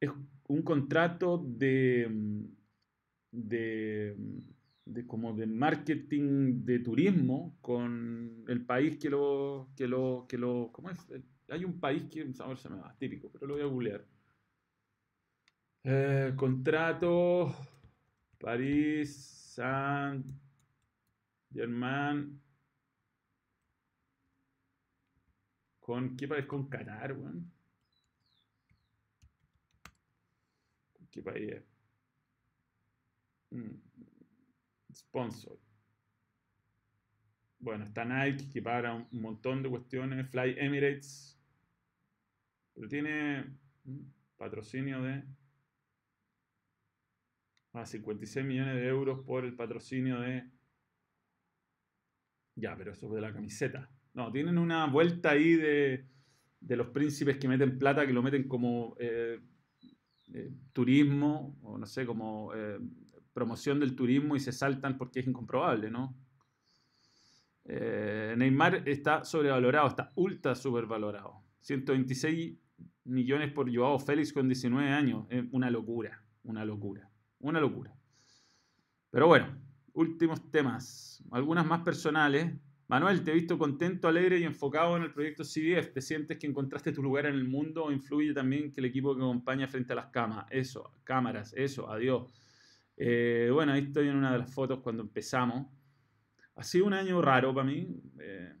Es 0.00 0.10
un 0.48 0.62
contrato 0.62 1.44
de 1.44 2.08
de, 3.30 4.16
como 5.06 5.32
de 5.34 5.46
marketing 5.46 6.64
de 6.64 6.78
turismo 6.80 7.56
con 7.60 8.44
el 8.48 8.64
país 8.64 8.96
que 8.98 9.10
lo, 9.10 9.70
que 9.76 9.86
lo, 9.86 10.26
que 10.28 10.38
lo, 10.38 10.70
¿cómo 10.72 10.90
es? 10.90 10.98
Hay 11.48 11.64
un 11.64 11.78
país 11.80 12.04
que, 12.10 12.30
a 12.38 12.46
ver, 12.46 12.58
se 12.58 12.68
me 12.68 12.76
va, 12.76 12.94
típico, 12.98 13.30
pero 13.30 13.46
lo 13.46 13.54
voy 13.54 13.62
a 13.62 13.66
googlear. 13.66 14.04
Eh, 15.84 16.32
contrato 16.36 17.54
París, 18.38 19.14
Saint 19.54 20.24
Germain. 21.52 22.40
¿Con 25.80 26.16
qué 26.16 26.28
país? 26.28 26.46
Con 26.46 26.68
Qatar, 26.68 27.12
weón. 27.12 27.50
¿Qué 31.10 31.22
país 31.22 31.52
es? 31.52 31.67
Mm. 33.50 33.80
Sponsor. 34.94 35.58
Bueno, 37.60 37.84
está 37.84 38.04
Nike 38.04 38.48
que 38.50 38.62
paga 38.62 38.94
un 38.94 39.20
montón 39.20 39.62
de 39.62 39.68
cuestiones. 39.68 40.28
Fly 40.30 40.56
Emirates. 40.58 41.38
Pero 42.74 42.88
tiene 42.88 43.44
patrocinio 44.36 45.02
de. 45.02 45.24
Ah, 47.72 47.84
56 47.84 48.46
millones 48.46 48.76
de 48.76 48.86
euros 48.86 49.24
por 49.24 49.44
el 49.44 49.54
patrocinio 49.54 50.20
de. 50.20 50.48
Ya, 52.54 52.76
pero 52.76 52.92
eso 52.92 53.06
es 53.06 53.12
de 53.12 53.20
la 53.20 53.32
camiseta. 53.32 53.90
No, 54.14 54.32
tienen 54.32 54.58
una 54.58 54.86
vuelta 54.86 55.30
ahí 55.30 55.54
de, 55.54 56.06
de 56.60 56.76
los 56.76 56.88
príncipes 56.88 57.38
que 57.38 57.48
meten 57.48 57.78
plata, 57.78 58.06
que 58.06 58.12
lo 58.12 58.22
meten 58.22 58.48
como 58.48 58.96
eh, 58.98 59.38
eh, 60.34 60.50
turismo, 60.72 61.58
o 61.62 61.78
no 61.78 61.86
sé, 61.86 62.04
como 62.04 62.52
eh, 62.54 62.78
promoción 63.38 63.78
del 63.78 63.94
turismo 63.94 64.34
y 64.34 64.40
se 64.40 64.50
saltan 64.50 64.98
porque 64.98 65.20
es 65.20 65.28
incomprobable, 65.28 65.90
¿no? 65.90 66.16
Eh, 67.64 68.34
Neymar 68.36 68.88
está 68.88 69.24
sobrevalorado, 69.24 69.86
está 69.86 70.10
ultra 70.16 70.56
supervalorado. 70.56 71.44
126 71.60 72.58
millones 73.04 73.52
por 73.52 73.72
Joao 73.72 73.98
Félix 74.00 74.32
con 74.32 74.48
19 74.48 74.90
años. 74.90 75.26
Es 75.30 75.44
una 75.52 75.70
locura, 75.70 76.20
una 76.42 76.64
locura, 76.64 77.08
una 77.38 77.60
locura. 77.60 77.94
Pero 79.10 79.28
bueno, 79.28 79.56
últimos 79.92 80.50
temas, 80.50 81.22
algunas 81.30 81.64
más 81.64 81.82
personales. 81.82 82.52
Manuel, 82.88 83.22
te 83.22 83.30
he 83.30 83.34
visto 83.34 83.56
contento, 83.58 84.08
alegre 84.08 84.40
y 84.40 84.44
enfocado 84.44 84.96
en 84.96 85.02
el 85.02 85.12
proyecto 85.12 85.44
CDF. 85.44 85.92
¿Te 85.92 86.00
sientes 86.00 86.38
que 86.38 86.46
encontraste 86.46 86.90
tu 86.90 87.02
lugar 87.02 87.26
en 87.26 87.34
el 87.34 87.46
mundo 87.46 87.84
o 87.84 87.92
influye 87.92 88.32
también 88.32 88.72
que 88.72 88.80
el 88.80 88.86
equipo 88.86 89.14
que 89.14 89.22
acompaña 89.22 89.68
frente 89.68 89.92
a 89.92 89.96
las 89.96 90.06
camas? 90.06 90.46
Eso, 90.50 90.90
cámaras, 91.04 91.52
eso, 91.54 91.90
adiós. 91.90 92.32
Eh, 93.00 93.48
bueno, 93.52 93.72
ahí 93.72 93.84
estoy 93.84 94.08
en 94.08 94.16
una 94.16 94.32
de 94.32 94.38
las 94.38 94.52
fotos 94.52 94.80
cuando 94.80 95.04
empezamos. 95.04 95.68
Ha 96.56 96.64
sido 96.64 96.86
un 96.86 96.94
año 96.94 97.22
raro 97.22 97.54
para 97.54 97.66
mí. 97.66 97.88
Eh, 98.18 98.52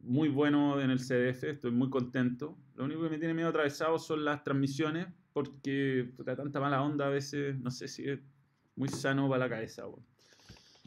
muy 0.00 0.30
bueno 0.30 0.80
en 0.80 0.90
el 0.90 0.98
CDF, 0.98 1.44
estoy 1.44 1.70
muy 1.70 1.90
contento. 1.90 2.58
Lo 2.74 2.84
único 2.84 3.02
que 3.02 3.10
me 3.10 3.18
tiene 3.18 3.34
medio 3.34 3.50
atravesado 3.50 3.98
son 3.98 4.24
las 4.24 4.42
transmisiones, 4.42 5.06
porque 5.34 6.12
da 6.24 6.34
tanta 6.34 6.58
mala 6.58 6.82
onda 6.82 7.06
a 7.06 7.10
veces, 7.10 7.58
no 7.60 7.70
sé 7.70 7.86
si 7.86 8.08
es 8.08 8.18
muy 8.74 8.88
sano 8.88 9.28
para 9.28 9.44
la 9.44 9.50
cabeza. 9.50 9.84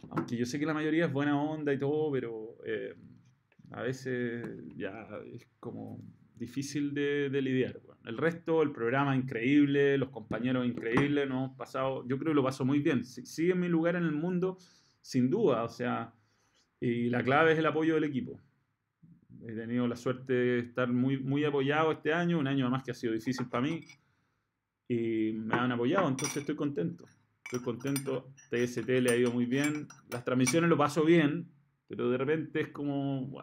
Aunque 0.09 0.35
yo 0.35 0.45
sé 0.47 0.59
que 0.59 0.65
la 0.65 0.73
mayoría 0.73 1.05
es 1.05 1.13
buena 1.13 1.39
onda 1.39 1.71
y 1.71 1.79
todo, 1.79 2.11
pero 2.11 2.57
eh, 2.65 2.95
a 3.71 3.83
veces 3.83 4.43
ya 4.75 5.07
es 5.31 5.47
como 5.59 6.01
difícil 6.37 6.93
de, 6.93 7.29
lidiar. 7.41 7.79
El 8.05 8.17
resto, 8.17 8.61
el 8.61 8.71
programa 8.71 9.15
increíble, 9.15 9.97
los 9.97 10.09
compañeros 10.09 10.65
increíbles, 10.65 11.27
no 11.27 11.55
pasado, 11.57 12.05
yo 12.07 12.17
creo 12.17 12.31
que 12.31 12.35
lo 12.35 12.43
paso 12.43 12.65
muy 12.65 12.79
bien. 12.79 13.03
Sigue 13.05 13.53
en 13.53 13.59
mi 13.59 13.67
lugar 13.67 13.95
en 13.95 14.03
el 14.03 14.11
mundo, 14.11 14.57
sin 15.01 15.29
duda, 15.29 15.63
o 15.63 15.69
sea, 15.69 16.13
y 16.79 17.09
la 17.09 17.23
clave 17.23 17.53
es 17.53 17.59
el 17.59 17.65
apoyo 17.65 17.95
del 17.95 18.03
equipo. 18.03 18.39
He 19.47 19.53
tenido 19.53 19.87
la 19.87 19.95
suerte 19.95 20.33
de 20.33 20.59
estar 20.59 20.91
muy, 20.91 21.17
muy 21.17 21.43
apoyado 21.43 21.91
este 21.91 22.13
año, 22.13 22.39
un 22.39 22.47
año 22.47 22.65
además 22.65 22.83
que 22.83 22.91
ha 22.91 22.95
sido 22.95 23.13
difícil 23.13 23.47
para 23.47 23.63
mí, 23.63 23.81
y 24.87 25.31
me 25.33 25.55
han 25.55 25.71
apoyado, 25.71 26.07
entonces 26.07 26.37
estoy 26.37 26.55
contento. 26.55 27.05
Estoy 27.43 27.61
contento, 27.61 28.33
TST 28.49 28.87
le 28.87 29.11
ha 29.11 29.15
ido 29.15 29.31
muy 29.31 29.45
bien, 29.45 29.87
las 30.09 30.23
transmisiones 30.23 30.69
lo 30.69 30.77
paso 30.77 31.05
bien, 31.05 31.47
pero 31.87 32.09
de 32.09 32.17
repente 32.17 32.61
es 32.61 32.67
como 32.69 33.39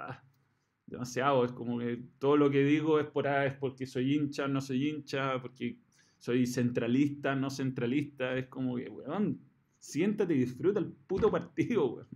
demasiado, 0.92 1.44
es 1.44 1.52
como 1.52 1.78
que 1.78 2.02
todo 2.18 2.36
lo 2.36 2.50
que 2.50 2.64
digo 2.64 3.00
es, 3.00 3.06
por, 3.06 3.26
es 3.26 3.54
porque 3.54 3.86
soy 3.86 4.14
hincha, 4.14 4.46
no 4.46 4.60
soy 4.60 4.88
hincha, 4.88 5.40
porque 5.40 5.78
soy 6.18 6.46
centralista, 6.46 7.34
no 7.34 7.50
centralista, 7.50 8.36
es 8.36 8.46
como 8.46 8.76
que, 8.76 8.88
weón, 8.88 9.40
siéntate 9.78 10.34
y 10.34 10.38
disfruta 10.38 10.78
el 10.78 10.86
puto 10.92 11.30
partido, 11.30 11.86
weón. 11.94 12.08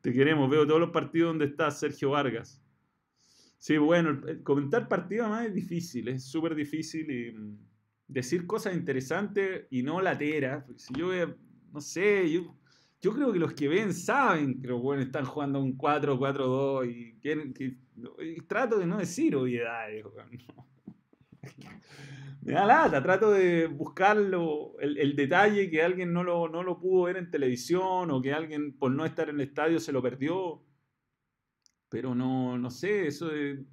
Te 0.00 0.12
queremos, 0.12 0.50
veo 0.50 0.66
todos 0.66 0.80
los 0.80 0.90
partidos 0.90 1.30
donde 1.30 1.46
está 1.46 1.70
Sergio 1.70 2.10
Vargas. 2.10 2.62
Sí, 3.58 3.78
bueno, 3.78 4.20
comentar 4.42 4.86
partidos 4.86 5.30
más 5.30 5.46
es 5.46 5.54
difícil, 5.54 6.08
es 6.08 6.24
súper 6.24 6.54
difícil 6.54 7.10
y 7.10 7.32
mm, 7.32 7.58
decir 8.06 8.46
cosas 8.46 8.74
interesantes 8.76 9.66
y 9.70 9.82
no 9.82 10.02
lateras. 10.02 10.66
Si 10.76 10.92
yo, 10.94 11.08
no 11.72 11.80
sé, 11.80 12.30
yo, 12.30 12.54
yo 13.04 13.12
creo 13.12 13.34
que 13.34 13.38
los 13.38 13.52
que 13.52 13.68
ven 13.68 13.92
saben 13.92 14.62
que 14.62 14.66
los 14.66 14.80
buenos 14.80 15.04
están 15.04 15.26
jugando 15.26 15.60
un 15.60 15.76
4-4-2 15.76 16.90
y, 16.90 17.20
que, 17.20 17.76
trato 18.46 18.78
de 18.78 18.86
no 18.86 18.96
decir 18.96 19.36
obviedades. 19.36 20.02
No 20.02 20.10
me 22.40 22.52
da 22.54 22.64
lata, 22.64 23.02
trato 23.02 23.30
de 23.30 23.66
buscarlo, 23.66 24.78
el, 24.80 25.14
detalle 25.16 25.68
que 25.68 25.82
alguien 25.82 26.14
no 26.14 26.24
lo, 26.24 26.48
no 26.48 26.62
lo 26.62 26.80
pudo 26.80 27.04
ver 27.04 27.18
en 27.18 27.30
televisión 27.30 28.10
o 28.10 28.22
que 28.22 28.32
alguien 28.32 28.72
por 28.78 28.90
no 28.90 29.04
estar 29.04 29.28
en 29.28 29.34
el 29.34 29.48
estadio 29.48 29.78
se 29.80 29.92
lo 29.92 30.00
perdió. 30.00 30.64
Pero 31.90 32.14
no, 32.14 32.56
no 32.56 32.70
sé, 32.70 33.06
eso 33.06 33.28
de, 33.28 33.66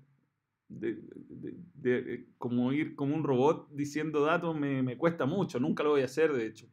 de, 0.68 2.28
como 2.38 2.74
ir 2.74 2.96
como 2.96 3.16
un 3.16 3.24
robot 3.24 3.70
diciendo 3.72 4.26
datos 4.26 4.60
me, 4.60 4.84
me 4.84 4.98
cuesta 4.98 5.26
mucho, 5.26 5.58
nunca 5.58 5.84
lo 5.84 5.92
voy 5.92 6.02
a 6.02 6.06
hacer 6.06 6.34
de 6.34 6.48
hecho. 6.48 6.68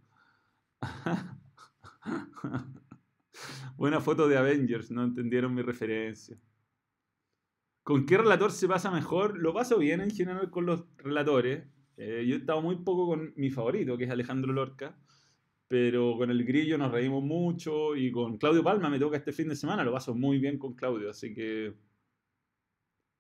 Buena 3.77 4.01
foto 4.01 4.29
de 4.29 4.37
Avengers, 4.37 4.91
no 4.91 5.05
entendieron 5.05 5.55
mi 5.55 5.63
referencia. 5.63 6.37
¿Con 7.83 8.05
qué 8.07 8.19
relator 8.19 8.53
se 8.53 8.69
pasa 8.69 8.91
mejor? 8.91 9.39
Lo 9.39 9.55
paso 9.55 9.79
bien 9.79 10.01
en 10.01 10.11
general 10.11 10.51
con 10.51 10.67
los 10.67 10.85
relatores. 10.99 11.65
Eh, 11.97 12.25
yo 12.27 12.35
he 12.35 12.39
estado 12.39 12.61
muy 12.61 12.77
poco 12.77 13.07
con 13.07 13.33
mi 13.37 13.51
favorito, 13.51 13.97
que 13.97 14.05
es 14.05 14.11
Alejandro 14.11 14.53
Lorca, 14.53 14.97
pero 15.69 16.17
con 16.17 16.31
el 16.31 16.45
grillo 16.45 16.79
nos 16.79 16.93
reímos 16.93 17.23
mucho 17.23 17.97
y 17.97 18.11
con 18.13 18.39
Claudio 18.39 18.63
Palma 18.63 18.91
me 18.91 18.99
toca 18.99 19.17
este 19.17 19.33
fin 19.33 19.49
de 19.49 19.57
semana, 19.57 19.85
lo 19.85 19.93
paso 19.93 20.15
muy 20.15 20.39
bien 20.39 20.59
con 20.59 20.75
Claudio, 20.75 21.11
así 21.11 21.35
que 21.35 21.75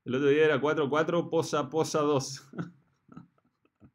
el 0.04 0.14
otro 0.14 0.28
día 0.28 0.46
era 0.46 0.60
4-4, 0.60 1.28
posa, 1.28 1.68
posa 1.68 2.00
2. 2.00 2.50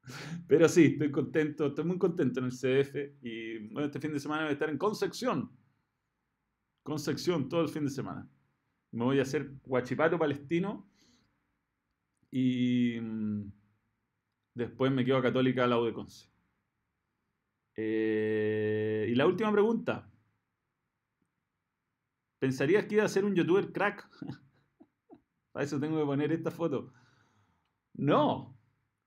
Pero 0.48 0.68
sí, 0.68 0.86
estoy 0.86 1.12
contento, 1.12 1.68
estoy 1.68 1.86
muy 1.86 1.98
contento 1.98 2.40
en 2.40 2.46
el 2.48 2.52
CF 2.52 2.96
y 3.22 3.68
bueno, 3.70 3.88
este 3.88 4.00
fin 4.00 4.14
de 4.14 4.20
semana 4.20 4.44
voy 4.44 4.50
a 4.52 4.54
estar 4.54 4.70
en 4.70 4.78
Concepción. 4.78 5.52
Concepción 6.84 7.48
todo 7.48 7.62
el 7.62 7.70
fin 7.70 7.86
de 7.86 7.92
semana. 7.92 8.30
Me 8.92 9.04
voy 9.06 9.20
a 9.20 9.24
hacer 9.24 9.54
guachipato 9.64 10.20
palestino 10.20 10.90
y 12.30 13.00
mm, 13.02 13.52
Después 14.54 14.92
me 14.92 15.04
quedo 15.04 15.18
a 15.18 15.24
Católica 15.24 15.64
al 15.64 15.72
lado 15.72 15.86
de 15.86 15.94
Conce. 15.94 16.30
Eh, 17.76 19.08
y 19.10 19.16
la 19.16 19.26
última 19.26 19.52
pregunta. 19.52 20.10
¿Pensarías 22.40 22.86
que 22.86 22.96
iba 22.96 23.04
a 23.04 23.10
ser 23.10 23.26
un 23.26 23.34
youtuber 23.34 23.72
crack? 23.72 24.08
Para 25.52 25.66
eso 25.66 25.80
tengo 25.80 25.98
que 25.98 26.06
poner 26.06 26.32
esta 26.32 26.52
foto. 26.52 26.94
No, 27.96 28.56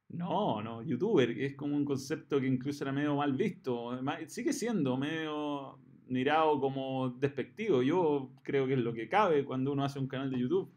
no, 0.08 0.62
no. 0.62 0.82
Youtuber 0.82 1.30
es 1.30 1.54
como 1.54 1.76
un 1.76 1.84
concepto 1.84 2.40
que 2.40 2.46
incluso 2.46 2.84
era 2.84 2.92
medio 2.92 3.16
mal 3.16 3.32
visto. 3.32 3.98
Sigue 4.28 4.52
siendo 4.52 4.96
medio 4.96 5.78
mirado 6.08 6.60
como 6.60 7.10
despectivo. 7.10 7.82
Yo 7.82 8.30
creo 8.42 8.66
que 8.66 8.74
es 8.74 8.78
lo 8.78 8.92
que 8.92 9.08
cabe 9.08 9.44
cuando 9.44 9.72
uno 9.72 9.84
hace 9.84 9.98
un 9.98 10.08
canal 10.08 10.30
de 10.30 10.38
YouTube. 10.38 10.72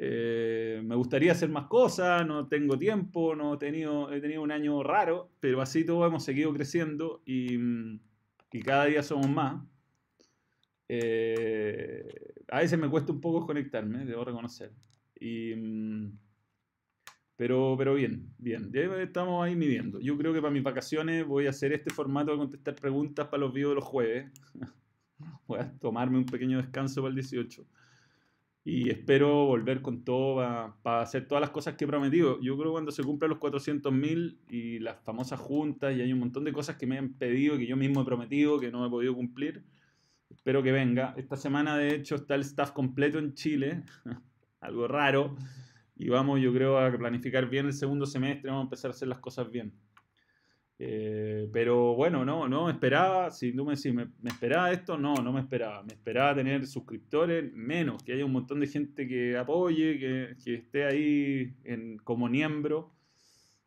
Eh, 0.00 0.80
me 0.84 0.94
gustaría 0.94 1.32
hacer 1.32 1.48
más 1.48 1.66
cosas, 1.66 2.24
no 2.24 2.46
tengo 2.46 2.78
tiempo, 2.78 3.34
no 3.34 3.54
he 3.54 3.58
tenido, 3.58 4.12
he 4.12 4.20
tenido 4.20 4.42
un 4.42 4.52
año 4.52 4.82
raro, 4.84 5.32
pero 5.40 5.60
así 5.60 5.84
todo 5.84 6.06
hemos 6.06 6.22
seguido 6.24 6.52
creciendo 6.52 7.22
y, 7.26 7.58
mm, 7.58 8.00
cada 8.64 8.84
día 8.84 9.02
somos 9.02 9.28
más. 9.28 9.60
Eh, 10.88 12.06
a 12.48 12.60
veces 12.60 12.78
me 12.78 12.88
cuesta 12.88 13.12
un 13.12 13.20
poco 13.20 13.44
conectarme, 13.46 14.04
debo 14.04 14.24
reconocer. 14.24 14.72
Mm, 15.20 16.10
pero, 17.38 17.76
pero 17.78 17.94
bien, 17.94 18.34
bien, 18.36 18.72
estamos 18.98 19.44
ahí 19.44 19.54
midiendo. 19.54 20.00
Yo 20.00 20.18
creo 20.18 20.34
que 20.34 20.40
para 20.40 20.52
mis 20.52 20.64
vacaciones 20.64 21.24
voy 21.24 21.46
a 21.46 21.50
hacer 21.50 21.72
este 21.72 21.88
formato 21.88 22.32
de 22.32 22.38
contestar 22.38 22.74
preguntas 22.74 23.28
para 23.28 23.42
los 23.42 23.52
videos 23.52 23.70
de 23.70 23.74
los 23.76 23.84
jueves. 23.84 24.28
voy 25.46 25.60
a 25.60 25.72
tomarme 25.78 26.18
un 26.18 26.26
pequeño 26.26 26.58
descanso 26.58 27.00
para 27.00 27.10
el 27.10 27.14
18 27.14 27.64
y 28.64 28.90
espero 28.90 29.46
volver 29.46 29.82
con 29.82 30.02
todo 30.02 30.36
para 30.82 31.00
hacer 31.00 31.28
todas 31.28 31.40
las 31.40 31.50
cosas 31.50 31.74
que 31.76 31.84
he 31.84 31.88
prometido. 31.88 32.40
Yo 32.40 32.56
creo 32.56 32.70
que 32.70 32.72
cuando 32.72 32.90
se 32.90 33.04
cumplan 33.04 33.30
los 33.30 33.38
400.000 33.38 34.36
y 34.50 34.80
las 34.80 35.00
famosas 35.04 35.38
juntas 35.38 35.96
y 35.96 36.02
hay 36.02 36.12
un 36.12 36.18
montón 36.18 36.42
de 36.42 36.52
cosas 36.52 36.74
que 36.74 36.88
me 36.88 36.98
han 36.98 37.14
pedido, 37.14 37.56
que 37.56 37.68
yo 37.68 37.76
mismo 37.76 38.02
he 38.02 38.04
prometido, 38.04 38.58
que 38.58 38.72
no 38.72 38.84
he 38.84 38.90
podido 38.90 39.14
cumplir, 39.14 39.62
espero 40.28 40.60
que 40.60 40.72
venga. 40.72 41.14
Esta 41.16 41.36
semana 41.36 41.78
de 41.78 41.94
hecho 41.94 42.16
está 42.16 42.34
el 42.34 42.40
staff 42.40 42.72
completo 42.72 43.20
en 43.20 43.34
Chile, 43.34 43.84
algo 44.60 44.88
raro, 44.88 45.36
y 45.98 46.08
vamos 46.08 46.40
yo 46.40 46.52
creo 46.52 46.78
a 46.78 46.90
planificar 46.96 47.48
bien 47.50 47.66
el 47.66 47.72
segundo 47.72 48.06
semestre, 48.06 48.50
vamos 48.50 48.62
a 48.62 48.66
empezar 48.66 48.90
a 48.90 48.94
hacer 48.94 49.08
las 49.08 49.18
cosas 49.18 49.50
bien. 49.50 49.72
Eh, 50.80 51.48
pero 51.52 51.96
bueno, 51.96 52.24
no, 52.24 52.48
no 52.48 52.66
me 52.66 52.72
esperaba, 52.72 53.32
si 53.32 53.52
tú 53.52 53.64
me 53.64 53.74
decís, 53.74 53.92
¿me, 53.92 54.06
esperaba 54.24 54.70
esto? 54.70 54.96
No, 54.96 55.14
no 55.14 55.32
me 55.32 55.40
esperaba. 55.40 55.82
Me 55.82 55.94
esperaba 55.94 56.36
tener 56.36 56.66
suscriptores, 56.66 57.52
menos, 57.52 58.02
que 58.04 58.12
haya 58.12 58.24
un 58.24 58.32
montón 58.32 58.60
de 58.60 58.68
gente 58.68 59.08
que 59.08 59.36
apoye, 59.36 59.98
que, 59.98 60.54
esté 60.54 60.84
ahí 60.84 61.56
como 62.04 62.28
miembro. 62.28 62.94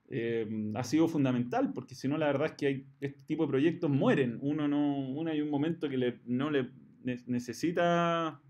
Eh, 0.07 0.71
ha 0.75 0.84
sido 0.84 1.07
fundamental, 1.07 1.71
porque 1.73 1.95
si 1.95 2.07
no, 2.07 2.17
la 2.17 2.27
verdad 2.27 2.47
es 2.47 2.53
que 2.53 2.67
hay, 2.67 2.86
este 3.01 3.23
tipo 3.25 3.43
de 3.43 3.49
proyectos 3.49 3.89
mueren. 3.89 4.38
Uno 4.41 4.69
no, 4.69 5.09
uno 5.09 5.32
hay 5.32 5.41
un 5.41 5.49
momento 5.49 5.89
que 5.89 5.97
le, 5.97 6.19
no 6.25 6.49
le 6.49 6.69
necesita 7.03 8.41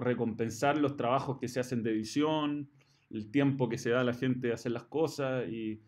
recompensar 0.00 0.78
los 0.78 0.96
trabajos 0.96 1.38
que 1.38 1.48
se 1.48 1.60
hacen 1.60 1.82
de 1.82 1.90
edición, 1.90 2.68
el 3.10 3.30
tiempo 3.30 3.68
que 3.68 3.78
se 3.78 3.90
da 3.90 4.00
a 4.00 4.04
la 4.04 4.14
gente 4.14 4.48
de 4.48 4.54
hacer 4.54 4.72
las 4.72 4.84
cosas 4.84 5.48
y 5.48 5.80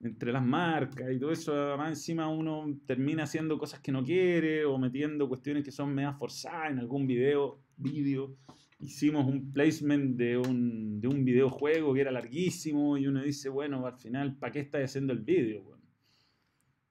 entre 0.00 0.32
las 0.32 0.44
marcas 0.44 1.12
y 1.12 1.18
todo 1.18 1.30
eso, 1.30 1.54
además 1.54 1.90
encima 1.90 2.28
uno 2.28 2.76
termina 2.86 3.22
haciendo 3.22 3.56
cosas 3.56 3.80
que 3.80 3.92
no 3.92 4.02
quiere 4.02 4.64
o 4.64 4.76
metiendo 4.76 5.28
cuestiones 5.28 5.64
que 5.64 5.70
son 5.70 5.94
medio 5.94 6.12
forzadas 6.14 6.72
en 6.72 6.80
algún 6.80 7.06
video, 7.06 7.60
vídeo. 7.76 8.36
Hicimos 8.80 9.26
un 9.26 9.52
placement 9.52 10.16
de 10.16 10.38
un, 10.38 11.00
de 11.00 11.06
un 11.06 11.24
videojuego 11.24 11.94
que 11.94 12.00
era 12.00 12.10
larguísimo 12.10 12.98
y 12.98 13.06
uno 13.06 13.22
dice, 13.22 13.48
bueno, 13.48 13.86
al 13.86 13.96
final, 13.96 14.36
¿para 14.36 14.50
qué 14.52 14.60
estás 14.60 14.82
haciendo 14.82 15.12
el 15.12 15.20
vídeo? 15.20 15.72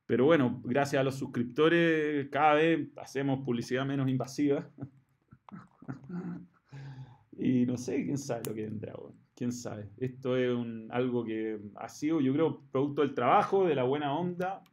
Pero 0.06 0.26
bueno, 0.26 0.62
gracias 0.64 1.00
a 1.00 1.04
los 1.04 1.16
suscriptores 1.16 2.28
cada 2.30 2.56
vez 2.56 2.90
hacemos 2.98 3.46
publicidad 3.46 3.86
menos 3.86 4.10
invasiva. 4.10 4.70
y 7.42 7.66
no 7.66 7.78
sé, 7.78 8.06
quién 8.06 8.18
sabe 8.18 8.44
lo 8.46 8.54
que 8.54 8.64
vendrá. 8.64 8.94
Bueno 8.94 9.22
quién 9.42 9.52
sabe. 9.52 9.90
Esto 9.98 10.38
es 10.38 10.52
algo 10.92 11.26
que 11.26 11.60
ha 11.78 11.90
sido, 11.90 12.22
yo 12.22 12.32
creo, 12.32 12.62
producto 12.72 13.02
del 13.02 13.16
trabajo, 13.16 13.66
de 13.66 13.74
la 13.74 13.82
buena 13.82 14.16
onda, 14.16 14.64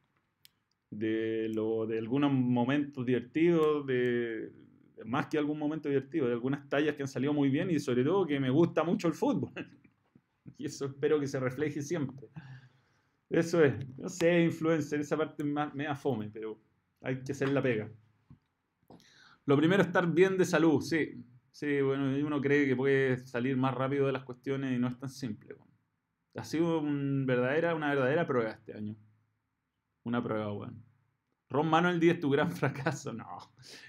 de, 0.91 1.51
algunos 1.99 2.31
momentos 2.31 3.07
divertidos, 3.07 3.87
de 3.87 4.53
más 5.07 5.29
que 5.29 5.39
algún 5.39 5.59
momento 5.59 5.89
divertido, 5.89 6.27
de 6.27 6.35
algunas 6.35 6.69
tallas 6.69 6.95
que 6.97 7.03
han 7.03 7.09
salido 7.09 7.33
muy 7.33 7.49
bien 7.49 7.71
y 7.71 7.79
sobre 7.79 8.05
todo 8.05 8.27
que 8.27 8.39
me 8.39 8.51
gusta 8.51 8.85
mucho 8.85 9.09
el 9.09 9.15
fútbol. 9.15 9.51
y 10.59 10.67
eso 10.67 10.85
espero 10.85 11.19
que 11.19 11.27
se 11.27 11.41
refleje 11.41 11.81
siempre. 11.81 12.29
Eso 13.31 13.65
es, 13.65 13.73
no 13.97 14.11
sé, 14.11 14.43
influencer, 14.43 15.01
esa 15.01 15.17
parte 15.17 15.45
más 15.45 15.75
me 15.75 15.85
da 15.85 15.97
fome, 15.97 16.29
pero 16.31 16.61
hay 17.01 17.23
que 17.23 17.33
hacer 17.33 17.49
la 17.49 17.63
pega. 17.63 17.91
Lo 19.47 19.57
primero 19.57 19.81
es 19.81 19.87
estar 19.87 20.13
bien 20.13 20.37
de 20.37 20.45
salud, 20.45 20.83
sí. 20.83 21.25
Sí, 21.59 21.81
bueno, 21.81 22.05
uno 22.25 22.41
cree 22.41 22.69
que 22.69 22.77
puede 22.77 23.19
salir 23.27 23.57
más 23.57 23.75
rápido 23.75 24.07
de 24.07 24.13
las 24.13 24.23
cuestiones 24.23 24.73
y 24.77 24.79
no 24.79 24.87
es 24.87 24.97
tan 24.97 25.09
simple. 25.09 25.57
Ha 26.37 26.45
sido 26.45 26.79
un 26.79 27.27
verdadera, 27.27 27.75
una 27.75 27.89
verdadera 27.89 28.25
prueba 28.29 28.53
este 28.53 28.75
año. 28.75 28.95
Una 30.05 30.23
prueba, 30.23 30.53
bueno. 30.53 30.81
Ron 31.51 31.69
Manuel 31.69 31.99
D 31.99 32.11
es 32.11 32.21
tu 32.21 32.31
gran 32.31 32.53
fracaso. 32.57 33.13
No, 33.13 33.27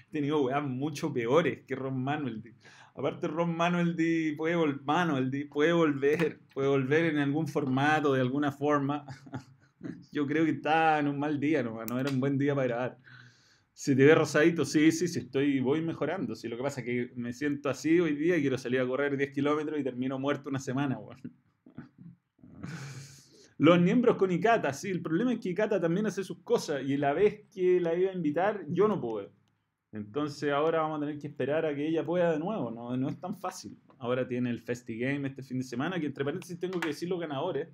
he 0.08 0.10
tenido 0.10 0.42
weas 0.42 0.64
mucho 0.64 1.12
peores 1.12 1.64
que 1.64 1.76
Ron 1.76 2.02
Manuel 2.02 2.42
D. 2.42 2.56
Aparte, 2.96 3.28
Ron 3.28 3.56
Manuel 3.56 3.94
D 3.94 4.34
puede, 4.36 4.56
Manuel 4.84 5.30
D 5.30 5.46
puede 5.46 5.72
volver, 5.72 6.40
puede 6.52 6.66
volver 6.66 7.04
en 7.04 7.18
algún 7.18 7.46
formato, 7.46 8.14
de 8.14 8.20
alguna 8.20 8.50
forma. 8.50 9.06
Yo 10.10 10.26
creo 10.26 10.44
que 10.44 10.50
está 10.50 10.98
en 10.98 11.06
un 11.06 11.20
mal 11.20 11.38
día, 11.38 11.62
no, 11.62 11.84
no 11.84 12.00
era 12.00 12.10
un 12.10 12.18
buen 12.18 12.36
día 12.36 12.52
para 12.52 12.66
grabar. 12.66 12.98
Si 13.72 13.96
te 13.96 14.04
ve 14.04 14.14
rosadito, 14.14 14.64
sí, 14.64 14.92
sí, 14.92 15.08
sí, 15.08 15.20
estoy, 15.20 15.60
voy 15.60 15.80
mejorando. 15.80 16.34
Sí, 16.34 16.48
lo 16.48 16.56
que 16.56 16.62
pasa 16.62 16.80
es 16.80 16.86
que 16.86 17.12
me 17.16 17.32
siento 17.32 17.70
así 17.70 17.98
hoy 17.98 18.14
día 18.14 18.36
y 18.36 18.40
quiero 18.40 18.58
salir 18.58 18.80
a 18.80 18.86
correr 18.86 19.16
10 19.16 19.32
kilómetros 19.32 19.80
y 19.80 19.84
termino 19.84 20.18
muerto 20.18 20.48
una 20.50 20.58
semana. 20.58 20.98
Los 23.58 23.80
miembros 23.80 24.16
con 24.16 24.32
Ikata, 24.32 24.72
sí, 24.72 24.88
el 24.88 25.02
problema 25.02 25.34
es 25.34 25.38
que 25.38 25.50
Ikata 25.50 25.80
también 25.80 26.06
hace 26.06 26.24
sus 26.24 26.42
cosas 26.42 26.82
y 26.82 26.96
la 26.96 27.12
vez 27.12 27.46
que 27.52 27.78
la 27.80 27.94
iba 27.94 28.10
a 28.10 28.14
invitar, 28.14 28.64
yo 28.68 28.88
no 28.88 29.00
pude. 29.00 29.30
Entonces 29.92 30.52
ahora 30.52 30.80
vamos 30.82 30.98
a 30.98 31.00
tener 31.00 31.18
que 31.18 31.26
esperar 31.26 31.66
a 31.66 31.74
que 31.74 31.86
ella 31.86 32.04
pueda 32.04 32.32
de 32.32 32.38
nuevo, 32.38 32.70
no, 32.70 32.96
no 32.96 33.08
es 33.08 33.18
tan 33.18 33.36
fácil. 33.36 33.78
Ahora 33.98 34.26
tiene 34.26 34.50
el 34.50 34.60
Festi 34.60 34.98
Game 34.98 35.28
este 35.28 35.42
fin 35.42 35.58
de 35.58 35.64
semana, 35.64 35.98
que 35.98 36.06
entre 36.06 36.24
paréntesis 36.24 36.58
tengo 36.58 36.80
que 36.80 36.88
decir 36.88 37.08
los 37.08 37.20
ganadores. 37.20 37.68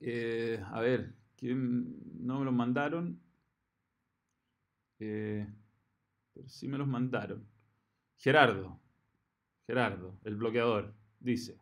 Eh, 0.00 0.62
a 0.64 0.80
ver, 0.80 1.14
¿quién 1.36 1.96
no 2.24 2.38
me 2.38 2.44
los 2.44 2.54
mandaron? 2.54 3.20
Eh, 5.00 5.46
pero 6.34 6.48
sí 6.48 6.68
me 6.68 6.78
los 6.78 6.88
mandaron. 6.88 7.46
Gerardo, 8.16 8.80
Gerardo, 9.66 10.18
el 10.24 10.36
bloqueador, 10.36 10.94
dice. 11.20 11.60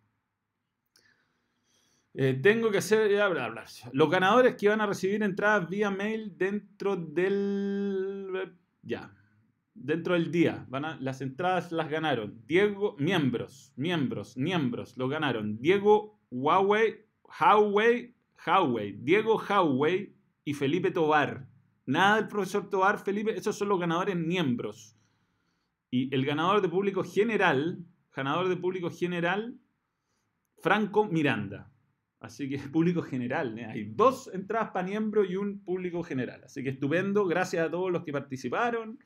Eh, 2.19 2.33
tengo 2.43 2.71
que 2.71 2.79
hacer. 2.79 3.11
Los 3.93 4.11
ganadores 4.11 4.55
que 4.55 4.69
van 4.71 4.81
a 4.81 4.87
recibir 4.87 5.23
entradas 5.23 5.69
vía 5.69 5.91
mail 5.91 6.33
dentro 6.39 6.97
del. 6.97 8.55
Ya. 8.83 9.15
Dentro 9.75 10.15
del 10.15 10.33
día. 10.33 10.65
Van 10.71 10.87
a, 10.87 10.99
las 10.99 11.21
entradas 11.21 11.73
las 11.73 11.91
ganaron. 11.91 12.41
Diego. 12.47 12.97
Miembros. 12.99 13.75
Miembros. 13.77 14.35
Miembros. 14.39 14.97
Lo 14.97 15.09
ganaron. 15.09 15.59
Diego 15.61 16.19
Huawei. 16.31 17.05
Huawei. 17.39 18.15
Huawei. 18.47 18.93
Diego 18.93 19.39
Huawei 19.39 20.17
y 20.43 20.55
Felipe 20.55 20.91
Tobar. 20.91 21.47
Nada 21.87 22.17
del 22.17 22.29
profesor 22.29 22.69
Tobar, 22.69 22.99
Felipe. 22.99 23.37
Esos 23.37 23.57
son 23.57 23.69
los 23.69 23.79
ganadores 23.79 24.17
miembros. 24.17 24.97
Y 25.91 26.13
el 26.15 26.27
ganador 26.27 26.61
de 26.61 26.69
público 26.69 27.05
general. 27.05 27.79
Ganador 28.13 28.49
de 28.49 28.57
público 28.57 28.91
general. 28.91 29.57
Franco 30.59 31.07
Miranda. 31.07 31.71
Así 32.19 32.49
que 32.49 32.59
público 32.73 33.03
general. 33.03 33.57
¿eh? 33.59 33.67
Hay 33.67 33.85
dos 33.85 34.29
entradas 34.35 34.71
para 34.71 34.87
miembro 34.87 35.25
y 35.25 35.37
un 35.37 35.61
público 35.61 36.03
general. 36.03 36.43
Así 36.45 36.65
que 36.65 36.71
estupendo. 36.71 37.25
Gracias 37.27 37.67
a 37.67 37.71
todos 37.71 37.93
los 37.93 38.03
que 38.03 38.13
participaron. 38.13 38.99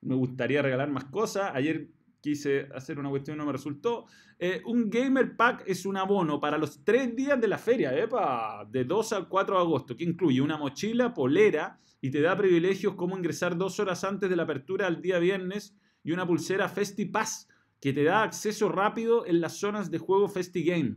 Me 0.00 0.14
gustaría 0.14 0.62
regalar 0.62 0.90
más 0.90 1.04
cosas. 1.06 1.50
Ayer 1.54 1.88
quise 2.22 2.68
hacer 2.74 2.98
una 2.98 3.10
cuestión 3.10 3.36
y 3.36 3.38
no 3.38 3.46
me 3.46 3.52
resultó. 3.52 4.06
Eh, 4.38 4.62
un 4.64 4.88
Gamer 4.88 5.36
Pack 5.36 5.64
es 5.66 5.84
un 5.84 5.96
abono 5.96 6.40
para 6.40 6.56
los 6.56 6.82
tres 6.84 7.14
días 7.14 7.38
de 7.38 7.48
la 7.48 7.58
feria, 7.58 7.94
¿epa? 7.98 8.66
de 8.70 8.84
2 8.84 9.12
al 9.12 9.28
4 9.28 9.56
de 9.56 9.60
agosto, 9.60 9.96
que 9.96 10.04
incluye 10.04 10.40
una 10.40 10.56
mochila, 10.56 11.12
polera 11.12 11.78
y 12.00 12.10
te 12.10 12.20
da 12.20 12.36
privilegios 12.36 12.94
como 12.94 13.16
ingresar 13.16 13.56
dos 13.56 13.78
horas 13.78 14.04
antes 14.04 14.30
de 14.30 14.36
la 14.36 14.44
apertura 14.44 14.86
al 14.86 15.02
día 15.02 15.18
viernes 15.18 15.76
y 16.02 16.12
una 16.12 16.26
pulsera 16.26 16.68
FestiPass 16.68 17.48
que 17.80 17.92
te 17.92 18.04
da 18.04 18.22
acceso 18.22 18.68
rápido 18.68 19.26
en 19.26 19.40
las 19.40 19.58
zonas 19.58 19.90
de 19.90 19.98
juego 19.98 20.28
FestiGame. 20.28 20.96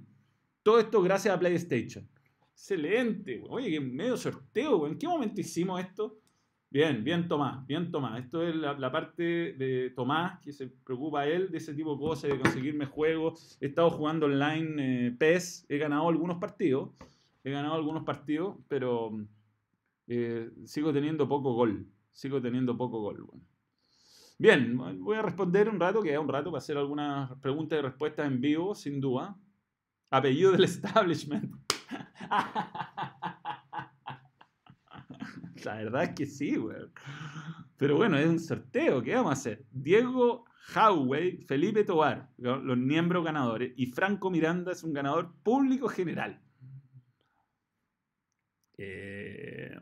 Todo 0.63 0.79
esto 0.79 1.01
gracias 1.01 1.35
a 1.35 1.39
PlayStation. 1.39 2.07
Excelente, 2.53 3.43
Oye, 3.49 3.69
qué 3.69 3.81
medio 3.81 4.15
sorteo, 4.15 4.87
¿En 4.87 4.97
qué 4.97 5.07
momento 5.07 5.41
hicimos 5.41 5.81
esto? 5.81 6.19
Bien, 6.75 7.05
bien 7.05 7.29
Tomás, 7.29 7.65
bien 7.65 7.89
Tomás. 7.89 8.21
Esto 8.21 8.45
es 8.45 8.53
la, 8.53 8.91
parte 8.91 9.23
de 9.53 9.93
Tomás 9.95 10.41
que 10.41 10.51
se 10.51 10.67
preocupa 10.67 11.25
él 11.25 11.49
de 11.49 11.59
ese 11.59 11.73
tipo 11.73 11.93
de 11.93 11.99
cosas, 12.01 12.31
de 12.31 12.37
conseguirme 12.37 12.85
juegos. 12.85 13.57
He 13.61 13.67
estado 13.67 13.89
jugando 13.91 14.25
online 14.25 15.07
eh, 15.07 15.11
PES, 15.17 15.67
he 15.69 15.77
ganado 15.77 16.09
algunos 16.09 16.37
partidos, 16.37 16.89
he 17.45 17.51
ganado 17.51 17.75
algunos 17.75 18.03
partidos, 18.03 18.57
pero 18.67 19.17
eh, 20.07 20.51
sigo 20.65 20.91
teniendo 20.91 21.29
poco 21.29 21.53
gol. 21.53 21.87
Sigo 22.11 22.41
teniendo 22.41 22.75
poco 22.75 22.99
gol. 22.99 23.25
Bien, 24.37 24.77
voy 24.99 25.15
a 25.15 25.21
responder 25.21 25.69
un 25.69 25.79
rato, 25.79 26.01
queda 26.01 26.19
un 26.19 26.27
rato 26.27 26.51
para 26.51 26.57
hacer 26.57 26.75
algunas 26.75 27.31
preguntas 27.39 27.79
y 27.79 27.83
respuestas 27.83 28.27
en 28.27 28.41
vivo, 28.41 28.75
sin 28.75 28.99
duda. 28.99 29.37
Apellido 30.09 30.51
del 30.51 30.63
establishment. 30.65 31.55
La 35.65 35.75
verdad 35.75 36.03
es 36.03 36.09
que 36.11 36.25
sí, 36.25 36.55
güey. 36.55 36.77
Pero 37.77 37.97
bueno, 37.97 38.17
es 38.17 38.27
un 38.27 38.39
sorteo. 38.39 39.01
¿Qué 39.01 39.15
vamos 39.15 39.31
a 39.31 39.33
hacer? 39.33 39.65
Diego 39.71 40.45
Howey, 40.73 41.37
Felipe 41.47 41.83
Tobar, 41.83 42.29
los 42.37 42.77
miembros 42.77 43.23
ganadores, 43.23 43.73
y 43.75 43.87
Franco 43.87 44.31
Miranda 44.31 44.71
es 44.71 44.83
un 44.83 44.93
ganador 44.93 45.33
público 45.43 45.87
general. 45.87 46.41
Eh, 48.77 49.77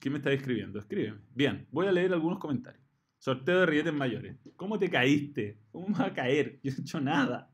¿Quién 0.00 0.12
me 0.12 0.18
está 0.18 0.32
escribiendo? 0.32 0.78
Escríbeme. 0.78 1.20
Bien, 1.34 1.66
voy 1.70 1.86
a 1.86 1.92
leer 1.92 2.12
algunos 2.12 2.38
comentarios. 2.38 2.82
Sorteo 3.18 3.60
de 3.60 3.66
rilletes 3.66 3.92
mayores. 3.92 4.36
¿Cómo 4.56 4.78
te 4.78 4.88
caíste? 4.88 5.58
¿Cómo 5.70 5.88
me 5.88 5.98
va 5.98 6.06
a 6.06 6.14
caer? 6.14 6.58
Yo 6.62 6.72
he 6.72 6.80
hecho 6.80 7.00
nada. 7.00 7.50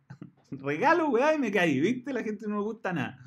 Regalo, 0.50 1.08
weá, 1.08 1.34
y 1.34 1.38
me 1.38 1.50
caí, 1.50 1.80
¿viste? 1.80 2.12
La 2.12 2.22
gente 2.22 2.46
no 2.48 2.58
le 2.58 2.62
gusta 2.62 2.92
nada. 2.92 3.18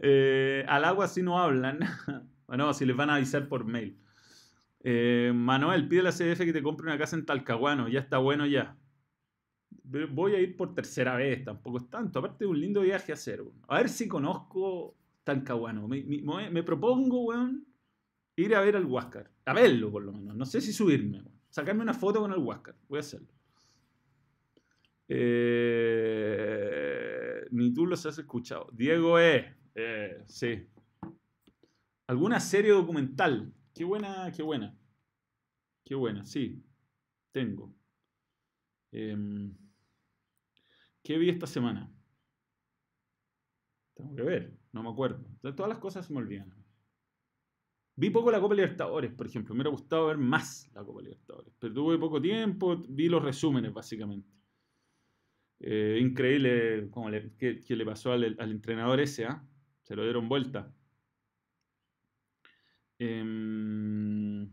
Eh, 0.00 0.64
al 0.68 0.84
agua 0.84 1.06
si 1.08 1.22
no 1.22 1.38
hablan. 1.38 1.78
Bueno, 2.46 2.72
si 2.74 2.84
les 2.84 2.96
van 2.96 3.10
a 3.10 3.16
avisar 3.16 3.48
por 3.48 3.64
mail. 3.64 3.98
Eh, 4.86 5.32
Manuel, 5.34 5.88
pide 5.88 6.00
a 6.00 6.04
la 6.04 6.12
CDF 6.12 6.40
que 6.40 6.52
te 6.52 6.62
compre 6.62 6.86
una 6.86 6.98
casa 6.98 7.16
en 7.16 7.24
Talcahuano. 7.24 7.88
Ya 7.88 8.00
está 8.00 8.18
bueno 8.18 8.44
ya. 8.46 8.76
Voy 10.10 10.34
a 10.34 10.40
ir 10.40 10.56
por 10.56 10.74
tercera 10.74 11.16
vez, 11.16 11.44
tampoco 11.44 11.78
es 11.78 11.88
tanto. 11.88 12.18
Aparte 12.18 12.44
de 12.44 12.50
un 12.50 12.60
lindo 12.60 12.82
viaje 12.82 13.12
a 13.12 13.14
hacer. 13.14 13.42
A 13.68 13.78
ver 13.78 13.88
si 13.88 14.06
conozco 14.06 14.94
Talcahuano. 15.24 15.88
Me, 15.88 16.62
propongo, 16.62 17.24
weón, 17.24 17.66
ir 18.36 18.54
a 18.54 18.60
ver 18.60 18.76
al 18.76 18.84
Huáscar. 18.84 19.30
A 19.46 19.54
verlo, 19.54 19.90
por 19.90 20.02
lo 20.04 20.12
menos. 20.12 20.36
No 20.36 20.44
sé 20.44 20.60
si 20.60 20.72
subirme, 20.72 21.24
Sacarme 21.48 21.82
una 21.82 21.94
foto 21.94 22.20
con 22.20 22.32
el 22.32 22.38
Huáscar. 22.38 22.76
Voy 22.88 22.98
a 22.98 23.00
hacerlo. 23.00 23.28
Eh, 25.08 26.04
ni 27.50 27.72
tú 27.72 27.86
los 27.86 28.04
has 28.06 28.18
escuchado. 28.18 28.68
Diego 28.72 29.18
E. 29.18 29.54
Eh, 29.74 30.22
sí. 30.26 30.66
¿Alguna 32.06 32.40
serie 32.40 32.72
documental? 32.72 33.52
Qué 33.74 33.84
buena, 33.84 34.30
qué 34.34 34.42
buena. 34.42 34.76
Qué 35.84 35.94
buena, 35.94 36.24
sí. 36.24 36.62
Tengo. 37.32 37.74
Em, 38.92 39.54
¿Qué 41.02 41.18
vi 41.18 41.28
esta 41.28 41.46
semana? 41.46 41.90
Tengo 43.94 44.14
que 44.14 44.22
ver, 44.22 44.56
no 44.72 44.82
me 44.82 44.90
acuerdo. 44.90 45.24
todas 45.40 45.68
las 45.68 45.78
cosas 45.78 46.06
se 46.06 46.12
me 46.12 46.20
olvidan. 46.20 46.52
Vi 47.96 48.10
poco 48.10 48.30
la 48.30 48.40
Copa 48.40 48.54
Libertadores, 48.54 49.12
por 49.12 49.26
ejemplo. 49.26 49.54
Me 49.54 49.58
hubiera 49.58 49.70
gustado 49.70 50.06
ver 50.08 50.18
más 50.18 50.68
la 50.74 50.84
Copa 50.84 51.02
Libertadores. 51.02 51.54
Pero 51.58 51.74
tuve 51.74 51.98
poco 51.98 52.20
tiempo, 52.20 52.76
vi 52.88 53.08
los 53.08 53.22
resúmenes, 53.22 53.72
básicamente. 53.72 54.28
Eh, 55.60 55.98
increíble 56.00 56.90
como 56.90 57.08
le, 57.10 57.34
que, 57.36 57.60
le 57.68 57.84
pasó 57.84 58.12
al, 58.12 58.24
entrenador 58.38 59.00
ese, 59.00 59.26
¿ah? 59.26 59.46
se 59.82 59.94
lo 59.94 60.02
dieron 60.02 60.28
vuelta. 60.28 60.74
Em, 62.98 64.50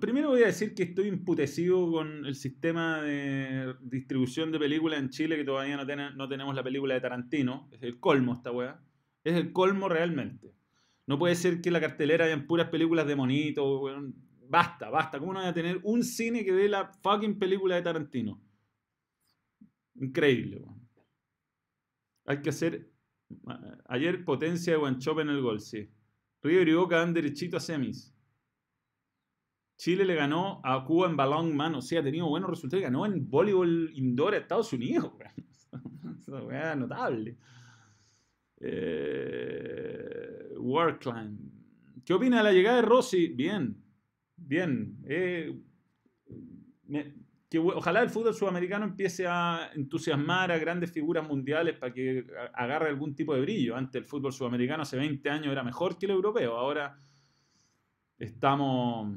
primero 0.00 0.30
voy 0.30 0.42
a 0.42 0.46
decir 0.46 0.74
que 0.74 0.84
estoy 0.84 1.08
imputecido 1.08 1.90
con 1.90 2.24
el 2.26 2.34
sistema 2.34 3.02
de 3.02 3.74
distribución 3.80 4.52
de 4.52 4.58
películas 4.58 5.00
en 5.00 5.10
Chile, 5.10 5.36
que 5.36 5.44
todavía 5.44 5.76
no, 5.76 6.10
no 6.12 6.28
tenemos 6.28 6.54
la 6.54 6.62
película 6.62 6.94
de 6.94 7.00
Tarantino. 7.00 7.68
Es 7.72 7.82
el 7.82 7.98
colmo 7.98 8.34
esta 8.34 8.52
weá. 8.52 8.80
Es 9.24 9.34
el 9.34 9.52
colmo 9.52 9.88
realmente. 9.88 10.54
No 11.06 11.18
puede 11.18 11.34
ser 11.34 11.60
que 11.60 11.70
la 11.70 11.80
cartelera 11.80 12.26
hayan 12.26 12.46
puras 12.46 12.68
películas 12.68 13.06
de 13.06 13.16
monito. 13.16 13.82
Basta, 14.48 14.90
basta. 14.90 15.18
¿Cómo 15.18 15.32
no 15.32 15.40
voy 15.40 15.48
a 15.48 15.54
tener 15.54 15.80
un 15.82 16.02
cine 16.04 16.44
que 16.44 16.52
dé 16.52 16.68
la 16.68 16.92
fucking 17.02 17.38
película 17.38 17.76
de 17.76 17.82
Tarantino? 17.82 18.40
Increíble. 19.94 20.64
Hay 22.26 22.42
que 22.42 22.50
hacer. 22.50 22.90
Ayer 23.86 24.24
potencia 24.24 24.72
de 24.72 24.78
Guanchope 24.78 25.22
en 25.22 25.30
el 25.30 25.40
gol, 25.40 25.60
sí. 25.60 25.90
River 26.42 26.68
y 26.68 26.74
Boca 26.74 26.98
dan 26.98 27.14
derechito 27.14 27.56
a 27.56 27.60
semis. 27.60 28.14
Chile 29.76 30.04
le 30.04 30.14
ganó 30.16 30.60
a 30.64 30.84
Cuba 30.84 31.08
en 31.08 31.16
balón 31.16 31.56
mano. 31.56 31.80
Sí, 31.80 31.96
ha 31.96 32.02
tenido 32.02 32.28
buenos 32.28 32.50
resultados. 32.50 32.82
Ganó 32.82 33.06
en 33.06 33.30
voleibol 33.30 33.90
indoor 33.94 34.34
a 34.34 34.38
Estados 34.38 34.72
Unidos. 34.72 35.12
Es 36.28 36.76
notable. 36.76 37.38
Eh, 38.60 40.54
¿Qué 42.04 42.12
opina 42.12 42.38
de 42.38 42.42
la 42.42 42.52
llegada 42.52 42.76
de 42.76 42.82
Rossi? 42.82 43.28
Bien. 43.28 43.76
bien. 44.36 44.98
Eh, 45.06 45.58
ojalá 47.56 48.02
el 48.02 48.10
fútbol 48.10 48.34
sudamericano 48.34 48.84
empiece 48.84 49.26
a 49.26 49.70
entusiasmar 49.74 50.52
a 50.52 50.58
grandes 50.58 50.92
figuras 50.92 51.26
mundiales 51.26 51.78
para 51.78 51.92
que 51.92 52.26
agarre 52.52 52.90
algún 52.90 53.14
tipo 53.14 53.34
de 53.34 53.40
brillo. 53.40 53.76
Antes 53.76 53.96
el 53.96 54.04
fútbol 54.04 54.32
sudamericano 54.32 54.82
hace 54.82 54.98
20 54.98 55.30
años 55.30 55.52
era 55.52 55.62
mejor 55.62 55.98
que 55.98 56.06
el 56.06 56.12
europeo. 56.12 56.56
Ahora 56.56 56.98
estamos... 58.18 59.16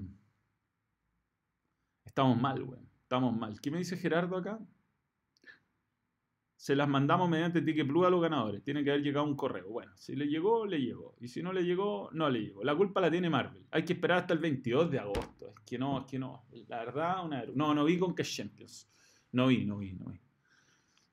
Estamos 2.05 2.39
mal, 2.39 2.63
güey. 2.63 2.79
Estamos 3.03 3.35
mal. 3.35 3.59
¿Qué 3.59 3.71
me 3.71 3.79
dice 3.79 3.97
Gerardo 3.97 4.37
acá? 4.37 4.59
Se 6.61 6.75
las 6.75 6.87
mandamos 6.87 7.27
mediante 7.27 7.63
Ticket 7.63 7.87
Plus 7.87 8.05
a 8.05 8.11
los 8.11 8.21
ganadores. 8.21 8.61
Tiene 8.61 8.83
que 8.83 8.91
haber 8.91 9.01
llegado 9.01 9.25
un 9.25 9.35
correo. 9.35 9.67
Bueno, 9.67 9.93
si 9.97 10.15
le 10.15 10.27
llegó, 10.27 10.67
le 10.67 10.79
llegó. 10.79 11.15
Y 11.19 11.27
si 11.27 11.41
no 11.41 11.51
le 11.51 11.63
llegó, 11.63 12.11
no 12.13 12.29
le 12.29 12.39
llegó. 12.39 12.63
La 12.63 12.75
culpa 12.75 13.01
la 13.01 13.09
tiene 13.09 13.31
Marvel. 13.31 13.65
Hay 13.71 13.83
que 13.83 13.93
esperar 13.93 14.19
hasta 14.19 14.35
el 14.35 14.39
22 14.41 14.91
de 14.91 14.99
agosto. 14.99 15.55
Es 15.57 15.63
que 15.65 15.79
no, 15.79 16.01
es 16.01 16.05
que 16.05 16.19
no. 16.19 16.45
La 16.67 16.85
verdad, 16.85 17.25
una... 17.25 17.43
No, 17.55 17.73
no 17.73 17.83
vi 17.83 17.97
con 17.97 18.13
que 18.13 18.21
Champions. 18.21 18.87
No 19.31 19.47
vi, 19.47 19.65
no 19.65 19.79
vi, 19.79 19.93
no 19.93 20.11
vi. 20.11 20.21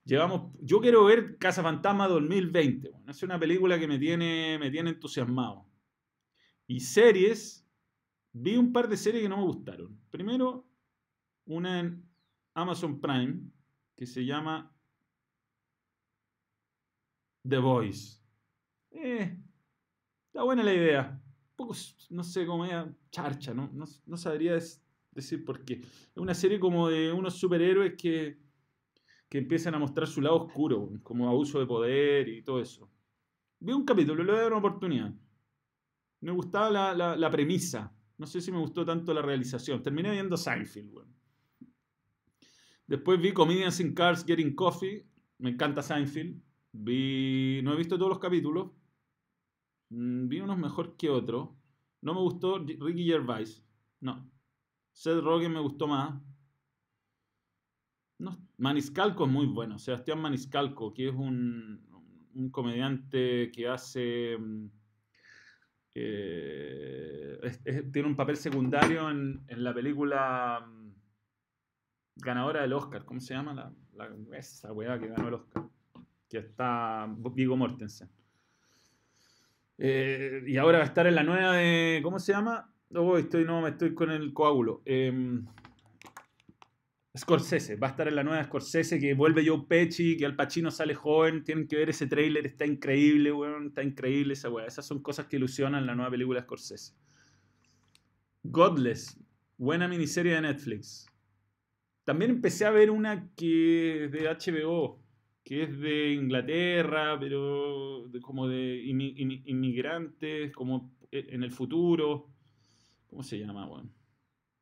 Llevamos, 0.04 0.54
yo 0.60 0.82
quiero 0.82 1.06
ver 1.06 1.38
Casa 1.38 1.62
Fantasma 1.62 2.08
2020. 2.08 2.90
Bueno, 2.90 3.10
es 3.10 3.22
una 3.22 3.38
película 3.38 3.78
que 3.78 3.88
me 3.88 3.98
tiene, 3.98 4.58
me 4.60 4.70
tiene 4.70 4.90
entusiasmado. 4.90 5.64
Y 6.66 6.80
series, 6.80 7.66
vi 8.34 8.58
un 8.58 8.70
par 8.70 8.86
de 8.86 8.98
series 8.98 9.22
que 9.22 9.30
no 9.30 9.38
me 9.38 9.44
gustaron. 9.44 9.98
Primero, 10.10 10.68
una 11.46 11.80
en 11.80 12.06
Amazon 12.52 13.00
Prime 13.00 13.50
que 13.96 14.04
se 14.04 14.26
llama 14.26 14.74
The 17.46 17.58
Voice. 17.58 18.18
Eh, 18.90 19.36
está 20.26 20.42
buena 20.42 20.62
la 20.62 20.74
idea. 20.74 21.22
Poco, 21.56 21.74
no 22.10 22.22
sé, 22.22 22.46
como 22.46 22.62
media 22.62 22.94
charcha, 23.10 23.52
¿no? 23.52 23.70
No, 23.72 24.16
sabría 24.16 24.58
decir 25.12 25.44
por 25.44 25.64
qué. 25.64 25.74
Es 25.82 26.16
una 26.16 26.34
serie 26.34 26.60
como 26.60 26.88
de 26.88 27.12
unos 27.12 27.34
superhéroes 27.34 27.94
que, 27.96 28.38
que 29.28 29.38
empiezan 29.38 29.74
a 29.74 29.78
mostrar 29.78 30.06
su 30.06 30.20
lado 30.20 30.44
oscuro, 30.44 30.90
como 31.02 31.28
abuso 31.28 31.58
de 31.58 31.66
poder 31.66 32.28
y 32.28 32.42
todo 32.42 32.60
eso. 32.60 32.90
Vi 33.60 33.72
un 33.72 33.84
capítulo, 33.84 34.22
le 34.22 34.32
voy 34.32 34.40
a 34.40 34.42
dar 34.44 34.52
una 34.52 34.58
oportunidad. 34.58 35.12
Me 36.20 36.32
gustaba 36.32 36.94
la, 36.94 37.16
la, 37.16 37.30
premisa. 37.30 37.92
No 38.16 38.26
sé 38.26 38.40
si 38.40 38.50
me 38.50 38.58
gustó 38.58 38.84
tanto 38.84 39.12
la 39.14 39.22
realización. 39.22 39.82
Terminé 39.82 40.10
viendo 40.10 40.36
Seinfeld, 40.36 40.92
Después 42.86 43.20
vi 43.20 43.32
Comedians 43.32 43.80
in 43.80 43.94
Cars 43.94 44.24
Getting 44.24 44.54
Coffee. 44.54 45.06
Me 45.38 45.50
encanta 45.50 45.82
Seinfeld. 45.82 46.40
Vi, 46.80 47.60
no 47.64 47.72
he 47.72 47.76
visto 47.76 47.98
todos 47.98 48.10
los 48.10 48.18
capítulos. 48.20 48.70
Mm, 49.90 50.28
vi 50.28 50.40
unos 50.40 50.58
mejor 50.58 50.96
que 50.96 51.10
otros. 51.10 51.50
No 52.02 52.14
me 52.14 52.20
gustó 52.20 52.58
Ricky 52.58 53.04
Gervais. 53.04 53.64
No. 54.00 54.30
Seth 54.92 55.20
Rogen 55.20 55.52
me 55.52 55.60
gustó 55.60 55.88
más. 55.88 56.20
Maniscalco 58.56 59.24
es 59.24 59.30
muy 59.30 59.46
bueno. 59.46 59.78
Sebastián 59.78 60.20
Maniscalco, 60.20 60.92
que 60.92 61.08
es 61.08 61.14
un, 61.14 61.80
un 62.34 62.50
comediante 62.50 63.50
que 63.52 63.68
hace. 63.68 64.36
Mm, 64.38 64.70
eh, 65.94 67.40
tiene 67.92 68.08
un 68.08 68.16
papel 68.16 68.36
secundario 68.36 69.10
en, 69.10 69.42
en, 69.48 69.64
la 69.64 69.74
película 69.74 70.64
mm, 70.64 70.92
ganadora 72.16 72.62
del 72.62 72.72
Oscar. 72.72 73.04
¿Cómo 73.04 73.20
se 73.20 73.34
llama? 73.34 73.54
La, 73.54 73.72
la, 73.94 74.38
esa 74.38 74.72
weá 74.72 74.98
que 74.98 75.08
ganó 75.08 75.28
el 75.28 75.34
Oscar 75.34 75.68
que 76.28 76.38
está 76.38 77.06
Vigo 77.34 77.56
Mortensen. 77.56 78.08
Eh, 79.78 80.42
y 80.46 80.56
ahora 80.56 80.78
va 80.78 80.84
a 80.84 80.88
estar 80.88 81.06
en 81.06 81.14
la 81.14 81.22
nueva 81.22 81.54
de. 81.54 82.00
¿Cómo 82.02 82.18
se 82.18 82.32
llama? 82.32 82.72
Oh, 82.94 83.16
estoy, 83.16 83.44
no, 83.44 83.60
me 83.62 83.70
estoy 83.70 83.94
con 83.94 84.10
el 84.10 84.32
coágulo. 84.32 84.82
Eh, 84.84 85.40
Scorsese, 87.18 87.76
va 87.76 87.88
a 87.88 87.90
estar 87.90 88.06
en 88.06 88.14
la 88.14 88.22
nueva 88.22 88.44
Scorsese 88.44 89.00
que 89.00 89.14
vuelve 89.14 89.46
Joe 89.46 89.64
Pesci, 89.68 90.16
que 90.16 90.24
Al 90.24 90.36
Pacino 90.36 90.70
sale 90.70 90.94
joven, 90.94 91.42
tienen 91.42 91.66
que 91.66 91.76
ver 91.76 91.90
ese 91.90 92.06
tráiler, 92.06 92.46
está 92.46 92.64
increíble, 92.64 93.32
weón, 93.32 93.68
está 93.68 93.82
increíble 93.82 94.34
esa 94.34 94.48
weá. 94.50 94.66
Esas 94.66 94.86
son 94.86 95.02
cosas 95.02 95.26
que 95.26 95.36
ilusionan 95.36 95.86
la 95.86 95.94
nueva 95.94 96.10
película 96.10 96.40
de 96.40 96.44
Scorsese. 96.44 96.94
Godless, 98.44 99.18
buena 99.56 99.88
miniserie 99.88 100.34
de 100.34 100.42
Netflix. 100.42 101.06
También 102.04 102.30
empecé 102.30 102.64
a 102.64 102.70
ver 102.70 102.90
una 102.90 103.28
que 103.34 104.08
de 104.10 104.28
HBO, 104.28 105.02
que 105.48 105.62
es 105.62 105.80
de 105.80 106.12
Inglaterra, 106.12 107.18
pero 107.18 108.04
como 108.20 108.46
de 108.48 108.82
inmigrantes, 108.84 110.52
como 110.52 110.92
e, 111.10 111.24
en 111.30 111.42
el 111.42 111.50
futuro. 111.50 112.28
¿Cómo 113.06 113.22
se 113.22 113.38
llama, 113.38 113.64
bueno? 113.64 113.88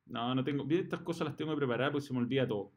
No, 0.05 0.33
no 0.33 0.45
tengo. 0.45 0.63
Bien, 0.63 0.83
estas 0.83 1.01
cosas 1.01 1.27
las 1.27 1.35
tengo 1.35 1.51
que 1.51 1.57
preparar 1.57 1.91
porque 1.91 2.07
se 2.07 2.13
me 2.13 2.19
olvida 2.19 2.47
todo. 2.47 2.71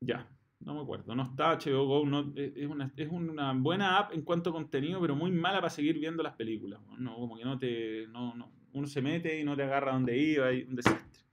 Ya, 0.00 0.26
no 0.60 0.74
me 0.74 0.80
acuerdo. 0.80 1.14
No 1.14 1.24
está 1.24 1.58
HBO 1.58 1.84
Go. 1.84 2.32
E, 2.34 2.54
es, 2.56 2.66
una, 2.66 2.90
es 2.96 3.10
una 3.10 3.52
buena 3.52 3.98
app 3.98 4.14
en 4.14 4.22
cuanto 4.22 4.48
a 4.48 4.54
contenido, 4.54 4.98
pero 4.98 5.14
muy 5.14 5.30
mala 5.30 5.58
para 5.58 5.68
seguir 5.68 5.98
viendo 5.98 6.22
las 6.22 6.36
películas. 6.36 6.80
No, 6.96 7.16
como 7.16 7.36
que 7.36 7.44
no 7.44 7.58
te. 7.58 8.06
No, 8.06 8.34
no, 8.34 8.50
uno 8.72 8.86
se 8.86 9.02
mete 9.02 9.38
y 9.38 9.44
no 9.44 9.54
te 9.54 9.64
agarra 9.64 9.92
donde 9.92 10.16
iba, 10.16 10.46
hay 10.46 10.62
un 10.62 10.74
desastre. 10.74 11.27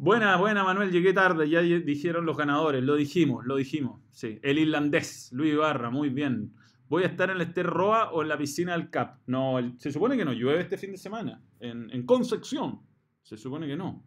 Buena, 0.00 0.36
buena, 0.36 0.62
Manuel, 0.62 0.92
llegué 0.92 1.12
tarde, 1.12 1.50
ya 1.50 1.60
dijeron 1.60 2.24
los 2.24 2.36
ganadores, 2.36 2.84
lo 2.84 2.94
dijimos, 2.94 3.44
lo 3.44 3.56
dijimos. 3.56 4.00
Sí, 4.12 4.38
el 4.44 4.60
irlandés, 4.60 5.32
Luis 5.32 5.56
Barra, 5.56 5.90
muy 5.90 6.08
bien. 6.08 6.54
¿Voy 6.88 7.02
a 7.02 7.06
estar 7.06 7.30
en 7.30 7.36
el 7.36 7.42
Ester 7.42 7.66
Roa 7.66 8.12
o 8.12 8.22
en 8.22 8.28
la 8.28 8.38
piscina 8.38 8.74
del 8.74 8.90
CAP? 8.90 9.18
No, 9.26 9.56
se 9.76 9.90
supone 9.90 10.16
que 10.16 10.24
no, 10.24 10.32
llueve 10.32 10.60
este 10.60 10.78
fin 10.78 10.92
de 10.92 10.98
semana, 10.98 11.42
en, 11.58 12.06
Concepción. 12.06 12.80
Se 13.24 13.36
supone 13.36 13.66
que 13.66 13.76
no. 13.76 14.06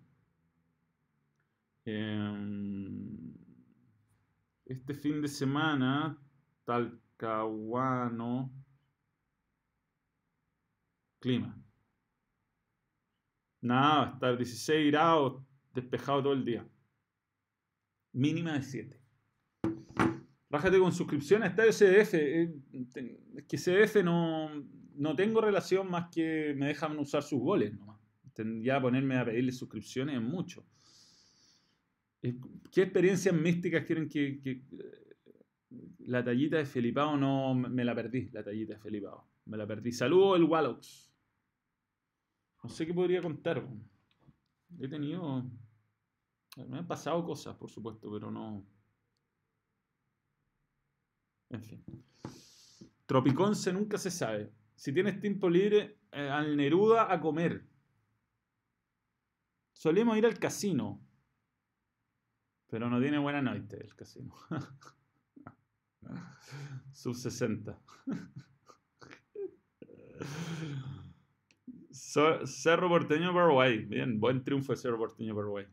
Em, 1.84 3.34
este 4.64 4.94
fin 4.94 5.22
de 5.22 5.28
semana, 5.28 6.18
Talcahuano, 6.64 8.50
clima. 11.20 11.62
Nada, 13.60 13.98
va 13.98 14.04
a 14.04 14.14
estar 14.14 14.38
16 14.38 14.90
grados, 14.90 15.44
despejado 15.74 16.24
todo 16.24 16.34
el 16.34 16.46
día. 16.46 16.68
Mínima 18.14 18.54
de 18.54 18.64
7. 18.64 19.02
Bájate 20.50 20.80
con 20.80 20.92
suscripción 20.92 21.44
a 21.44 21.48
Estadio 21.48 21.72
CDF. 21.72 22.14
Eh, 22.16 22.54
es 23.36 23.46
que 23.46 23.58
CDF 23.58 24.04
no, 24.04 24.50
no 24.96 25.16
tengo 25.16 25.42
relación 25.42 25.90
más 25.90 26.10
que 26.14 26.54
me 26.58 26.68
dejan 26.68 26.98
usar 27.00 27.24
sus 27.24 27.40
goles 27.40 27.74
nomás. 27.74 28.00
Ya 28.62 28.82
ponerme 28.82 29.18
a 29.18 29.26
pedirle 29.26 29.52
suscripciones 29.52 30.16
es 30.16 30.22
mucho. 30.22 30.66
Eh, 32.22 32.36
¿Qué 32.72 32.84
experiencias 32.84 33.34
místicas 33.34 33.86
quieren 33.86 34.08
que, 34.10 34.62
la 36.00 36.24
tallita 36.24 36.58
de 36.58 36.66
Felipao 36.66 37.18
no 37.18 37.54
me 37.56 37.86
la 37.86 37.96
perdí, 37.96 38.30
la 38.32 38.44
tallita 38.44 38.74
de 38.74 38.80
Felipao. 38.80 39.28
Me 39.46 39.58
la 39.58 39.66
perdí. 39.66 39.92
Saludo 39.92 40.36
el 40.36 40.44
Wallox. 40.44 41.12
No 42.64 42.70
sé 42.70 42.86
qué 42.86 42.94
podría 42.94 43.22
contar. 43.22 43.68
He 44.80 44.88
tenido. 44.88 45.50
Me 46.58 46.80
han 46.80 46.88
pasado 46.88 47.24
cosas, 47.24 47.56
por 47.56 47.70
supuesto, 47.70 48.12
pero 48.12 48.30
no. 48.30 48.66
En 51.50 51.64
fin. 51.64 51.84
Tropiconce 53.06 53.72
nunca 53.74 53.98
se 53.98 54.12
sabe. 54.12 54.54
Si 54.76 54.94
tienes 54.94 55.20
tiempo 55.20 55.50
libre, 55.50 55.98
eh, 56.12 56.30
al 56.30 56.56
Neruda 56.56 57.12
a 57.12 57.20
comer. 57.20 57.66
Solíamos 59.74 60.18
ir 60.18 60.26
al 60.26 60.40
casino. 60.40 61.02
Pero 62.68 62.90
no 62.90 63.02
tiene 63.02 63.18
buena 63.18 63.42
noche 63.42 63.82
el 63.82 63.96
casino. 63.96 64.34
Sub 66.94 67.16
60. 67.16 67.78
Cerro 72.46 72.90
Porteño 72.90 73.34
Paraguay. 73.34 73.86
Bien, 73.86 74.20
buen 74.20 74.44
triunfo 74.44 74.74
de 74.74 74.78
Cerro 74.78 74.98
Porteño 74.98 75.36
Paraguay. 75.36 75.66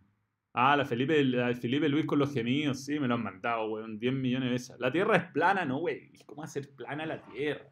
Ah, 0.60 0.76
la 0.76 0.84
Felipe, 0.84 1.14
Felipe 1.54 1.88
Luis 1.88 2.04
con 2.04 2.18
los 2.18 2.34
gemidos, 2.34 2.84
sí, 2.84 2.98
me 2.98 3.06
lo 3.06 3.14
han 3.14 3.22
mandado, 3.22 3.70
weón. 3.70 3.96
10 3.96 4.12
millones 4.12 4.48
de 4.48 4.52
veces. 4.52 4.76
La 4.80 4.90
Tierra 4.90 5.16
es 5.16 5.24
plana, 5.30 5.64
¿no, 5.64 5.78
güey? 5.78 6.10
¿Cómo 6.26 6.42
hacer 6.42 6.74
plana 6.74 7.06
la 7.06 7.22
Tierra? 7.22 7.70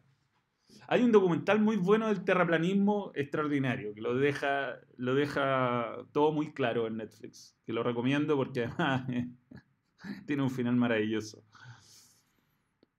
Hay 0.87 1.03
un 1.03 1.11
documental 1.11 1.59
muy 1.59 1.75
bueno 1.75 2.07
del 2.07 2.23
terraplanismo 2.23 3.11
extraordinario, 3.13 3.93
que 3.93 3.99
lo 3.99 4.15
deja, 4.15 4.79
lo 4.95 5.15
deja 5.15 5.97
todo 6.13 6.31
muy 6.31 6.53
claro 6.53 6.87
en 6.87 6.95
Netflix. 6.95 7.57
Que 7.65 7.73
lo 7.73 7.83
recomiendo 7.83 8.37
porque 8.37 8.63
además 8.63 9.05
tiene 10.25 10.43
un 10.43 10.49
final 10.49 10.77
maravilloso. 10.77 11.43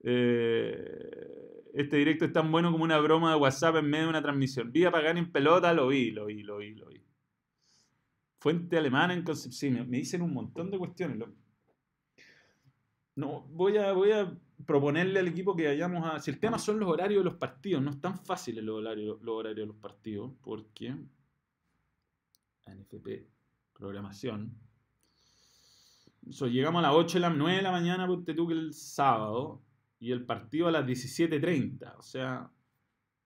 Eh, 0.03 1.71
este 1.73 1.97
directo 1.97 2.27
es 2.27 2.33
tan 2.35 2.53
bueno 2.53 2.71
como 2.73 2.85
una 2.85 2.99
broma 2.99 3.31
de 3.31 3.39
WhatsApp 3.39 3.77
en 3.77 3.89
medio 3.89 4.05
de 4.05 4.11
una 4.11 4.23
transmisión. 4.23 4.71
Vi 4.71 4.85
a 4.85 4.91
Pagani 4.91 5.21
en 5.21 5.33
pelota, 5.33 5.73
lo 5.73 5.89
vi, 5.89 6.11
lo 6.11 6.27
vi, 6.27 6.43
lo 6.43 6.59
vi, 6.59 6.75
lo 6.75 6.89
vi. 6.89 7.08
Fuente 8.39 8.79
alemana 8.79 9.15
en 9.15 9.23
Concepción. 9.23 9.89
Me 9.89 9.99
dicen 9.99 10.23
un 10.23 10.33
montón 10.33 10.71
de 10.71 10.79
cuestiones. 10.79 11.19
No, 13.17 13.43
voy 13.51 13.77
a, 13.77 14.39
proponerle 14.65 15.21
al 15.21 15.29
equipo 15.29 15.57
que 15.57 15.67
vayamos 15.67 16.05
a... 16.05 16.21
Si 16.21 16.31
el 16.31 16.39
tema 16.39 16.59
son 16.59 16.79
los 16.79 16.89
horarios 16.89 17.21
de 17.21 17.31
los 17.31 17.39
partidos, 17.39 17.83
no 17.83 17.91
es 17.91 18.01
tan 18.01 18.19
fácil 18.19 18.65
los 18.65 18.79
horarios, 18.79 19.21
los 19.23 19.35
horarios 19.35 19.67
de 19.67 19.67
los 19.67 19.77
partidos, 19.77 20.33
porque 20.41 20.95
NFP, 22.67 23.27
programación. 23.73 24.57
So, 26.31 26.47
llegamos 26.47 26.81
a 26.81 26.89
las 26.89 26.95
8 26.95 27.15
de 27.15 27.21
la 27.21 27.31
9 27.31 27.57
de 27.57 27.63
la 27.63 27.73
mañana, 27.73 28.07
ponte 28.07 28.35
tú 28.35 28.47
que 28.47 28.55
el 28.55 28.75
sábado, 28.75 29.63
y 30.01 30.13
el 30.13 30.25
partido 30.25 30.69
a 30.69 30.73
las 30.73 30.87
17.30. 30.87 31.97
O 31.99 32.03
sea, 32.03 32.51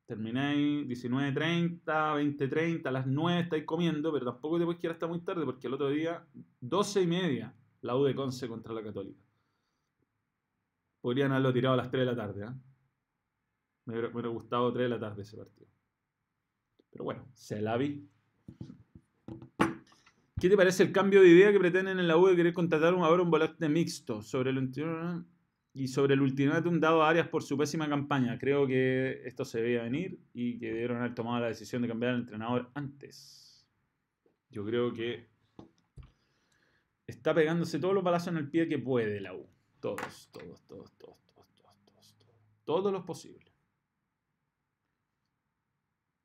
termináis 0.07 0.87
19.30, 0.87 1.85
20.30, 1.85 2.87
a 2.87 2.91
las 2.91 3.07
9 3.07 3.41
estáis 3.41 3.65
comiendo, 3.65 4.13
pero 4.13 4.27
tampoco 4.27 4.59
te 4.59 4.65
puedes 4.65 4.81
quedar 4.81 4.95
hasta 4.95 5.07
muy 5.07 5.21
tarde 5.21 5.45
porque 5.45 5.67
el 5.67 5.75
otro 5.75 5.91
día, 5.91 6.25
12 6.61 7.03
y 7.03 7.07
media, 7.07 7.55
la 7.83 7.97
U 7.97 8.05
de 8.05 8.15
Conce 8.15 8.49
contra 8.49 8.75
la 8.75 8.83
Católica. 8.83 9.21
Podrían 11.01 11.33
haberlo 11.33 11.53
tirado 11.53 11.75
a 11.75 11.77
las 11.77 11.91
3 11.91 12.01
de 12.01 12.07
la 12.07 12.17
tarde. 12.17 12.45
¿eh? 12.45 12.51
Me, 13.87 13.99
hubiera, 13.99 14.29
gustado 14.29 14.73
3 14.73 14.85
de 14.85 14.89
la 14.89 15.01
tarde 15.01 15.23
ese 15.23 15.37
partido. 15.37 15.69
Pero 16.91 17.05
bueno, 17.05 17.27
se 17.35 17.61
la 17.61 17.77
vi. 17.77 18.09
¿Qué 20.41 20.49
te 20.49 20.57
parece 20.57 20.83
el 20.83 20.93
cambio 20.93 21.23
de 21.23 21.29
idea 21.29 21.53
que 21.53 21.59
pretenden 21.59 21.99
en 21.99 22.09
la 22.09 22.17
U 22.17 22.27
de 22.27 22.37
querer 22.37 22.53
contratar 22.53 22.95
ahora 22.95 23.23
un 23.23 23.31
volante 23.31 23.69
mixto 23.69 24.23
sobre 24.23 24.51
el 24.51 24.59
y 25.75 25.89
sobre 25.89 26.15
el 26.15 26.21
ultimátum 26.21 26.81
dado 26.81 27.03
a 27.03 27.09
Arias 27.09 27.29
por 27.29 27.43
su 27.43 27.57
pésima 27.57 27.89
campaña? 27.89 28.39
Creo 28.39 28.67
que 28.67 29.23
esto 29.25 29.45
se 29.45 29.63
veía 29.63 29.83
venir 29.83 30.19
y 30.35 30.59
que 30.59 30.67
debieron 30.67 30.99
haber 30.99 31.15
tomado 31.15 31.41
la 31.41 31.49
decisión 31.49 31.83
de 31.83 31.89
cambiar 31.89 32.13
al 32.13 32.21
entrenador 32.21 32.71
antes. 32.75 33.67
Yo 34.51 34.65
creo 34.65 34.93
que 34.93 35.29
está 37.07 37.35
pegándose 37.35 37.79
todos 37.79 37.95
los 37.95 38.05
balazos 38.05 38.29
en 38.29 38.37
el 38.37 38.51
pie 38.51 38.69
que 38.69 38.79
puede 38.79 39.21
la 39.21 39.35
U. 39.35 39.49
Todos, 39.81 40.29
todos, 40.31 40.63
todos, 40.67 40.93
todos, 40.99 41.19
todos, 41.27 41.49
todos, 41.57 41.85
todos, 41.85 42.15
todos. 42.19 42.37
Todos 42.65 42.93
los 42.93 43.05
posibles. 43.05 43.53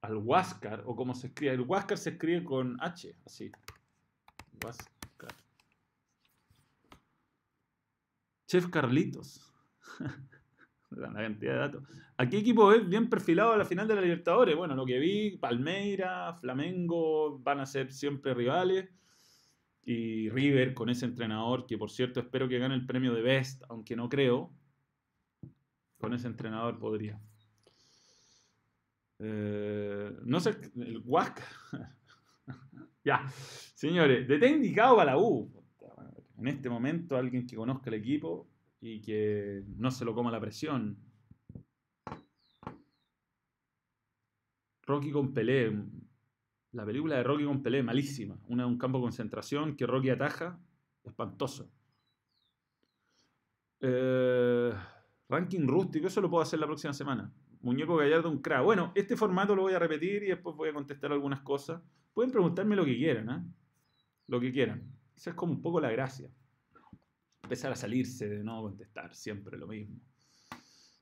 Al 0.02 0.18
Huáscar, 0.18 0.84
o 0.86 0.96
como 0.96 1.16
se 1.16 1.28
escribe, 1.28 1.54
el 1.54 1.62
Huáscar 1.62 1.98
se 1.98 2.12
escribe 2.12 2.44
con 2.44 2.78
H, 2.82 3.16
así. 3.26 3.52
Huáscar. 4.64 4.97
Chef 8.48 8.70
Carlitos. 8.70 9.42
la 10.92 11.14
cantidad 11.14 11.54
de 11.54 11.60
datos. 11.60 11.84
¿A 12.18 12.28
qué 12.28 12.38
equipo 12.38 12.72
es 12.72 12.88
bien 12.88 13.10
perfilado 13.10 13.54
a 13.54 13.58
la 13.58 13.66
final 13.66 13.88
de 13.88 13.96
la 13.96 14.02
Libertadores? 14.02 14.56
Bueno, 14.56 14.74
lo 14.74 14.86
que 14.86 15.00
vi, 15.00 15.38
Palmeira, 15.38 16.34
Flamengo 16.34 17.40
van 17.40 17.60
a 17.60 17.66
ser 17.66 17.92
siempre 17.92 18.34
rivales. 18.34 18.90
Y 19.84 20.30
River 20.30 20.74
con 20.74 20.90
ese 20.90 21.06
entrenador, 21.06 21.66
que 21.66 21.78
por 21.78 21.90
cierto 21.90 22.20
espero 22.20 22.50
que 22.50 22.60
gane 22.60 22.76
el 22.76 22.86
premio 22.86 23.14
de 23.14 23.22
Best, 23.22 23.64
aunque 23.70 23.96
no 23.96 24.10
creo. 24.10 24.54
Con 25.98 26.14
ese 26.14 26.28
entrenador 26.28 26.78
podría. 26.78 27.20
Eh, 29.20 30.12
no 30.24 30.40
sé, 30.40 30.58
el 30.76 31.02
Huasca. 31.06 31.44
ya, 33.04 33.28
señores, 33.76 34.28
de 34.28 34.48
indicado 34.50 34.98
para 34.98 35.12
la 35.12 35.18
U. 35.18 35.52
En 36.38 36.48
este 36.48 36.70
momento, 36.70 37.18
alguien 37.18 37.48
que 37.48 37.56
conozca 37.56 37.90
el 37.90 37.96
equipo 37.96 38.48
y 38.80 39.02
que 39.02 39.64
no 39.78 39.90
se 39.90 40.06
lo 40.06 40.14
coma 40.14 40.32
la 40.32 40.40
presión. 40.40 40.98
Rocky 44.84 45.12
con 45.12 45.34
Pelé, 45.34 45.74
la 46.72 46.86
película 46.86 47.18
de 47.18 47.24
Rocky 47.24 47.44
con 47.44 47.62
Pelé, 47.62 47.84
malísima. 47.84 48.40
Una, 48.48 48.68
un 48.68 48.78
campo 48.78 49.00
de 49.00 49.04
concentración 49.04 49.76
que 49.76 49.88
Rocky 49.88 50.12
ataja, 50.12 50.60
espantoso. 51.04 51.72
Eh, 53.80 54.72
ranking 55.28 55.68
rústico, 55.68 56.08
eso 56.08 56.22
lo 56.22 56.30
puedo 56.30 56.44
hacer 56.44 56.60
la 56.60 56.68
próxima 56.68 56.94
semana. 56.94 57.34
Muñeco 57.62 57.98
Gallardo, 57.98 58.30
un 58.30 58.42
crack. 58.42 58.64
Bueno, 58.64 58.92
este 58.96 59.18
formato 59.18 59.56
lo 59.56 59.64
voy 59.64 59.74
a 59.74 59.80
repetir 59.80 60.24
y 60.24 60.28
después 60.28 60.56
voy 60.56 60.70
a 60.70 60.74
contestar 60.74 61.12
algunas 61.12 61.42
cosas. 61.42 61.82
Pueden 62.14 62.32
preguntarme 62.32 62.76
lo 62.76 62.86
que 62.86 62.96
quieran, 62.96 63.30
¿eh? 63.30 63.44
Lo 64.28 64.40
que 64.40 64.52
quieran. 64.52 64.97
Esa 65.18 65.32
es 65.32 65.36
como 65.36 65.52
un 65.52 65.62
poco 65.62 65.82
la 65.82 65.90
gracia. 65.90 66.30
Empezar 67.42 67.72
a 67.72 67.76
salirse 67.76 68.30
de 68.30 68.44
no 68.44 68.62
contestar 68.62 69.16
siempre 69.16 69.58
lo 69.58 69.68
mismo. 69.68 70.00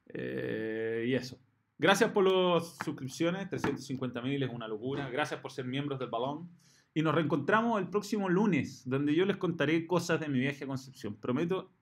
Eh, 0.07 1.05
y 1.07 1.13
eso. 1.13 1.37
Gracias 1.77 2.11
por 2.11 2.23
las 2.23 2.77
suscripciones, 2.85 3.49
350.000 3.49 4.45
es 4.45 4.49
una 4.49 4.69
locura. 4.69 5.09
Gracias 5.09 5.41
por 5.41 5.51
ser 5.51 5.65
miembros 5.65 5.99
del 5.99 6.09
balón. 6.09 6.49
Y 6.93 7.01
nos 7.01 7.13
reencontramos 7.13 7.81
el 7.81 7.89
próximo 7.89 8.29
lunes, 8.29 8.87
donde 8.87 9.13
yo 9.13 9.25
les 9.25 9.35
contaré 9.35 9.85
cosas 9.85 10.21
de 10.21 10.29
mi 10.29 10.39
viaje 10.39 10.63
a 10.63 10.67
Concepción. 10.67 11.17
Prometo, 11.17 11.73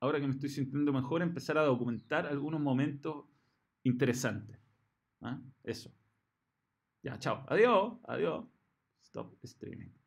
ahora 0.00 0.20
que 0.20 0.26
me 0.26 0.34
estoy 0.34 0.50
sintiendo 0.50 0.92
mejor, 0.92 1.22
empezar 1.22 1.56
a 1.56 1.62
documentar 1.62 2.26
algunos 2.26 2.60
momentos 2.60 3.24
interesantes. 3.82 4.58
¿Ah? 5.22 5.40
Eso. 5.64 5.90
Ya, 7.02 7.18
chao. 7.18 7.46
Adiós. 7.48 7.94
Adiós. 8.04 8.44
Stop 9.00 9.38
streaming. 9.42 9.97